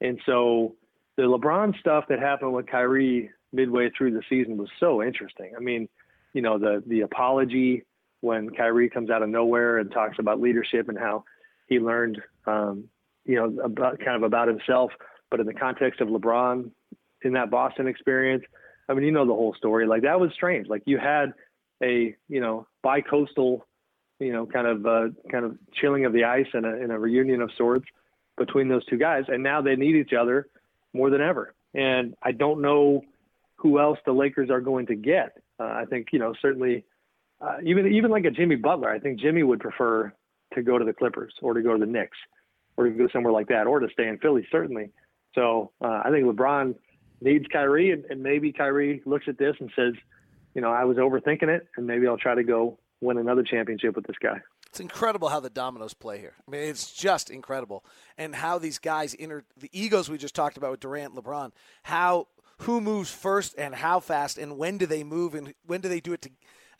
And 0.00 0.18
so 0.26 0.74
the 1.16 1.22
LeBron 1.22 1.78
stuff 1.78 2.06
that 2.08 2.18
happened 2.18 2.54
with 2.54 2.66
Kyrie 2.66 3.30
midway 3.52 3.90
through 3.96 4.14
the 4.14 4.22
season 4.28 4.56
was 4.56 4.68
so 4.80 5.00
interesting. 5.00 5.52
I 5.56 5.60
mean, 5.60 5.88
you 6.32 6.42
know, 6.42 6.58
the 6.58 6.82
the 6.84 7.02
apology 7.02 7.84
when 8.24 8.48
Kyrie 8.48 8.88
comes 8.88 9.10
out 9.10 9.22
of 9.22 9.28
nowhere 9.28 9.76
and 9.76 9.92
talks 9.92 10.16
about 10.18 10.40
leadership 10.40 10.88
and 10.88 10.98
how 10.98 11.24
he 11.68 11.78
learned, 11.78 12.22
um, 12.46 12.84
you 13.26 13.36
know, 13.36 13.62
about 13.62 13.98
kind 13.98 14.16
of 14.16 14.22
about 14.22 14.48
himself, 14.48 14.90
but 15.30 15.40
in 15.40 15.46
the 15.46 15.52
context 15.52 16.00
of 16.00 16.08
LeBron 16.08 16.70
in 17.22 17.34
that 17.34 17.50
Boston 17.50 17.86
experience. 17.86 18.42
I 18.88 18.94
mean, 18.94 19.04
you 19.04 19.12
know 19.12 19.26
the 19.26 19.34
whole 19.34 19.54
story. 19.54 19.86
Like 19.86 20.02
that 20.02 20.18
was 20.18 20.30
strange. 20.32 20.68
Like 20.68 20.82
you 20.86 20.98
had 20.98 21.34
a, 21.82 22.16
you 22.28 22.40
know, 22.40 22.66
bi-coastal, 22.82 23.66
you 24.18 24.32
know, 24.32 24.46
kind 24.46 24.66
of 24.66 24.86
uh, 24.86 25.08
kind 25.30 25.44
of 25.44 25.58
chilling 25.74 26.06
of 26.06 26.14
the 26.14 26.24
ice 26.24 26.46
and 26.54 26.64
a, 26.64 26.70
and 26.70 26.92
a 26.92 26.98
reunion 26.98 27.42
of 27.42 27.50
sorts 27.58 27.86
between 28.38 28.68
those 28.68 28.84
two 28.86 28.96
guys, 28.96 29.24
and 29.28 29.42
now 29.42 29.60
they 29.60 29.76
need 29.76 29.96
each 29.96 30.12
other 30.18 30.48
more 30.94 31.10
than 31.10 31.20
ever. 31.20 31.54
And 31.74 32.14
I 32.22 32.32
don't 32.32 32.62
know 32.62 33.02
who 33.56 33.78
else 33.80 33.98
the 34.06 34.12
Lakers 34.12 34.50
are 34.50 34.60
going 34.60 34.86
to 34.86 34.94
get. 34.94 35.36
Uh, 35.60 35.64
I 35.64 35.84
think 35.88 36.08
you 36.12 36.18
know 36.18 36.32
certainly 36.40 36.84
uh, 37.40 37.56
even 37.64 37.86
even 37.92 38.10
like 38.10 38.24
a 38.24 38.30
Jimmy 38.30 38.56
Butler. 38.56 38.90
I 38.90 38.98
think 38.98 39.20
Jimmy 39.20 39.42
would 39.42 39.60
prefer 39.60 40.12
to 40.54 40.62
go 40.62 40.78
to 40.78 40.84
the 40.84 40.92
Clippers 40.92 41.34
or 41.42 41.54
to 41.54 41.62
go 41.62 41.72
to 41.72 41.78
the 41.78 41.90
Knicks 41.90 42.18
or 42.76 42.84
to 42.84 42.90
go 42.90 43.08
somewhere 43.12 43.32
like 43.32 43.48
that 43.48 43.66
or 43.66 43.80
to 43.80 43.88
stay 43.92 44.08
in 44.08 44.18
Philly 44.18 44.46
certainly. 44.50 44.90
So 45.34 45.72
uh, 45.82 46.02
I 46.04 46.10
think 46.10 46.26
LeBron 46.26 46.74
needs 47.20 47.46
Kyrie, 47.52 47.90
and, 47.90 48.04
and 48.06 48.22
maybe 48.22 48.52
Kyrie 48.52 49.02
looks 49.04 49.26
at 49.28 49.38
this 49.38 49.56
and 49.58 49.70
says, 49.74 49.94
you 50.54 50.60
know, 50.60 50.70
I 50.70 50.84
was 50.84 50.96
overthinking 50.96 51.48
it, 51.48 51.66
and 51.76 51.86
maybe 51.86 52.06
I'll 52.06 52.18
try 52.18 52.34
to 52.34 52.44
go 52.44 52.78
win 53.00 53.18
another 53.18 53.42
championship 53.42 53.96
with 53.96 54.06
this 54.06 54.16
guy. 54.22 54.40
It's 54.68 54.80
incredible 54.80 55.28
how 55.28 55.40
the 55.40 55.50
dominoes 55.50 55.94
play 55.94 56.18
here. 56.18 56.34
I 56.46 56.50
mean, 56.50 56.62
it's 56.62 56.92
just 56.92 57.30
incredible, 57.30 57.84
and 58.18 58.34
how 58.34 58.58
these 58.58 58.78
guys 58.78 59.14
enter 59.18 59.44
the 59.56 59.70
egos 59.72 60.08
we 60.08 60.18
just 60.18 60.34
talked 60.34 60.56
about 60.56 60.72
with 60.72 60.80
Durant, 60.80 61.14
LeBron. 61.14 61.52
How 61.84 62.28
who 62.58 62.80
moves 62.80 63.10
first 63.10 63.54
and 63.58 63.74
how 63.74 64.00
fast, 64.00 64.38
and 64.38 64.56
when 64.56 64.78
do 64.78 64.86
they 64.86 65.04
move, 65.04 65.34
and 65.34 65.54
when 65.66 65.80
do 65.80 65.88
they 65.88 66.00
do 66.00 66.12
it? 66.12 66.22
To, 66.22 66.30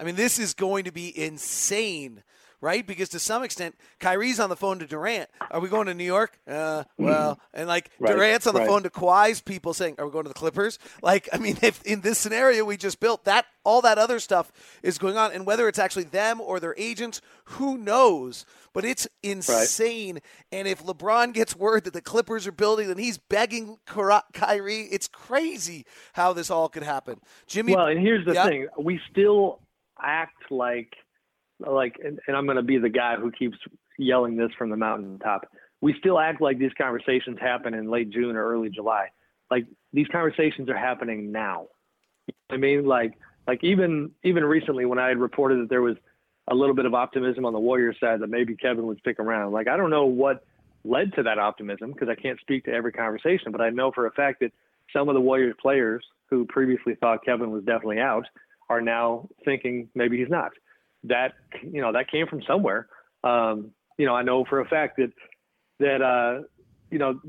I 0.04 0.06
mean, 0.06 0.16
this 0.16 0.38
is 0.38 0.52
going 0.52 0.84
to 0.84 0.92
be 0.92 1.18
insane 1.18 2.22
right? 2.64 2.86
Because 2.86 3.10
to 3.10 3.18
some 3.18 3.42
extent, 3.42 3.76
Kyrie's 4.00 4.40
on 4.40 4.48
the 4.48 4.56
phone 4.56 4.78
to 4.78 4.86
Durant. 4.86 5.28
Are 5.50 5.60
we 5.60 5.68
going 5.68 5.86
to 5.86 5.92
New 5.92 6.04
York? 6.04 6.38
Uh, 6.48 6.84
well, 6.96 7.38
and 7.52 7.68
like 7.68 7.90
Right, 7.98 8.14
Durant's 8.14 8.46
on 8.46 8.54
the 8.54 8.60
right. 8.60 8.68
phone 8.68 8.82
to 8.84 8.90
Kawhi's 8.90 9.42
people 9.42 9.74
saying, 9.74 9.96
"Are 9.98 10.06
we 10.06 10.10
going 10.10 10.24
to 10.24 10.30
the 10.30 10.34
Clippers?" 10.34 10.78
Like, 11.02 11.28
I 11.30 11.36
mean, 11.36 11.58
if 11.62 11.82
in 11.82 12.00
this 12.00 12.18
scenario 12.18 12.64
we 12.64 12.78
just 12.78 13.00
built 13.00 13.26
that, 13.26 13.44
all 13.64 13.82
that 13.82 13.98
other 13.98 14.18
stuff 14.18 14.50
is 14.82 14.96
going 14.96 15.18
on, 15.18 15.32
and 15.32 15.44
whether 15.44 15.68
it's 15.68 15.78
actually 15.78 16.04
them 16.04 16.40
or 16.40 16.58
their 16.58 16.74
agents, 16.78 17.20
who 17.44 17.76
knows? 17.76 18.46
But 18.72 18.86
it's 18.86 19.06
insane. 19.22 20.20
And 20.50 20.66
if 20.66 20.82
LeBron 20.82 21.34
gets 21.34 21.54
word 21.54 21.84
that 21.84 21.92
the 21.92 22.00
Clippers 22.00 22.46
are 22.46 22.52
building, 22.52 22.88
then 22.88 22.98
he's 22.98 23.18
begging 23.18 23.76
Kyrie. 23.84 24.88
It's 24.90 25.06
crazy 25.06 25.84
how 26.14 26.32
this 26.32 26.50
all 26.50 26.70
could 26.70 26.82
happen. 26.82 27.20
Jimmy, 27.46 27.76
Well, 27.76 27.86
and 27.88 28.00
here's 28.00 28.24
the 28.24 28.32
Yeah. 28.32 28.46
thing: 28.46 28.68
we 28.78 28.98
still 29.10 29.60
act 30.04 30.50
like, 30.50 30.94
like, 31.58 31.96
and, 32.04 32.20
and 32.26 32.36
I'm 32.36 32.46
going 32.46 32.56
to 32.56 32.62
be 32.62 32.78
the 32.78 32.88
guy 32.88 33.16
who 33.16 33.30
keeps 33.30 33.56
yelling 33.98 34.36
this 34.36 34.50
from 34.58 34.70
the 34.70 34.76
mountaintop. 34.76 35.46
We 35.80 35.94
still 35.98 36.18
act 36.18 36.40
like 36.40 36.58
these 36.58 36.72
conversations 36.76 37.38
happen 37.40 37.74
in 37.74 37.90
late 37.90 38.10
June 38.10 38.36
or 38.36 38.44
early 38.44 38.70
July. 38.70 39.08
Like 39.50 39.66
these 39.92 40.06
conversations 40.08 40.68
are 40.68 40.76
happening 40.76 41.30
now. 41.30 41.66
I 42.50 42.56
mean, 42.56 42.86
like, 42.86 43.14
like 43.46 43.62
even 43.62 44.10
even 44.22 44.44
recently 44.44 44.86
when 44.86 44.98
I 44.98 45.08
had 45.08 45.18
reported 45.18 45.60
that 45.60 45.68
there 45.68 45.82
was 45.82 45.96
a 46.48 46.54
little 46.54 46.74
bit 46.74 46.86
of 46.86 46.94
optimism 46.94 47.44
on 47.44 47.52
the 47.52 47.58
Warriors 47.58 47.96
side 48.00 48.20
that 48.20 48.28
maybe 48.28 48.56
Kevin 48.56 48.86
would 48.86 48.98
stick 49.00 49.18
around. 49.18 49.52
Like 49.52 49.68
I 49.68 49.76
don't 49.76 49.90
know 49.90 50.06
what 50.06 50.44
led 50.84 51.14
to 51.14 51.22
that 51.22 51.38
optimism 51.38 51.92
because 51.92 52.08
I 52.08 52.14
can't 52.14 52.38
speak 52.40 52.64
to 52.64 52.72
every 52.72 52.92
conversation, 52.92 53.52
but 53.52 53.60
I 53.60 53.70
know 53.70 53.90
for 53.92 54.06
a 54.06 54.12
fact 54.12 54.40
that 54.40 54.52
some 54.92 55.08
of 55.08 55.14
the 55.14 55.20
Warriors 55.20 55.56
players 55.60 56.04
who 56.28 56.44
previously 56.46 56.94
thought 56.94 57.24
Kevin 57.24 57.50
was 57.50 57.64
definitely 57.64 58.00
out 58.00 58.26
are 58.68 58.80
now 58.80 59.28
thinking 59.44 59.88
maybe 59.94 60.18
he's 60.18 60.30
not. 60.30 60.52
That 61.04 61.32
you 61.62 61.80
know 61.80 61.92
that 61.92 62.10
came 62.10 62.26
from 62.26 62.42
somewhere. 62.46 62.88
Um, 63.22 63.72
you 63.98 64.06
know, 64.06 64.14
I 64.14 64.22
know 64.22 64.44
for 64.44 64.60
a 64.60 64.64
fact 64.64 64.96
that 64.98 65.12
that 65.80 66.02
uh, 66.02 66.46
you 66.90 66.98
know 66.98 67.20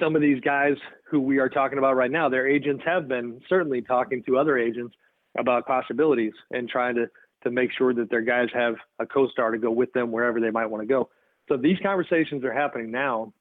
some 0.00 0.16
of 0.16 0.22
these 0.22 0.40
guys 0.40 0.74
who 1.10 1.20
we 1.20 1.38
are 1.38 1.48
talking 1.48 1.78
about 1.78 1.96
right 1.96 2.10
now, 2.10 2.28
their 2.28 2.48
agents 2.48 2.82
have 2.86 3.08
been 3.08 3.40
certainly 3.48 3.82
talking 3.82 4.22
to 4.24 4.38
other 4.38 4.58
agents 4.58 4.94
about 5.38 5.66
possibilities 5.66 6.32
and 6.50 6.68
trying 6.68 6.94
to 6.94 7.06
to 7.42 7.50
make 7.50 7.70
sure 7.76 7.92
that 7.92 8.10
their 8.10 8.22
guys 8.22 8.48
have 8.54 8.74
a 8.98 9.06
co-star 9.06 9.50
to 9.50 9.58
go 9.58 9.70
with 9.70 9.92
them 9.92 10.10
wherever 10.10 10.40
they 10.40 10.50
might 10.50 10.66
want 10.66 10.82
to 10.82 10.86
go. 10.86 11.10
So 11.48 11.56
these 11.58 11.76
conversations 11.82 12.42
are 12.42 12.52
happening 12.52 12.90
now, 12.90 13.34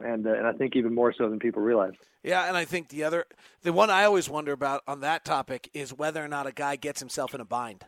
and 0.00 0.26
uh, 0.26 0.32
and 0.32 0.46
I 0.46 0.52
think 0.52 0.76
even 0.76 0.94
more 0.94 1.12
so 1.16 1.28
than 1.28 1.38
people 1.38 1.62
realize. 1.62 1.92
Yeah, 2.22 2.46
and 2.48 2.56
I 2.56 2.64
think 2.64 2.88
the 2.88 3.04
other, 3.04 3.24
the 3.62 3.72
one 3.72 3.90
I 3.90 4.04
always 4.04 4.28
wonder 4.28 4.52
about 4.52 4.82
on 4.86 5.00
that 5.00 5.24
topic 5.24 5.70
is 5.72 5.94
whether 5.94 6.22
or 6.24 6.28
not 6.28 6.46
a 6.46 6.52
guy 6.52 6.76
gets 6.76 7.00
himself 7.00 7.34
in 7.34 7.40
a 7.40 7.44
bind. 7.44 7.84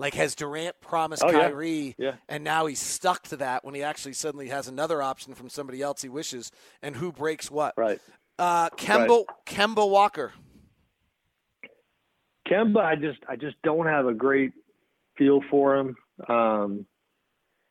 Like, 0.00 0.14
has 0.14 0.34
Durant 0.36 0.80
promised 0.80 1.24
Oh. 1.24 1.32
Kyrie, 1.32 1.96
Yeah. 1.98 2.16
and 2.28 2.44
now 2.44 2.66
he's 2.66 2.78
stuck 2.78 3.24
to 3.28 3.36
that 3.38 3.64
when 3.64 3.74
he 3.74 3.82
actually 3.82 4.12
suddenly 4.12 4.48
has 4.48 4.68
another 4.68 5.02
option 5.02 5.34
from 5.34 5.48
somebody 5.48 5.82
else 5.82 6.02
he 6.02 6.08
wishes, 6.08 6.52
and 6.82 6.94
who 6.94 7.10
breaks 7.10 7.50
what? 7.50 7.74
Right. 7.76 8.00
Uh, 8.38 8.70
Kemba, 8.70 9.24
Kemba 9.44 9.90
Walker. 9.90 10.32
Kemba, 12.48 12.80
I 12.80 12.94
just 12.96 13.18
I 13.28 13.36
just 13.36 13.56
don't 13.62 13.86
have 13.86 14.06
a 14.06 14.14
great 14.14 14.52
feel 15.16 15.40
for 15.50 15.76
him. 15.76 15.96
Um, 16.28 16.86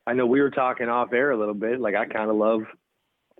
I 0.06 0.14
know 0.14 0.26
we 0.26 0.42
were 0.42 0.52
talking 0.52 0.90
off 0.90 1.14
air 1.14 1.32
a 1.32 1.38
little 1.38 1.54
bit. 1.54 1.80
Like 1.80 1.96
I 1.96 2.06
kind 2.06 2.30
of 2.30 2.36
love 2.36 2.62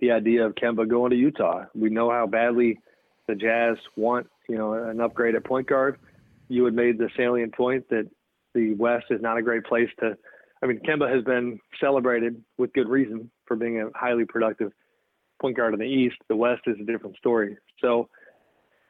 the 0.00 0.10
idea 0.12 0.46
of 0.46 0.54
Kemba 0.54 0.88
going 0.88 1.10
to 1.10 1.16
Utah. 1.16 1.64
We 1.74 1.90
know 1.90 2.10
how 2.10 2.26
badly 2.26 2.78
the 3.26 3.34
Jazz 3.34 3.76
want 3.96 4.28
you 4.48 4.56
know 4.56 4.72
an 4.72 5.00
upgrade 5.00 5.34
at 5.34 5.44
point 5.44 5.68
guard. 5.68 5.98
You 6.48 6.64
had 6.64 6.74
made 6.74 6.98
the 6.98 7.10
salient 7.16 7.54
point 7.54 7.88
that 7.90 8.08
the 8.54 8.74
West 8.74 9.06
is 9.10 9.20
not 9.20 9.36
a 9.36 9.42
great 9.42 9.64
place 9.64 9.90
to. 10.00 10.16
I 10.62 10.66
mean, 10.66 10.80
Kemba 10.80 11.12
has 11.14 11.22
been 11.24 11.60
celebrated 11.80 12.42
with 12.56 12.72
good 12.72 12.88
reason 12.88 13.30
for 13.46 13.56
being 13.56 13.80
a 13.80 13.96
highly 13.96 14.24
productive 14.24 14.72
point 15.40 15.56
guard 15.56 15.72
in 15.72 15.80
the 15.80 15.86
East. 15.86 16.16
The 16.28 16.36
West 16.36 16.62
is 16.66 16.76
a 16.80 16.84
different 16.84 17.16
story. 17.16 17.56
So 17.80 18.08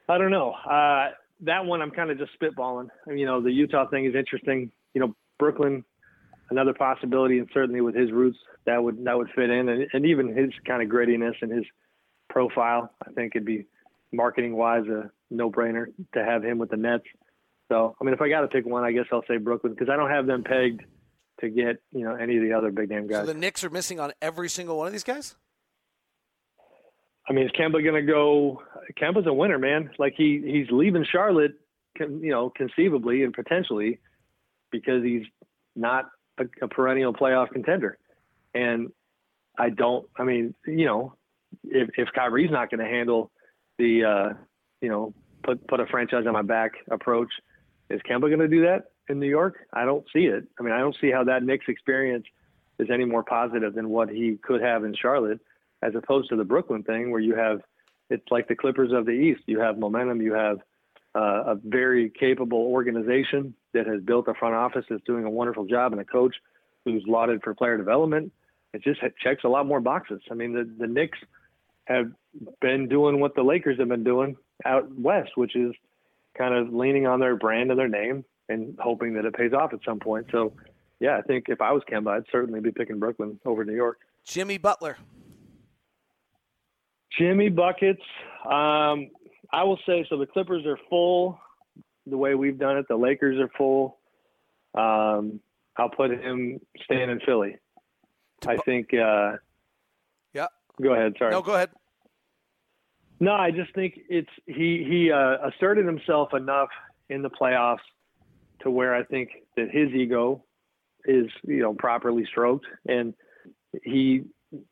I 0.08 0.16
don't 0.18 0.30
know. 0.30 0.52
Uh, 0.52 1.10
that 1.42 1.64
one 1.64 1.82
I'm 1.82 1.90
kind 1.90 2.10
of 2.10 2.18
just 2.18 2.32
spitballing. 2.40 2.88
You 3.06 3.26
know, 3.26 3.42
the 3.42 3.52
Utah 3.52 3.88
thing 3.88 4.06
is 4.06 4.14
interesting. 4.14 4.70
You 4.94 5.00
know, 5.02 5.14
Brooklyn, 5.38 5.84
another 6.50 6.74
possibility, 6.74 7.38
and 7.38 7.48
certainly 7.52 7.80
with 7.80 7.94
his 7.94 8.10
roots, 8.12 8.38
that 8.66 8.82
would 8.82 9.04
that 9.04 9.16
would 9.16 9.28
fit 9.34 9.50
in, 9.50 9.68
and, 9.68 9.86
and 9.92 10.06
even 10.06 10.28
his 10.28 10.50
kind 10.66 10.82
of 10.82 10.88
grittiness 10.88 11.34
and 11.42 11.52
his 11.52 11.64
profile, 12.28 12.92
I 13.06 13.12
think 13.12 13.32
it'd 13.34 13.46
be 13.46 13.66
marketing 14.12 14.56
wise 14.56 14.86
a 14.86 15.10
no 15.30 15.50
brainer 15.50 15.86
to 16.14 16.24
have 16.24 16.42
him 16.42 16.58
with 16.58 16.70
the 16.70 16.76
Nets. 16.76 17.04
So, 17.70 17.94
I 18.00 18.04
mean, 18.04 18.14
if 18.14 18.20
I 18.20 18.28
got 18.30 18.40
to 18.40 18.48
pick 18.48 18.64
one, 18.64 18.84
I 18.84 18.92
guess 18.92 19.04
I'll 19.12 19.24
say 19.28 19.36
Brooklyn 19.36 19.74
because 19.74 19.90
I 19.92 19.96
don't 19.96 20.10
have 20.10 20.26
them 20.26 20.42
pegged 20.42 20.82
to 21.40 21.48
get 21.48 21.82
you 21.92 22.04
know 22.04 22.14
any 22.14 22.36
of 22.36 22.42
the 22.42 22.52
other 22.52 22.70
big 22.70 22.90
name 22.90 23.06
guys. 23.06 23.26
So 23.26 23.32
the 23.32 23.38
Knicks 23.38 23.62
are 23.64 23.70
missing 23.70 24.00
on 24.00 24.12
every 24.20 24.48
single 24.48 24.78
one 24.78 24.86
of 24.86 24.92
these 24.92 25.04
guys? 25.04 25.36
I 27.28 27.34
mean, 27.34 27.44
is 27.44 27.52
Kemba 27.52 27.84
going 27.84 27.94
to 27.94 28.10
go? 28.10 28.62
Kemba's 29.00 29.26
a 29.26 29.32
winner, 29.32 29.58
man. 29.58 29.90
Like 29.98 30.14
he 30.16 30.42
he's 30.44 30.70
leaving 30.70 31.04
Charlotte, 31.10 31.52
you 31.98 32.30
know, 32.30 32.50
conceivably 32.50 33.22
and 33.22 33.34
potentially 33.34 34.00
because 34.70 35.02
he's 35.02 35.24
not 35.76 36.06
a, 36.40 36.64
a 36.64 36.68
perennial 36.68 37.12
playoff 37.12 37.50
contender. 37.50 37.98
And 38.54 38.90
I 39.58 39.70
don't. 39.70 40.08
I 40.16 40.24
mean, 40.24 40.54
you 40.66 40.86
know, 40.86 41.14
if 41.64 41.90
if 41.96 42.08
Kyrie's 42.14 42.50
not 42.50 42.70
going 42.70 42.84
to 42.84 42.90
handle 42.90 43.30
the, 43.78 44.04
uh, 44.04 44.34
you 44.80 44.88
know, 44.88 45.14
put 45.42 45.66
put 45.66 45.80
a 45.80 45.86
franchise 45.86 46.24
on 46.26 46.32
my 46.32 46.42
back 46.42 46.72
approach, 46.90 47.28
is 47.90 48.00
Kemba 48.08 48.22
going 48.22 48.38
to 48.38 48.48
do 48.48 48.62
that 48.62 48.92
in 49.08 49.18
New 49.20 49.28
York? 49.28 49.66
I 49.72 49.84
don't 49.84 50.04
see 50.12 50.26
it. 50.26 50.46
I 50.58 50.62
mean, 50.62 50.72
I 50.72 50.78
don't 50.78 50.96
see 51.00 51.10
how 51.10 51.24
that 51.24 51.42
Knicks 51.42 51.66
experience 51.68 52.26
is 52.78 52.88
any 52.92 53.04
more 53.04 53.22
positive 53.24 53.74
than 53.74 53.88
what 53.88 54.08
he 54.08 54.38
could 54.42 54.62
have 54.62 54.84
in 54.84 54.94
Charlotte 54.94 55.40
as 55.82 55.94
opposed 55.94 56.28
to 56.30 56.36
the 56.36 56.44
Brooklyn 56.44 56.82
thing 56.82 57.10
where 57.10 57.20
you 57.20 57.34
have 57.34 57.60
it's 58.10 58.24
like 58.30 58.48
the 58.48 58.56
Clippers 58.56 58.92
of 58.92 59.04
the 59.04 59.12
East. 59.12 59.42
You 59.46 59.60
have 59.60 59.78
momentum. 59.78 60.22
You 60.22 60.32
have 60.32 60.58
uh, 61.14 61.44
a 61.46 61.54
very 61.64 62.10
capable 62.10 62.58
organization 62.58 63.54
that 63.74 63.86
has 63.86 64.00
built 64.02 64.28
a 64.28 64.34
front 64.34 64.54
office 64.54 64.84
that's 64.88 65.02
doing 65.04 65.24
a 65.24 65.30
wonderful 65.30 65.64
job 65.64 65.92
and 65.92 66.00
a 66.00 66.04
coach 66.04 66.36
who's 66.84 67.02
lauded 67.06 67.42
for 67.42 67.54
player 67.54 67.76
development. 67.76 68.32
It 68.72 68.82
just 68.82 69.00
checks 69.22 69.44
a 69.44 69.48
lot 69.48 69.66
more 69.66 69.80
boxes. 69.80 70.20
I 70.30 70.34
mean, 70.34 70.52
the, 70.52 70.70
the 70.78 70.86
Knicks 70.86 71.18
have 71.86 72.12
been 72.60 72.88
doing 72.88 73.20
what 73.20 73.34
the 73.34 73.42
Lakers 73.42 73.78
have 73.78 73.88
been 73.88 74.04
doing 74.04 74.36
out 74.64 74.88
west, 74.98 75.30
which 75.36 75.56
is 75.56 75.72
kind 76.36 76.54
of 76.54 76.72
leaning 76.72 77.06
on 77.06 77.20
their 77.20 77.36
brand 77.36 77.70
and 77.70 77.78
their 77.78 77.88
name 77.88 78.24
and 78.48 78.78
hoping 78.80 79.14
that 79.14 79.24
it 79.24 79.34
pays 79.34 79.52
off 79.52 79.72
at 79.72 79.80
some 79.84 79.98
point. 79.98 80.26
So, 80.30 80.52
yeah, 81.00 81.16
I 81.16 81.22
think 81.22 81.46
if 81.48 81.60
I 81.60 81.72
was 81.72 81.82
Kemba, 81.90 82.16
I'd 82.16 82.24
certainly 82.30 82.60
be 82.60 82.70
picking 82.70 82.98
Brooklyn 82.98 83.40
over 83.44 83.64
New 83.64 83.74
York. 83.74 84.00
Jimmy 84.24 84.58
Butler. 84.58 84.96
Jimmy 87.18 87.48
buckets. 87.48 88.02
Um, 88.44 89.10
I 89.52 89.64
will 89.64 89.78
say 89.86 90.06
so. 90.08 90.18
The 90.18 90.26
Clippers 90.26 90.66
are 90.66 90.78
full 90.88 91.38
the 92.06 92.16
way 92.16 92.34
we've 92.34 92.58
done 92.58 92.76
it. 92.78 92.86
The 92.88 92.96
Lakers 92.96 93.38
are 93.38 93.50
full. 93.56 93.98
Um, 94.74 95.40
I'll 95.76 95.88
put 95.90 96.10
him 96.10 96.60
staying 96.84 97.10
in 97.10 97.20
Philly. 97.20 97.56
I 98.46 98.56
think. 98.58 98.92
Uh, 98.94 99.36
Yeah. 100.34 100.46
Go 100.80 100.92
ahead. 100.94 101.14
Sorry. 101.18 101.30
No, 101.30 101.42
go 101.42 101.54
ahead. 101.54 101.70
No, 103.20 103.32
I 103.32 103.50
just 103.50 103.74
think 103.74 103.98
it's 104.08 104.30
he 104.46 104.84
he 104.88 105.10
uh, 105.10 105.48
asserted 105.48 105.86
himself 105.86 106.34
enough 106.34 106.68
in 107.08 107.22
the 107.22 107.30
playoffs 107.30 107.78
to 108.60 108.70
where 108.70 108.94
I 108.94 109.02
think 109.04 109.30
that 109.56 109.70
his 109.70 109.90
ego 109.90 110.44
is 111.04 111.26
you 111.44 111.62
know 111.62 111.74
properly 111.74 112.24
stroked, 112.26 112.66
and 112.86 113.14
he 113.82 114.22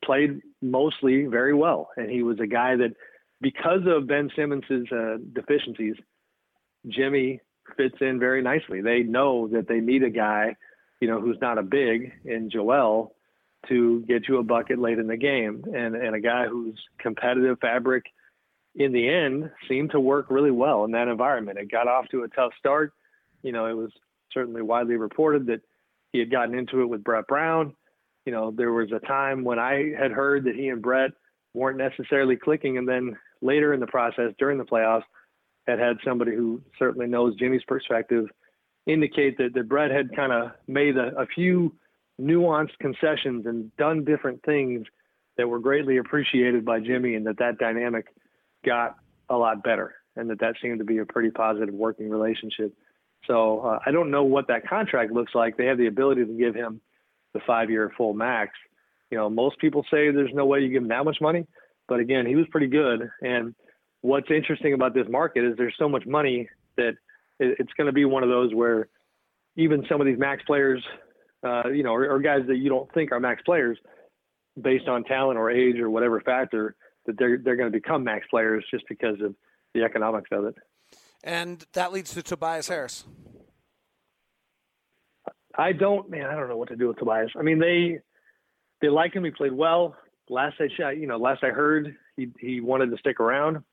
played 0.03 0.41
mostly 0.61 1.25
very 1.25 1.53
well. 1.53 1.89
And 1.97 2.09
he 2.09 2.23
was 2.23 2.39
a 2.39 2.47
guy 2.47 2.75
that, 2.77 2.95
because 3.41 3.81
of 3.85 4.07
Ben 4.07 4.29
Simmons's 4.35 4.87
uh, 4.91 5.17
deficiencies, 5.33 5.95
Jimmy 6.87 7.41
fits 7.75 7.97
in 8.01 8.19
very 8.19 8.41
nicely. 8.41 8.81
They 8.81 9.03
know 9.03 9.47
that 9.49 9.67
they 9.67 9.79
need 9.79 10.03
a 10.03 10.09
guy, 10.09 10.55
you 10.99 11.07
know, 11.07 11.19
who's 11.19 11.37
not 11.41 11.57
a 11.57 11.63
big 11.63 12.13
in 12.25 12.49
Joel 12.49 13.13
to 13.67 14.01
get 14.07 14.27
you 14.27 14.37
a 14.37 14.43
bucket 14.43 14.79
late 14.79 14.99
in 14.99 15.07
the 15.07 15.17
game, 15.17 15.63
and 15.73 15.95
and 15.95 16.15
a 16.15 16.19
guy 16.19 16.45
who's 16.47 16.79
competitive 16.99 17.59
fabric 17.59 18.05
in 18.75 18.91
the 18.91 19.09
end 19.09 19.49
seemed 19.67 19.91
to 19.91 19.99
work 19.99 20.27
really 20.29 20.51
well 20.51 20.85
in 20.85 20.91
that 20.91 21.07
environment. 21.07 21.57
It 21.57 21.71
got 21.71 21.87
off 21.87 22.07
to 22.11 22.23
a 22.23 22.27
tough 22.29 22.53
start. 22.59 22.93
You 23.41 23.51
know, 23.51 23.65
it 23.65 23.73
was 23.73 23.91
certainly 24.31 24.61
widely 24.61 24.95
reported 24.95 25.47
that 25.47 25.61
he 26.13 26.19
had 26.19 26.31
gotten 26.31 26.57
into 26.57 26.81
it 26.81 26.89
with 26.89 27.03
Brett 27.03 27.27
Brown. 27.27 27.75
You 28.25 28.31
know, 28.31 28.51
there 28.51 28.71
was 28.71 28.91
a 28.91 29.05
time 29.05 29.43
when 29.43 29.57
I 29.57 29.93
had 29.97 30.11
heard 30.11 30.43
that 30.45 30.55
he 30.55 30.69
and 30.69 30.81
Brett 30.81 31.11
weren't 31.53 31.77
necessarily 31.77 32.35
clicking, 32.35 32.77
and 32.77 32.87
then 32.87 33.17
later 33.41 33.73
in 33.73 33.79
the 33.79 33.87
process, 33.87 34.33
during 34.37 34.57
the 34.57 34.65
playoffs, 34.65 35.03
had 35.67 35.79
had 35.79 35.97
somebody 36.05 36.35
who 36.35 36.61
certainly 36.79 37.07
knows 37.07 37.35
Jimmy's 37.35 37.63
perspective 37.67 38.25
indicate 38.85 39.37
that, 39.37 39.53
that 39.53 39.67
Brett 39.67 39.91
had 39.91 40.15
kind 40.15 40.31
of 40.31 40.51
made 40.67 40.97
a, 40.97 41.17
a 41.19 41.25
few 41.27 41.73
nuanced 42.19 42.77
concessions 42.79 43.45
and 43.45 43.75
done 43.77 44.05
different 44.05 44.41
things 44.43 44.87
that 45.37 45.47
were 45.47 45.59
greatly 45.59 45.97
appreciated 45.97 46.65
by 46.65 46.79
Jimmy 46.79 47.15
and 47.15 47.27
that 47.27 47.37
that 47.37 47.59
dynamic 47.59 48.07
got 48.65 48.95
a 49.29 49.35
lot 49.35 49.63
better 49.63 49.95
and 50.15 50.29
that 50.29 50.39
that 50.39 50.55
seemed 50.61 50.79
to 50.79 50.85
be 50.85 50.97
a 50.97 51.05
pretty 51.05 51.29
positive 51.29 51.73
working 51.73 52.09
relationship. 52.09 52.73
So 53.25 53.59
uh, 53.59 53.79
I 53.85 53.91
don't 53.91 54.09
know 54.09 54.23
what 54.23 54.47
that 54.47 54.67
contract 54.67 55.11
looks 55.11 55.35
like. 55.35 55.57
They 55.57 55.65
have 55.65 55.77
the 55.77 55.87
ability 55.87 56.25
to 56.25 56.33
give 56.33 56.55
him 56.55 56.81
the 57.33 57.39
five 57.45 57.69
year 57.69 57.91
full 57.97 58.13
max. 58.13 58.51
You 59.11 59.17
know, 59.17 59.29
most 59.29 59.59
people 59.59 59.83
say 59.91 60.11
there's 60.11 60.33
no 60.33 60.45
way 60.45 60.61
you 60.61 60.69
give 60.69 60.83
him 60.83 60.89
that 60.89 61.05
much 61.05 61.17
money, 61.21 61.45
but 61.87 61.99
again, 61.99 62.25
he 62.25 62.35
was 62.35 62.45
pretty 62.51 62.67
good. 62.67 63.09
And 63.21 63.55
what's 64.01 64.29
interesting 64.29 64.73
about 64.73 64.93
this 64.93 65.07
market 65.09 65.43
is 65.43 65.55
there's 65.57 65.75
so 65.77 65.89
much 65.89 66.05
money 66.05 66.49
that 66.75 66.93
it's 67.39 67.73
going 67.73 67.87
to 67.87 67.93
be 67.93 68.05
one 68.05 68.23
of 68.23 68.29
those 68.29 68.53
where 68.53 68.89
even 69.55 69.85
some 69.89 70.01
of 70.01 70.07
these 70.07 70.17
max 70.17 70.43
players, 70.45 70.83
uh, 71.43 71.69
you 71.69 71.83
know, 71.83 71.93
or, 71.93 72.09
or 72.09 72.19
guys 72.19 72.41
that 72.47 72.57
you 72.57 72.69
don't 72.69 72.91
think 72.93 73.11
are 73.11 73.19
max 73.19 73.41
players, 73.43 73.77
based 74.59 74.87
on 74.87 75.03
talent 75.03 75.37
or 75.37 75.51
age 75.51 75.77
or 75.77 75.89
whatever 75.89 76.19
factor, 76.21 76.75
that 77.05 77.17
they're 77.17 77.37
they're 77.37 77.55
going 77.55 77.71
to 77.71 77.75
become 77.75 78.03
max 78.03 78.25
players 78.29 78.65
just 78.71 78.83
because 78.89 79.19
of 79.21 79.35
the 79.73 79.83
economics 79.83 80.29
of 80.31 80.45
it. 80.45 80.55
And 81.23 81.65
that 81.73 81.93
leads 81.93 82.13
to 82.13 82.23
Tobias 82.23 82.67
Harris. 82.67 83.05
I 85.57 85.73
don't, 85.73 86.09
man. 86.09 86.27
I 86.27 86.35
don't 86.35 86.49
know 86.49 86.57
what 86.57 86.69
to 86.69 86.75
do 86.75 86.87
with 86.87 86.97
Tobias. 86.97 87.31
I 87.37 87.41
mean, 87.41 87.59
they 87.59 87.99
they 88.81 88.89
like 88.89 89.15
him. 89.15 89.23
He 89.23 89.31
played 89.31 89.53
well. 89.53 89.95
Last 90.29 90.55
I, 90.59 90.91
you 90.91 91.07
know, 91.07 91.17
last 91.17 91.43
I 91.43 91.49
heard, 91.49 91.95
he 92.15 92.29
he 92.39 92.61
wanted 92.61 92.91
to 92.91 92.97
stick 92.97 93.19
around. 93.19 93.63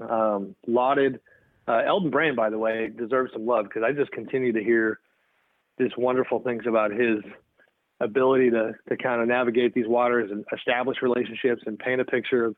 Um, 0.00 0.54
lauded. 0.66 1.20
Uh, 1.68 1.82
Elton 1.86 2.10
Brand, 2.10 2.36
by 2.36 2.50
the 2.50 2.58
way, 2.58 2.90
deserves 2.96 3.32
some 3.32 3.46
love 3.46 3.64
because 3.64 3.82
I 3.84 3.92
just 3.92 4.10
continue 4.12 4.52
to 4.52 4.64
hear 4.64 4.98
just 5.80 5.96
wonderful 5.98 6.40
things 6.40 6.64
about 6.66 6.90
his 6.90 7.18
ability 8.00 8.50
to 8.50 8.72
to 8.88 8.96
kind 8.96 9.20
of 9.20 9.28
navigate 9.28 9.74
these 9.74 9.86
waters 9.86 10.30
and 10.30 10.44
establish 10.56 10.98
relationships 11.02 11.62
and 11.66 11.78
paint 11.78 12.00
a 12.00 12.04
picture 12.04 12.46
of 12.46 12.56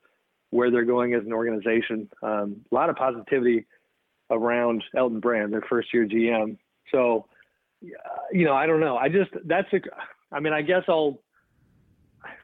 where 0.50 0.70
they're 0.70 0.84
going 0.84 1.14
as 1.14 1.24
an 1.24 1.32
organization. 1.32 2.08
Um, 2.22 2.60
a 2.70 2.74
lot 2.74 2.90
of 2.90 2.96
positivity 2.96 3.66
around 4.30 4.84
Elton 4.96 5.20
Brand, 5.20 5.52
their 5.52 5.62
first 5.62 5.92
year 5.92 6.06
GM. 6.06 6.58
So, 6.90 7.26
you 7.80 8.44
know, 8.44 8.54
I 8.54 8.66
don't 8.66 8.80
know. 8.80 8.96
I 8.96 9.08
just 9.08 9.30
that's 9.44 9.72
a. 9.72 9.80
I 10.30 10.40
mean, 10.40 10.52
I 10.52 10.62
guess 10.62 10.82
I'll. 10.88 11.21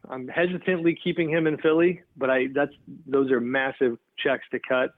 I'm 0.09 0.29
hesitantly 0.29 0.99
keeping 1.03 1.31
him 1.31 1.47
in 1.47 1.59
Philly, 1.59 2.03
but 2.17 2.31
I 2.31 2.47
that's 2.55 2.73
those 3.07 3.31
are 3.31 3.41
massive 3.41 3.99
checks 4.19 4.45
to 4.53 4.59
cut 4.59 4.91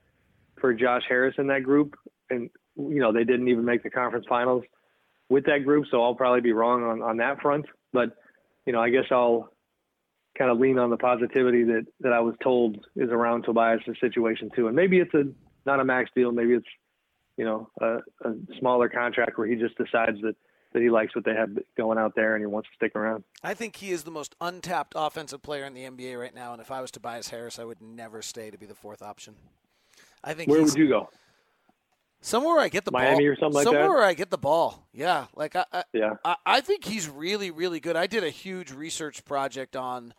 for 0.61 0.73
Josh 0.75 1.03
Harris 1.09 1.35
in 1.39 1.47
that 1.49 1.63
group, 1.63 1.97
and 2.29 2.51
you 2.77 3.01
know 3.01 3.13
they 3.13 3.25
didn't 3.25 3.49
even 3.49 3.65
make 3.65 3.83
the 3.83 3.91
conference 3.91 4.27
finals 4.29 4.65
with 5.29 5.45
that 5.47 5.65
group, 5.65 5.87
so 5.91 6.03
I'll 6.03 6.15
probably 6.15 6.41
be 6.41 6.53
wrong 6.53 6.83
on 6.83 7.03
on 7.03 7.17
that 7.19 7.41
front. 7.41 7.67
But 7.93 8.17
you 8.67 8.73
know, 8.73 8.81
I 8.81 8.91
guess 8.91 9.07
I'll 9.11 9.53
kind 10.37 10.51
of 10.51 10.59
lean 10.59 10.79
on 10.79 10.91
the 10.91 10.97
positivity 10.97 11.65
that 11.65 11.87
that 12.01 12.13
I 12.13 12.21
was 12.21 12.35
told 12.43 12.85
is 12.97 13.11
around 13.11 13.43
Tobias' 13.43 13.83
situation 14.01 14.51
too. 14.55 14.67
And 14.67 14.77
maybe 14.77 14.99
it's 14.99 15.15
a 15.15 15.25
not 15.67 15.81
a 15.81 15.85
max 15.85 16.11
deal. 16.15 16.33
Maybe 16.33 16.55
it's 16.55 16.67
you 17.37 17.45
know 17.45 17.69
a, 17.81 17.99
a 18.29 18.35
smaller 18.59 18.89
contract 18.89 19.39
where 19.39 19.47
he 19.47 19.57
just 19.57 19.77
decides 19.77 20.21
that 20.23 20.37
that 20.73 20.83
he 20.83 20.91
likes 20.91 21.15
what 21.15 21.25
they 21.25 21.35
have 21.35 21.51
going 21.77 21.99
out 21.99 22.15
there 22.15 22.35
and 22.35 22.43
he 22.43 22.47
wants 22.47 22.69
to 22.69 22.75
stick 22.77 22.95
around. 22.95 23.25
I 23.43 23.55
think 23.55 23.77
he 23.77 23.91
is 23.91 24.05
the 24.05 24.11
most 24.11 24.35
untapped 24.41 24.95
offensive 24.97 25.43
player 25.43 25.65
in 25.65 25.75
the 25.75 25.83
NBA 25.83 26.19
right 26.19 26.35
now. 26.35 26.53
And 26.53 26.61
if 26.61 26.71
I 26.71 26.81
was 26.81 26.91
Tobias 26.91 27.29
Harris, 27.31 27.59
I 27.59 27.65
would 27.65 27.81
never 27.81 28.23
stay 28.23 28.51
to 28.51 28.59
be 28.59 28.67
the 28.67 28.75
fourth 28.75 29.03
option. 29.03 29.35
I 30.23 30.35
think. 30.35 30.51
Where 30.51 30.63
would 30.63 30.75
you 30.75 30.89
go? 30.89 31.09
Somewhere 32.23 32.61
I 32.61 32.69
get 32.69 32.85
the 32.85 32.93
Miami 32.93 33.25
ball. 33.25 33.33
or 33.33 33.37
something 33.37 33.55
like 33.55 33.65
Somewhere 33.65 33.85
that. 33.85 33.89
where 33.89 34.05
I 34.05 34.13
get 34.13 34.31
the 34.31 34.39
ball. 34.39 34.87
Yeah, 34.93 35.27
like 35.35 35.57
I, 35.57 35.65
I, 35.73 35.85
Yeah. 35.95 36.15
I, 36.23 36.37
I 36.45 36.61
think 36.61 36.85
he's 36.85 37.09
really, 37.09 37.51
really 37.51 37.81
good. 37.81 37.97
I 37.97 38.07
did 38.07 38.25
a 38.25 38.31
huge 38.31 38.73
research 38.73 39.25
project 39.25 39.75
on 39.75 40.13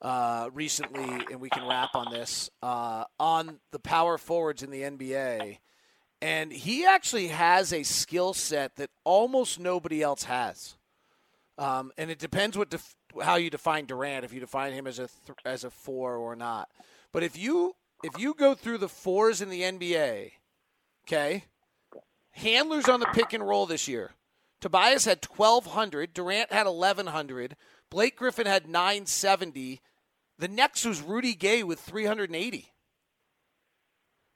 uh, 0.00 0.48
recently, 0.52 1.24
and 1.30 1.40
we 1.40 1.50
can 1.50 1.66
wrap 1.66 1.94
on 1.94 2.12
this 2.12 2.50
uh, 2.62 3.04
on 3.18 3.58
the 3.72 3.80
power 3.80 4.16
forwards 4.16 4.62
in 4.62 4.70
the 4.70 4.82
NBA. 4.82 5.58
And 6.22 6.52
he 6.52 6.84
actually 6.84 7.28
has 7.28 7.72
a 7.72 7.82
skill 7.82 8.34
set 8.34 8.76
that 8.76 8.90
almost 9.04 9.58
nobody 9.58 10.02
else 10.02 10.24
has. 10.24 10.76
Um, 11.56 11.92
and 11.96 12.10
it 12.10 12.18
depends 12.18 12.56
what 12.58 12.70
def- 12.70 12.96
how 13.22 13.36
you 13.36 13.50
define 13.50 13.86
Durant. 13.86 14.24
If 14.24 14.32
you 14.32 14.40
define 14.40 14.72
him 14.72 14.86
as 14.86 14.98
a 14.98 15.08
th- 15.08 15.38
as 15.44 15.64
a 15.64 15.70
four 15.70 16.16
or 16.16 16.36
not. 16.36 16.68
But 17.12 17.22
if 17.22 17.38
you 17.38 17.74
if 18.02 18.18
you 18.18 18.34
go 18.34 18.54
through 18.54 18.78
the 18.78 18.88
fours 18.88 19.40
in 19.40 19.50
the 19.50 19.62
NBA, 19.62 20.32
okay, 21.06 21.44
handlers 22.32 22.88
on 22.88 23.00
the 23.00 23.06
pick 23.06 23.32
and 23.32 23.46
roll 23.46 23.66
this 23.66 23.88
year. 23.88 24.12
Tobias 24.60 25.06
had 25.06 25.24
1,200. 25.24 26.12
Durant 26.12 26.52
had 26.52 26.66
1,100. 26.66 27.56
Blake 27.90 28.16
Griffin 28.16 28.46
had 28.46 28.68
970. 28.68 29.80
The 30.38 30.48
next 30.48 30.84
was 30.84 31.00
Rudy 31.00 31.34
Gay 31.34 31.62
with 31.62 31.80
380. 31.80 32.72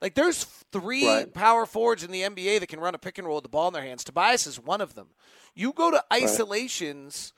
Like 0.05 0.13
there's 0.13 0.45
three 0.71 1.07
Right. 1.09 1.33
power 1.33 1.65
forwards 1.65 2.05
in 2.05 2.11
the 2.11 2.21
NBA 2.25 2.59
that 2.61 2.67
can 2.67 2.79
run 2.79 2.95
a 2.95 2.99
pick 2.99 3.17
and 3.17 3.27
roll 3.27 3.37
with 3.37 3.45
the 3.45 3.49
ball 3.49 3.69
in 3.69 3.73
their 3.73 3.83
hands. 3.83 4.05
Tobias 4.05 4.47
is 4.47 4.61
one 4.61 4.83
of 4.83 4.93
them. 4.93 5.09
You 5.55 5.73
go 5.73 5.91
to 5.91 6.05
isolations. 6.13 7.33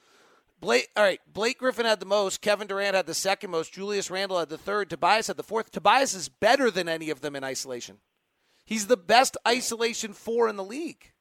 Blake, 0.58 0.88
all 0.96 1.04
right. 1.04 1.20
Blake 1.32 1.58
Griffin 1.58 1.86
had 1.86 2.00
the 2.00 2.06
most. 2.06 2.40
Kevin 2.40 2.66
Durant 2.66 2.96
had 2.96 3.06
the 3.06 3.14
second 3.14 3.52
most. 3.52 3.72
Julius 3.72 4.10
Randle 4.10 4.40
had 4.40 4.48
the 4.48 4.58
third. 4.58 4.90
Tobias 4.90 5.28
had 5.28 5.36
the 5.36 5.44
fourth. 5.44 5.70
Tobias 5.70 6.12
is 6.12 6.28
better 6.28 6.68
than 6.68 6.88
any 6.88 7.08
of 7.08 7.20
them 7.20 7.36
in 7.36 7.44
isolation. 7.44 7.98
He's 8.64 8.88
the 8.88 8.96
best 8.96 9.36
isolation 9.46 10.12
four 10.12 10.48
in 10.48 10.56
the 10.56 10.64
league. 10.64 11.12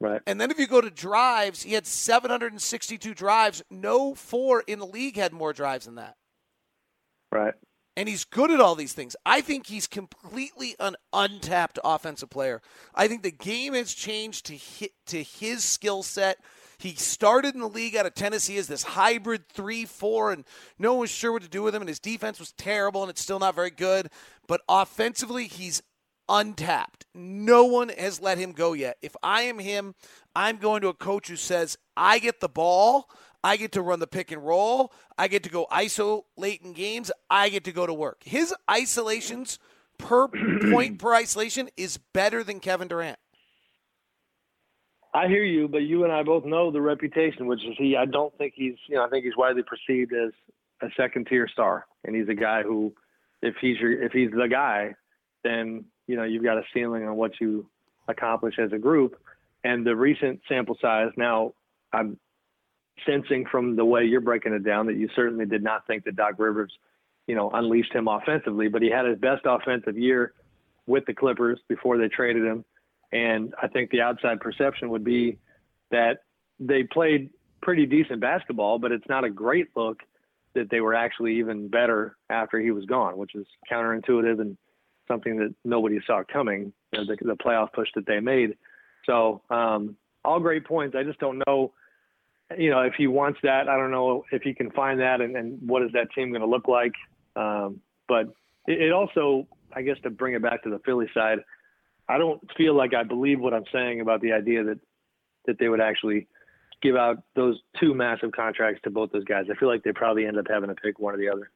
Right. 0.00 0.20
And 0.26 0.40
then 0.40 0.50
if 0.50 0.58
you 0.58 0.66
go 0.66 0.80
to 0.80 0.90
drives, 0.90 1.62
he 1.62 1.74
had 1.74 1.86
762 1.86 3.14
drives. 3.14 3.62
No 3.70 4.16
four 4.16 4.62
in 4.66 4.80
the 4.80 4.86
league 4.86 5.14
had 5.14 5.32
more 5.32 5.52
drives 5.52 5.84
than 5.84 5.94
that. 5.94 6.16
Right. 7.30 7.54
And 8.00 8.08
he's 8.08 8.24
good 8.24 8.50
at 8.50 8.62
all 8.62 8.76
these 8.76 8.94
things. 8.94 9.14
I 9.26 9.42
think 9.42 9.66
he's 9.66 9.86
completely 9.86 10.74
an 10.80 10.96
untapped 11.12 11.78
offensive 11.84 12.30
player. 12.30 12.62
I 12.94 13.08
think 13.08 13.22
the 13.22 13.30
game 13.30 13.74
has 13.74 13.92
changed 13.92 14.46
to 14.46 14.56
hit, 14.56 14.92
to 15.08 15.22
his 15.22 15.64
skill 15.64 16.02
set. 16.02 16.38
He 16.78 16.94
started 16.94 17.52
in 17.52 17.60
the 17.60 17.68
league 17.68 17.96
out 17.96 18.06
of 18.06 18.14
Tennessee 18.14 18.56
as 18.56 18.68
this 18.68 18.84
hybrid 18.84 19.50
3 19.50 19.84
4, 19.84 20.32
and 20.32 20.44
no 20.78 20.94
one 20.94 21.00
was 21.02 21.10
sure 21.10 21.30
what 21.30 21.42
to 21.42 21.48
do 21.50 21.62
with 21.62 21.74
him, 21.74 21.82
and 21.82 21.90
his 21.90 22.00
defense 22.00 22.40
was 22.40 22.52
terrible, 22.52 23.02
and 23.02 23.10
it's 23.10 23.20
still 23.20 23.38
not 23.38 23.54
very 23.54 23.68
good. 23.68 24.08
But 24.48 24.62
offensively, 24.66 25.46
he's 25.46 25.82
untapped. 26.26 27.04
No 27.14 27.64
one 27.64 27.90
has 27.90 28.18
let 28.18 28.38
him 28.38 28.52
go 28.52 28.72
yet. 28.72 28.96
If 29.02 29.14
I 29.22 29.42
am 29.42 29.58
him, 29.58 29.94
I'm 30.34 30.56
going 30.56 30.80
to 30.80 30.88
a 30.88 30.94
coach 30.94 31.28
who 31.28 31.36
says, 31.36 31.76
I 31.98 32.18
get 32.18 32.40
the 32.40 32.48
ball, 32.48 33.10
I 33.42 33.56
get 33.56 33.72
to 33.72 33.82
run 33.82 34.00
the 34.00 34.06
pick 34.06 34.30
and 34.30 34.44
roll, 34.44 34.92
I 35.18 35.28
get 35.28 35.42
to 35.44 35.50
go 35.50 35.66
ISO 35.72 36.24
late 36.36 36.62
in 36.62 36.72
games, 36.72 37.10
I 37.30 37.48
get 37.48 37.64
to 37.64 37.72
go 37.72 37.86
to 37.86 37.94
work. 37.94 38.22
His 38.24 38.54
isolations 38.70 39.58
per 39.98 40.28
point 40.70 40.98
per 40.98 41.14
isolation 41.14 41.68
is 41.76 41.96
better 41.96 42.44
than 42.44 42.60
Kevin 42.60 42.88
Durant. 42.88 43.18
I 45.12 45.26
hear 45.26 45.42
you, 45.42 45.66
but 45.66 45.78
you 45.78 46.04
and 46.04 46.12
I 46.12 46.22
both 46.22 46.44
know 46.44 46.70
the 46.70 46.80
reputation, 46.80 47.46
which 47.46 47.64
is 47.64 47.74
he. 47.76 47.96
I 47.96 48.04
don't 48.04 48.36
think 48.38 48.54
he's, 48.54 48.76
you 48.88 48.96
know, 48.96 49.04
I 49.04 49.08
think 49.08 49.24
he's 49.24 49.36
widely 49.36 49.62
perceived 49.62 50.12
as 50.12 50.30
a 50.82 50.88
second 50.96 51.26
tier 51.26 51.48
star, 51.48 51.86
and 52.04 52.14
he's 52.14 52.28
a 52.28 52.34
guy 52.34 52.62
who, 52.62 52.94
if 53.42 53.56
he's 53.60 53.78
your, 53.78 54.02
if 54.02 54.12
he's 54.12 54.30
the 54.30 54.48
guy, 54.48 54.94
then 55.42 55.84
you 56.06 56.16
know 56.16 56.22
you've 56.22 56.44
got 56.44 56.58
a 56.58 56.62
ceiling 56.72 57.08
on 57.08 57.16
what 57.16 57.32
you 57.40 57.68
accomplish 58.06 58.54
as 58.58 58.72
a 58.72 58.78
group. 58.78 59.20
And 59.64 59.84
the 59.84 59.96
recent 59.96 60.40
sample 60.48 60.76
size, 60.80 61.10
now 61.16 61.54
I'm 61.92 62.18
sensing 63.06 63.46
from 63.50 63.76
the 63.76 63.84
way 63.84 64.04
you're 64.04 64.20
breaking 64.20 64.52
it 64.52 64.64
down 64.64 64.86
that 64.86 64.96
you 64.96 65.08
certainly 65.14 65.46
did 65.46 65.62
not 65.62 65.86
think 65.86 66.04
that 66.04 66.16
Doc 66.16 66.34
Rivers, 66.38 66.72
you 67.26 67.34
know, 67.34 67.50
unleashed 67.50 67.92
him 67.92 68.08
offensively, 68.08 68.68
but 68.68 68.82
he 68.82 68.90
had 68.90 69.06
his 69.06 69.18
best 69.18 69.42
offensive 69.44 69.98
year 69.98 70.32
with 70.86 71.04
the 71.06 71.14
Clippers 71.14 71.58
before 71.68 71.98
they 71.98 72.08
traded 72.08 72.44
him. 72.44 72.64
And 73.12 73.54
I 73.60 73.68
think 73.68 73.90
the 73.90 74.00
outside 74.00 74.40
perception 74.40 74.90
would 74.90 75.04
be 75.04 75.38
that 75.90 76.20
they 76.58 76.84
played 76.84 77.30
pretty 77.62 77.86
decent 77.86 78.20
basketball, 78.20 78.78
but 78.78 78.92
it's 78.92 79.08
not 79.08 79.24
a 79.24 79.30
great 79.30 79.68
look 79.76 80.00
that 80.54 80.70
they 80.70 80.80
were 80.80 80.94
actually 80.94 81.38
even 81.38 81.68
better 81.68 82.16
after 82.28 82.58
he 82.58 82.70
was 82.70 82.84
gone, 82.86 83.16
which 83.16 83.34
is 83.34 83.46
counterintuitive 83.70 84.40
and 84.40 84.56
something 85.06 85.36
that 85.38 85.54
nobody 85.64 86.00
saw 86.06 86.22
coming, 86.32 86.72
you 86.92 86.98
know, 86.98 87.04
the, 87.06 87.16
the 87.24 87.36
playoff 87.36 87.72
push 87.72 87.88
that 87.94 88.06
they 88.06 88.20
made. 88.20 88.56
So, 89.06 89.42
um, 89.50 89.96
all 90.24 90.40
great 90.40 90.64
points. 90.66 90.94
I 90.98 91.02
just 91.02 91.18
don't 91.18 91.42
know, 91.46 91.72
you 92.58 92.70
know, 92.70 92.80
if 92.80 92.94
he 92.94 93.06
wants 93.06 93.38
that. 93.42 93.68
I 93.68 93.76
don't 93.76 93.90
know 93.90 94.24
if 94.32 94.42
he 94.42 94.54
can 94.54 94.70
find 94.72 95.00
that 95.00 95.20
and, 95.20 95.36
and 95.36 95.58
what 95.68 95.82
is 95.82 95.92
that 95.92 96.12
team 96.12 96.30
going 96.30 96.40
to 96.42 96.46
look 96.46 96.68
like. 96.68 96.92
Um, 97.36 97.80
but 98.08 98.26
it, 98.66 98.82
it 98.82 98.92
also, 98.92 99.46
I 99.72 99.82
guess, 99.82 99.96
to 100.02 100.10
bring 100.10 100.34
it 100.34 100.42
back 100.42 100.62
to 100.64 100.70
the 100.70 100.78
Philly 100.80 101.06
side, 101.14 101.38
I 102.08 102.18
don't 102.18 102.40
feel 102.56 102.74
like 102.74 102.92
I 102.94 103.04
believe 103.04 103.40
what 103.40 103.54
I'm 103.54 103.64
saying 103.72 104.00
about 104.00 104.20
the 104.20 104.32
idea 104.32 104.64
that 104.64 104.80
that 105.46 105.58
they 105.58 105.68
would 105.68 105.80
actually 105.80 106.26
give 106.82 106.96
out 106.96 107.22
those 107.34 107.60
two 107.78 107.94
massive 107.94 108.32
contracts 108.32 108.80
to 108.84 108.90
both 108.90 109.12
those 109.12 109.24
guys. 109.24 109.46
I 109.50 109.54
feel 109.54 109.68
like 109.68 109.82
they 109.84 109.92
probably 109.92 110.26
end 110.26 110.38
up 110.38 110.46
having 110.50 110.68
to 110.68 110.74
pick 110.74 110.98
one 110.98 111.14
or 111.14 111.18
the 111.18 111.28
other. 111.28 111.50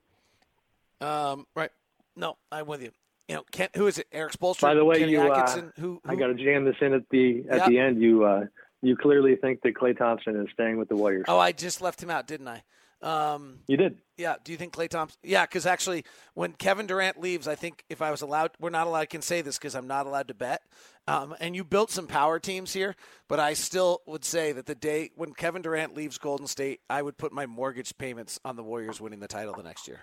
Um, 1.00 1.46
right. 1.54 1.70
No, 2.16 2.36
I'm 2.52 2.66
with 2.66 2.82
you. 2.82 2.90
you 3.28 3.36
know, 3.36 3.44
Ken, 3.50 3.68
who 3.74 3.86
is 3.86 3.98
it? 3.98 4.06
Erik 4.12 4.32
Spoelstra. 4.32 4.60
By 4.62 4.74
the 4.74 4.84
way, 4.84 5.00
Kenny 5.00 5.12
you, 5.12 5.20
uh, 5.20 5.50
who, 5.56 5.70
who 5.80 6.00
I 6.06 6.14
got 6.14 6.28
to 6.28 6.34
jam 6.34 6.64
this 6.64 6.76
in 6.80 6.92
at 6.94 7.08
the 7.10 7.44
at 7.50 7.56
Yep. 7.58 7.68
the 7.68 7.78
end. 7.78 8.02
You 8.02 8.24
uh, 8.24 8.44
you 8.84 8.96
clearly 8.96 9.34
think 9.36 9.62
that 9.62 9.74
Klay 9.74 9.96
Thompson 9.96 10.36
is 10.36 10.48
staying 10.52 10.76
with 10.76 10.88
the 10.88 10.96
Warriors. 10.96 11.24
Oh, 11.28 11.38
I 11.38 11.52
just 11.52 11.80
left 11.80 12.02
him 12.02 12.10
out, 12.10 12.26
didn't 12.26 12.48
I? 12.48 12.62
Um, 13.02 13.58
You 13.66 13.76
did. 13.76 13.98
yeah. 14.16 14.36
Do 14.42 14.52
you 14.52 14.56
think 14.56 14.72
Klay 14.72 14.88
Thompson? 14.88 15.18
Yeah, 15.22 15.44
because 15.44 15.66
actually, 15.66 16.04
when 16.32 16.52
Kevin 16.52 16.86
Durant 16.86 17.20
leaves, 17.20 17.46
I 17.46 17.54
think 17.54 17.84
if 17.90 18.00
I 18.00 18.10
was 18.10 18.22
allowed, 18.22 18.52
we're 18.58 18.70
not 18.70 18.86
allowed. 18.86 19.00
I 19.00 19.06
can 19.06 19.20
say 19.20 19.42
this 19.42 19.58
because 19.58 19.74
I'm 19.74 19.86
not 19.86 20.06
allowed 20.06 20.28
to 20.28 20.34
bet. 20.34 20.62
Um, 21.06 21.34
and 21.38 21.54
you 21.54 21.64
built 21.64 21.90
some 21.90 22.06
power 22.06 22.38
teams 22.38 22.72
here, 22.72 22.96
but 23.28 23.38
I 23.38 23.52
still 23.52 24.00
would 24.06 24.24
say 24.24 24.52
that 24.52 24.64
the 24.64 24.74
day 24.74 25.10
when 25.16 25.34
Kevin 25.34 25.60
Durant 25.60 25.94
leaves 25.94 26.16
Golden 26.16 26.46
State, 26.46 26.80
I 26.88 27.02
would 27.02 27.18
put 27.18 27.30
my 27.30 27.44
mortgage 27.44 27.98
payments 27.98 28.40
on 28.42 28.56
the 28.56 28.62
Warriors 28.62 29.02
winning 29.02 29.20
the 29.20 29.28
title 29.28 29.52
the 29.54 29.62
next 29.62 29.86
year. 29.86 30.00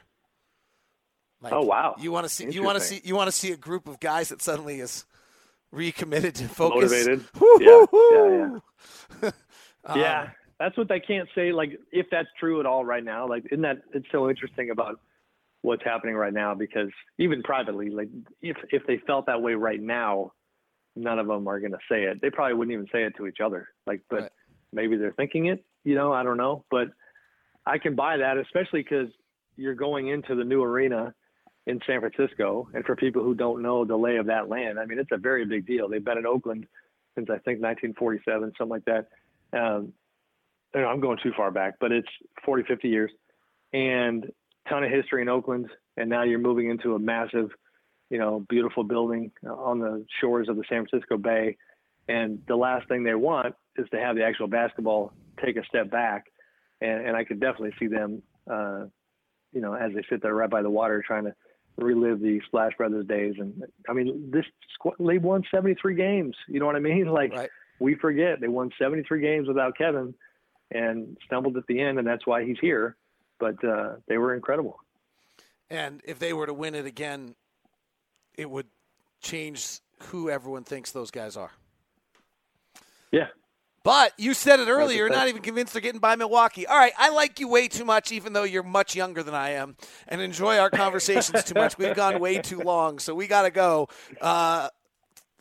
Like, 1.42 1.54
Oh, 1.54 1.64
wow. 1.64 1.96
You 2.00 2.12
want 2.12 2.26
to 2.26 2.30
see? 2.30 2.52
You 2.52 2.62
want 2.62 2.78
to 2.78 2.84
see? 2.84 3.02
You 3.04 3.16
want 3.16 3.30
to 3.30 3.32
see 3.32 3.52
a 3.52 3.58
group 3.58 3.88
of 3.88 4.00
guys 4.00 4.30
that 4.30 4.44
suddenly 4.44 4.80
is 4.80 5.06
recommitted 5.72 6.36
to 6.36 6.48
focus. 6.48 6.92
Motivated. 6.92 7.26
Woo-hoo-hoo! 7.40 8.62
Yeah, 9.22 9.30
Um, 9.86 10.00
Yeah, 10.00 10.30
that's 10.60 10.78
what 10.78 10.88
they 10.88 11.00
can't 11.00 11.28
say. 11.36 11.52
Like, 11.52 11.80
if 11.92 12.08
that's 12.12 12.28
true 12.40 12.60
at 12.60 12.66
all 12.66 12.86
right 12.86 13.04
now, 13.04 13.28
like, 13.28 13.46
isn't 13.52 13.62
that 13.64 13.82
it's 13.94 14.06
so 14.12 14.30
interesting 14.30 14.70
about 14.70 15.00
what's 15.62 15.84
happening 15.84 16.16
right 16.16 16.34
now? 16.34 16.54
Because 16.56 16.90
even 17.18 17.42
privately, 17.44 17.90
like, 17.90 18.10
if 18.42 18.58
if 18.70 18.86
they 18.88 18.98
felt 19.08 19.26
that 19.28 19.42
way 19.42 19.54
right 19.54 19.82
now, 19.82 20.34
none 20.96 21.20
of 21.20 21.28
them 21.28 21.48
are 21.48 21.60
going 21.60 21.72
to 21.72 21.80
say 21.90 22.04
it. 22.04 22.22
They 22.22 22.30
probably 22.30 22.54
wouldn't 22.56 22.74
even 22.74 22.88
say 22.92 23.04
it 23.04 23.16
to 23.18 23.28
each 23.28 23.40
other. 23.44 23.70
Like, 23.88 24.02
but 24.10 24.22
Right. 24.22 24.32
maybe 24.74 24.98
they're 24.98 25.14
thinking 25.14 25.48
it. 25.48 25.64
You 25.84 25.96
know, 25.96 26.12
I 26.14 26.22
don't 26.24 26.38
know, 26.38 26.64
but 26.70 26.90
I 27.66 27.78
can 27.80 27.96
buy 27.96 28.18
that, 28.18 28.38
especially 28.38 28.84
because 28.84 29.10
you're 29.56 29.76
going 29.76 30.08
into 30.10 30.36
the 30.36 30.44
new 30.44 30.62
arena 30.64 31.14
in 31.68 31.80
San 31.86 32.00
Francisco, 32.00 32.68
and 32.74 32.84
for 32.86 32.96
people 32.96 33.24
who 33.24 33.36
don't 33.36 33.62
know 33.62 33.86
the 33.86 33.96
lay 33.96 34.18
of 34.18 34.26
that 34.28 34.50
land, 34.50 34.80
I 34.80 34.86
mean, 34.86 35.00
it's 35.00 35.12
a 35.12 35.18
very 35.18 35.46
big 35.46 35.68
deal. 35.68 35.88
They've 35.88 36.04
been 36.04 36.18
in 36.18 36.26
Oakland 36.26 36.66
since 37.16 37.30
I 37.30 37.38
think 37.40 37.62
1947, 37.62 38.54
something 38.58 38.70
like 38.70 38.86
that. 38.86 39.08
Um, 39.54 39.94
know, 40.80 40.88
I'm 40.88 41.02
going 41.02 41.18
too 41.22 41.34
far 41.36 41.52
back, 41.52 41.76
but 41.80 41.92
it's 41.92 42.08
40, 42.46 42.64
50 42.64 42.88
years 42.88 43.12
and 43.74 44.32
ton 44.70 44.84
of 44.84 44.92
history 44.92 45.22
in 45.22 45.30
Oakland. 45.30 45.68
And 45.98 46.10
now 46.10 46.24
you're 46.24 46.40
moving 46.40 46.70
into 46.70 46.96
a 46.96 47.00
massive, 47.00 47.50
you 48.10 48.18
know, 48.18 48.46
beautiful 48.50 48.84
building 48.84 49.32
on 49.46 49.80
the 49.80 50.06
shores 50.20 50.48
of 50.50 50.56
the 50.56 50.64
San 50.70 50.86
Francisco 50.86 51.18
Bay. 51.18 51.58
And 52.08 52.40
the 52.48 52.56
last 52.56 52.88
thing 52.88 53.04
they 53.04 53.16
want 53.16 53.56
is 53.78 53.88
to 53.92 54.00
have 54.00 54.16
the 54.16 54.24
actual 54.24 54.48
basketball 54.48 55.14
take 55.44 55.58
a 55.58 55.66
step 55.66 55.92
back. 55.92 56.26
And, 56.80 57.08
and 57.08 57.16
I 57.16 57.24
could 57.24 57.40
definitely 57.40 57.74
see 57.80 57.88
them, 57.88 58.24
uh, 58.50 58.86
you 59.52 59.62
know, 59.62 59.74
as 59.74 59.92
they 59.94 60.04
sit 60.10 60.22
there 60.22 60.34
right 60.34 60.50
by 60.50 60.62
the 60.62 60.70
water 60.70 61.04
trying 61.06 61.26
to 61.26 61.36
relive 61.78 62.20
the 62.20 62.42
Splash 62.46 62.74
Brothers 62.78 63.06
days. 63.08 63.36
And 63.40 63.64
I 63.90 63.94
mean, 63.94 64.30
this 64.32 64.46
squad, 64.74 64.96
they 65.00 65.18
won 65.18 65.44
73 65.52 65.96
games. 65.96 66.36
You 66.48 66.60
know 66.60 66.66
what 66.66 66.76
I 66.76 66.80
mean? 66.80 67.08
Like, 67.12 67.32
Right. 67.34 67.50
we 67.80 67.96
forget 67.96 68.40
they 68.42 68.48
won 68.48 68.72
73 68.78 69.22
games 69.22 69.48
without 69.48 69.78
Kevin 69.78 70.14
and 70.72 71.18
stumbled 71.26 71.58
at 71.58 71.68
the 71.68 71.82
end, 71.82 71.98
and 72.00 72.08
that's 72.08 72.26
why 72.26 72.44
he's 72.46 72.58
here. 72.60 72.96
But 73.40 73.64
uh, 73.64 73.96
they 74.08 74.18
were 74.18 74.36
incredible. 74.36 74.78
And 75.70 76.02
if 76.04 76.20
they 76.20 76.34
were 76.34 76.46
to 76.46 76.54
win 76.54 76.76
it 76.76 76.86
again, 76.86 77.36
it 78.38 78.50
would 78.50 78.68
change 79.22 79.80
who 80.00 80.30
everyone 80.30 80.64
thinks 80.64 80.92
those 80.92 81.12
guys 81.12 81.36
are. 81.38 81.52
Yeah. 83.12 83.28
But 83.84 84.14
you 84.18 84.34
said 84.34 84.60
it 84.60 84.68
earlier, 84.68 84.98
you're 84.98 85.10
not 85.10 85.28
even 85.28 85.42
convinced 85.42 85.74
they're 85.74 85.82
getting 85.82 86.00
by 86.00 86.16
Milwaukee. 86.16 86.68
All 86.68 86.78
right, 86.78 86.94
I 86.98 87.10
like 87.10 87.40
you 87.40 87.48
way 87.48 87.68
too 87.68 87.86
much, 87.86 88.12
even 88.12 88.34
though 88.34 88.44
you're 88.44 88.62
much 88.62 88.96
younger 88.96 89.24
than 89.24 89.34
I 89.34 89.52
am, 89.52 89.76
and 90.08 90.22
enjoy 90.22 90.58
our 90.60 90.70
conversations 90.70 91.44
too 91.44 91.56
much. 91.56 91.78
We've 91.78 91.96
gone 91.96 92.20
way 92.20 92.40
too 92.40 92.60
long, 92.60 93.00
so 93.00 93.16
we 93.16 93.26
got 93.26 93.44
to 93.44 93.52
go. 93.52 93.90
Uh, 94.20 94.70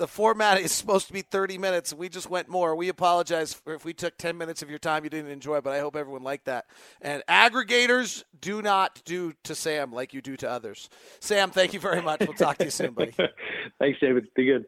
the 0.01 0.09
format 0.09 0.59
is 0.59 0.72
supposed 0.72 1.09
to 1.09 1.12
be 1.12 1.20
30 1.20 1.59
minutes. 1.59 1.93
We 1.93 2.09
just 2.09 2.30
went 2.30 2.49
more. 2.49 2.74
We 2.74 2.88
apologize 2.88 3.53
for 3.53 3.74
if 3.74 3.84
we 3.84 3.93
took 3.93 4.16
10 4.16 4.38
minutes 4.38 4.62
of 4.62 4.70
your 4.70 4.78
time 4.78 5.05
you 5.05 5.11
didn't 5.11 5.30
enjoy, 5.30 5.61
but 5.61 5.74
I 5.74 5.80
hope 5.80 5.95
everyone 5.95 6.22
liked 6.22 6.47
that. 6.47 6.64
And 7.03 7.22
aggregators 7.28 8.24
do 8.41 8.62
not 8.62 9.03
do 9.05 9.34
to 9.45 9.55
Sam 9.55 9.93
like 9.93 10.14
you 10.14 10.22
do 10.22 10.38
to 10.38 10.49
others. 10.49 10.88
Sam, 11.20 11.51
thank 11.51 11.74
you 11.74 11.80
very 11.80 12.01
much. 12.01 12.20
We'll 12.20 12.32
talk 12.32 12.57
to 12.59 12.64
you 12.64 12.70
soon, 12.70 12.95
buddy. 12.95 13.14
Thanks, 13.78 14.01
David. 14.01 14.28
Be 14.34 14.47
good. 14.47 14.64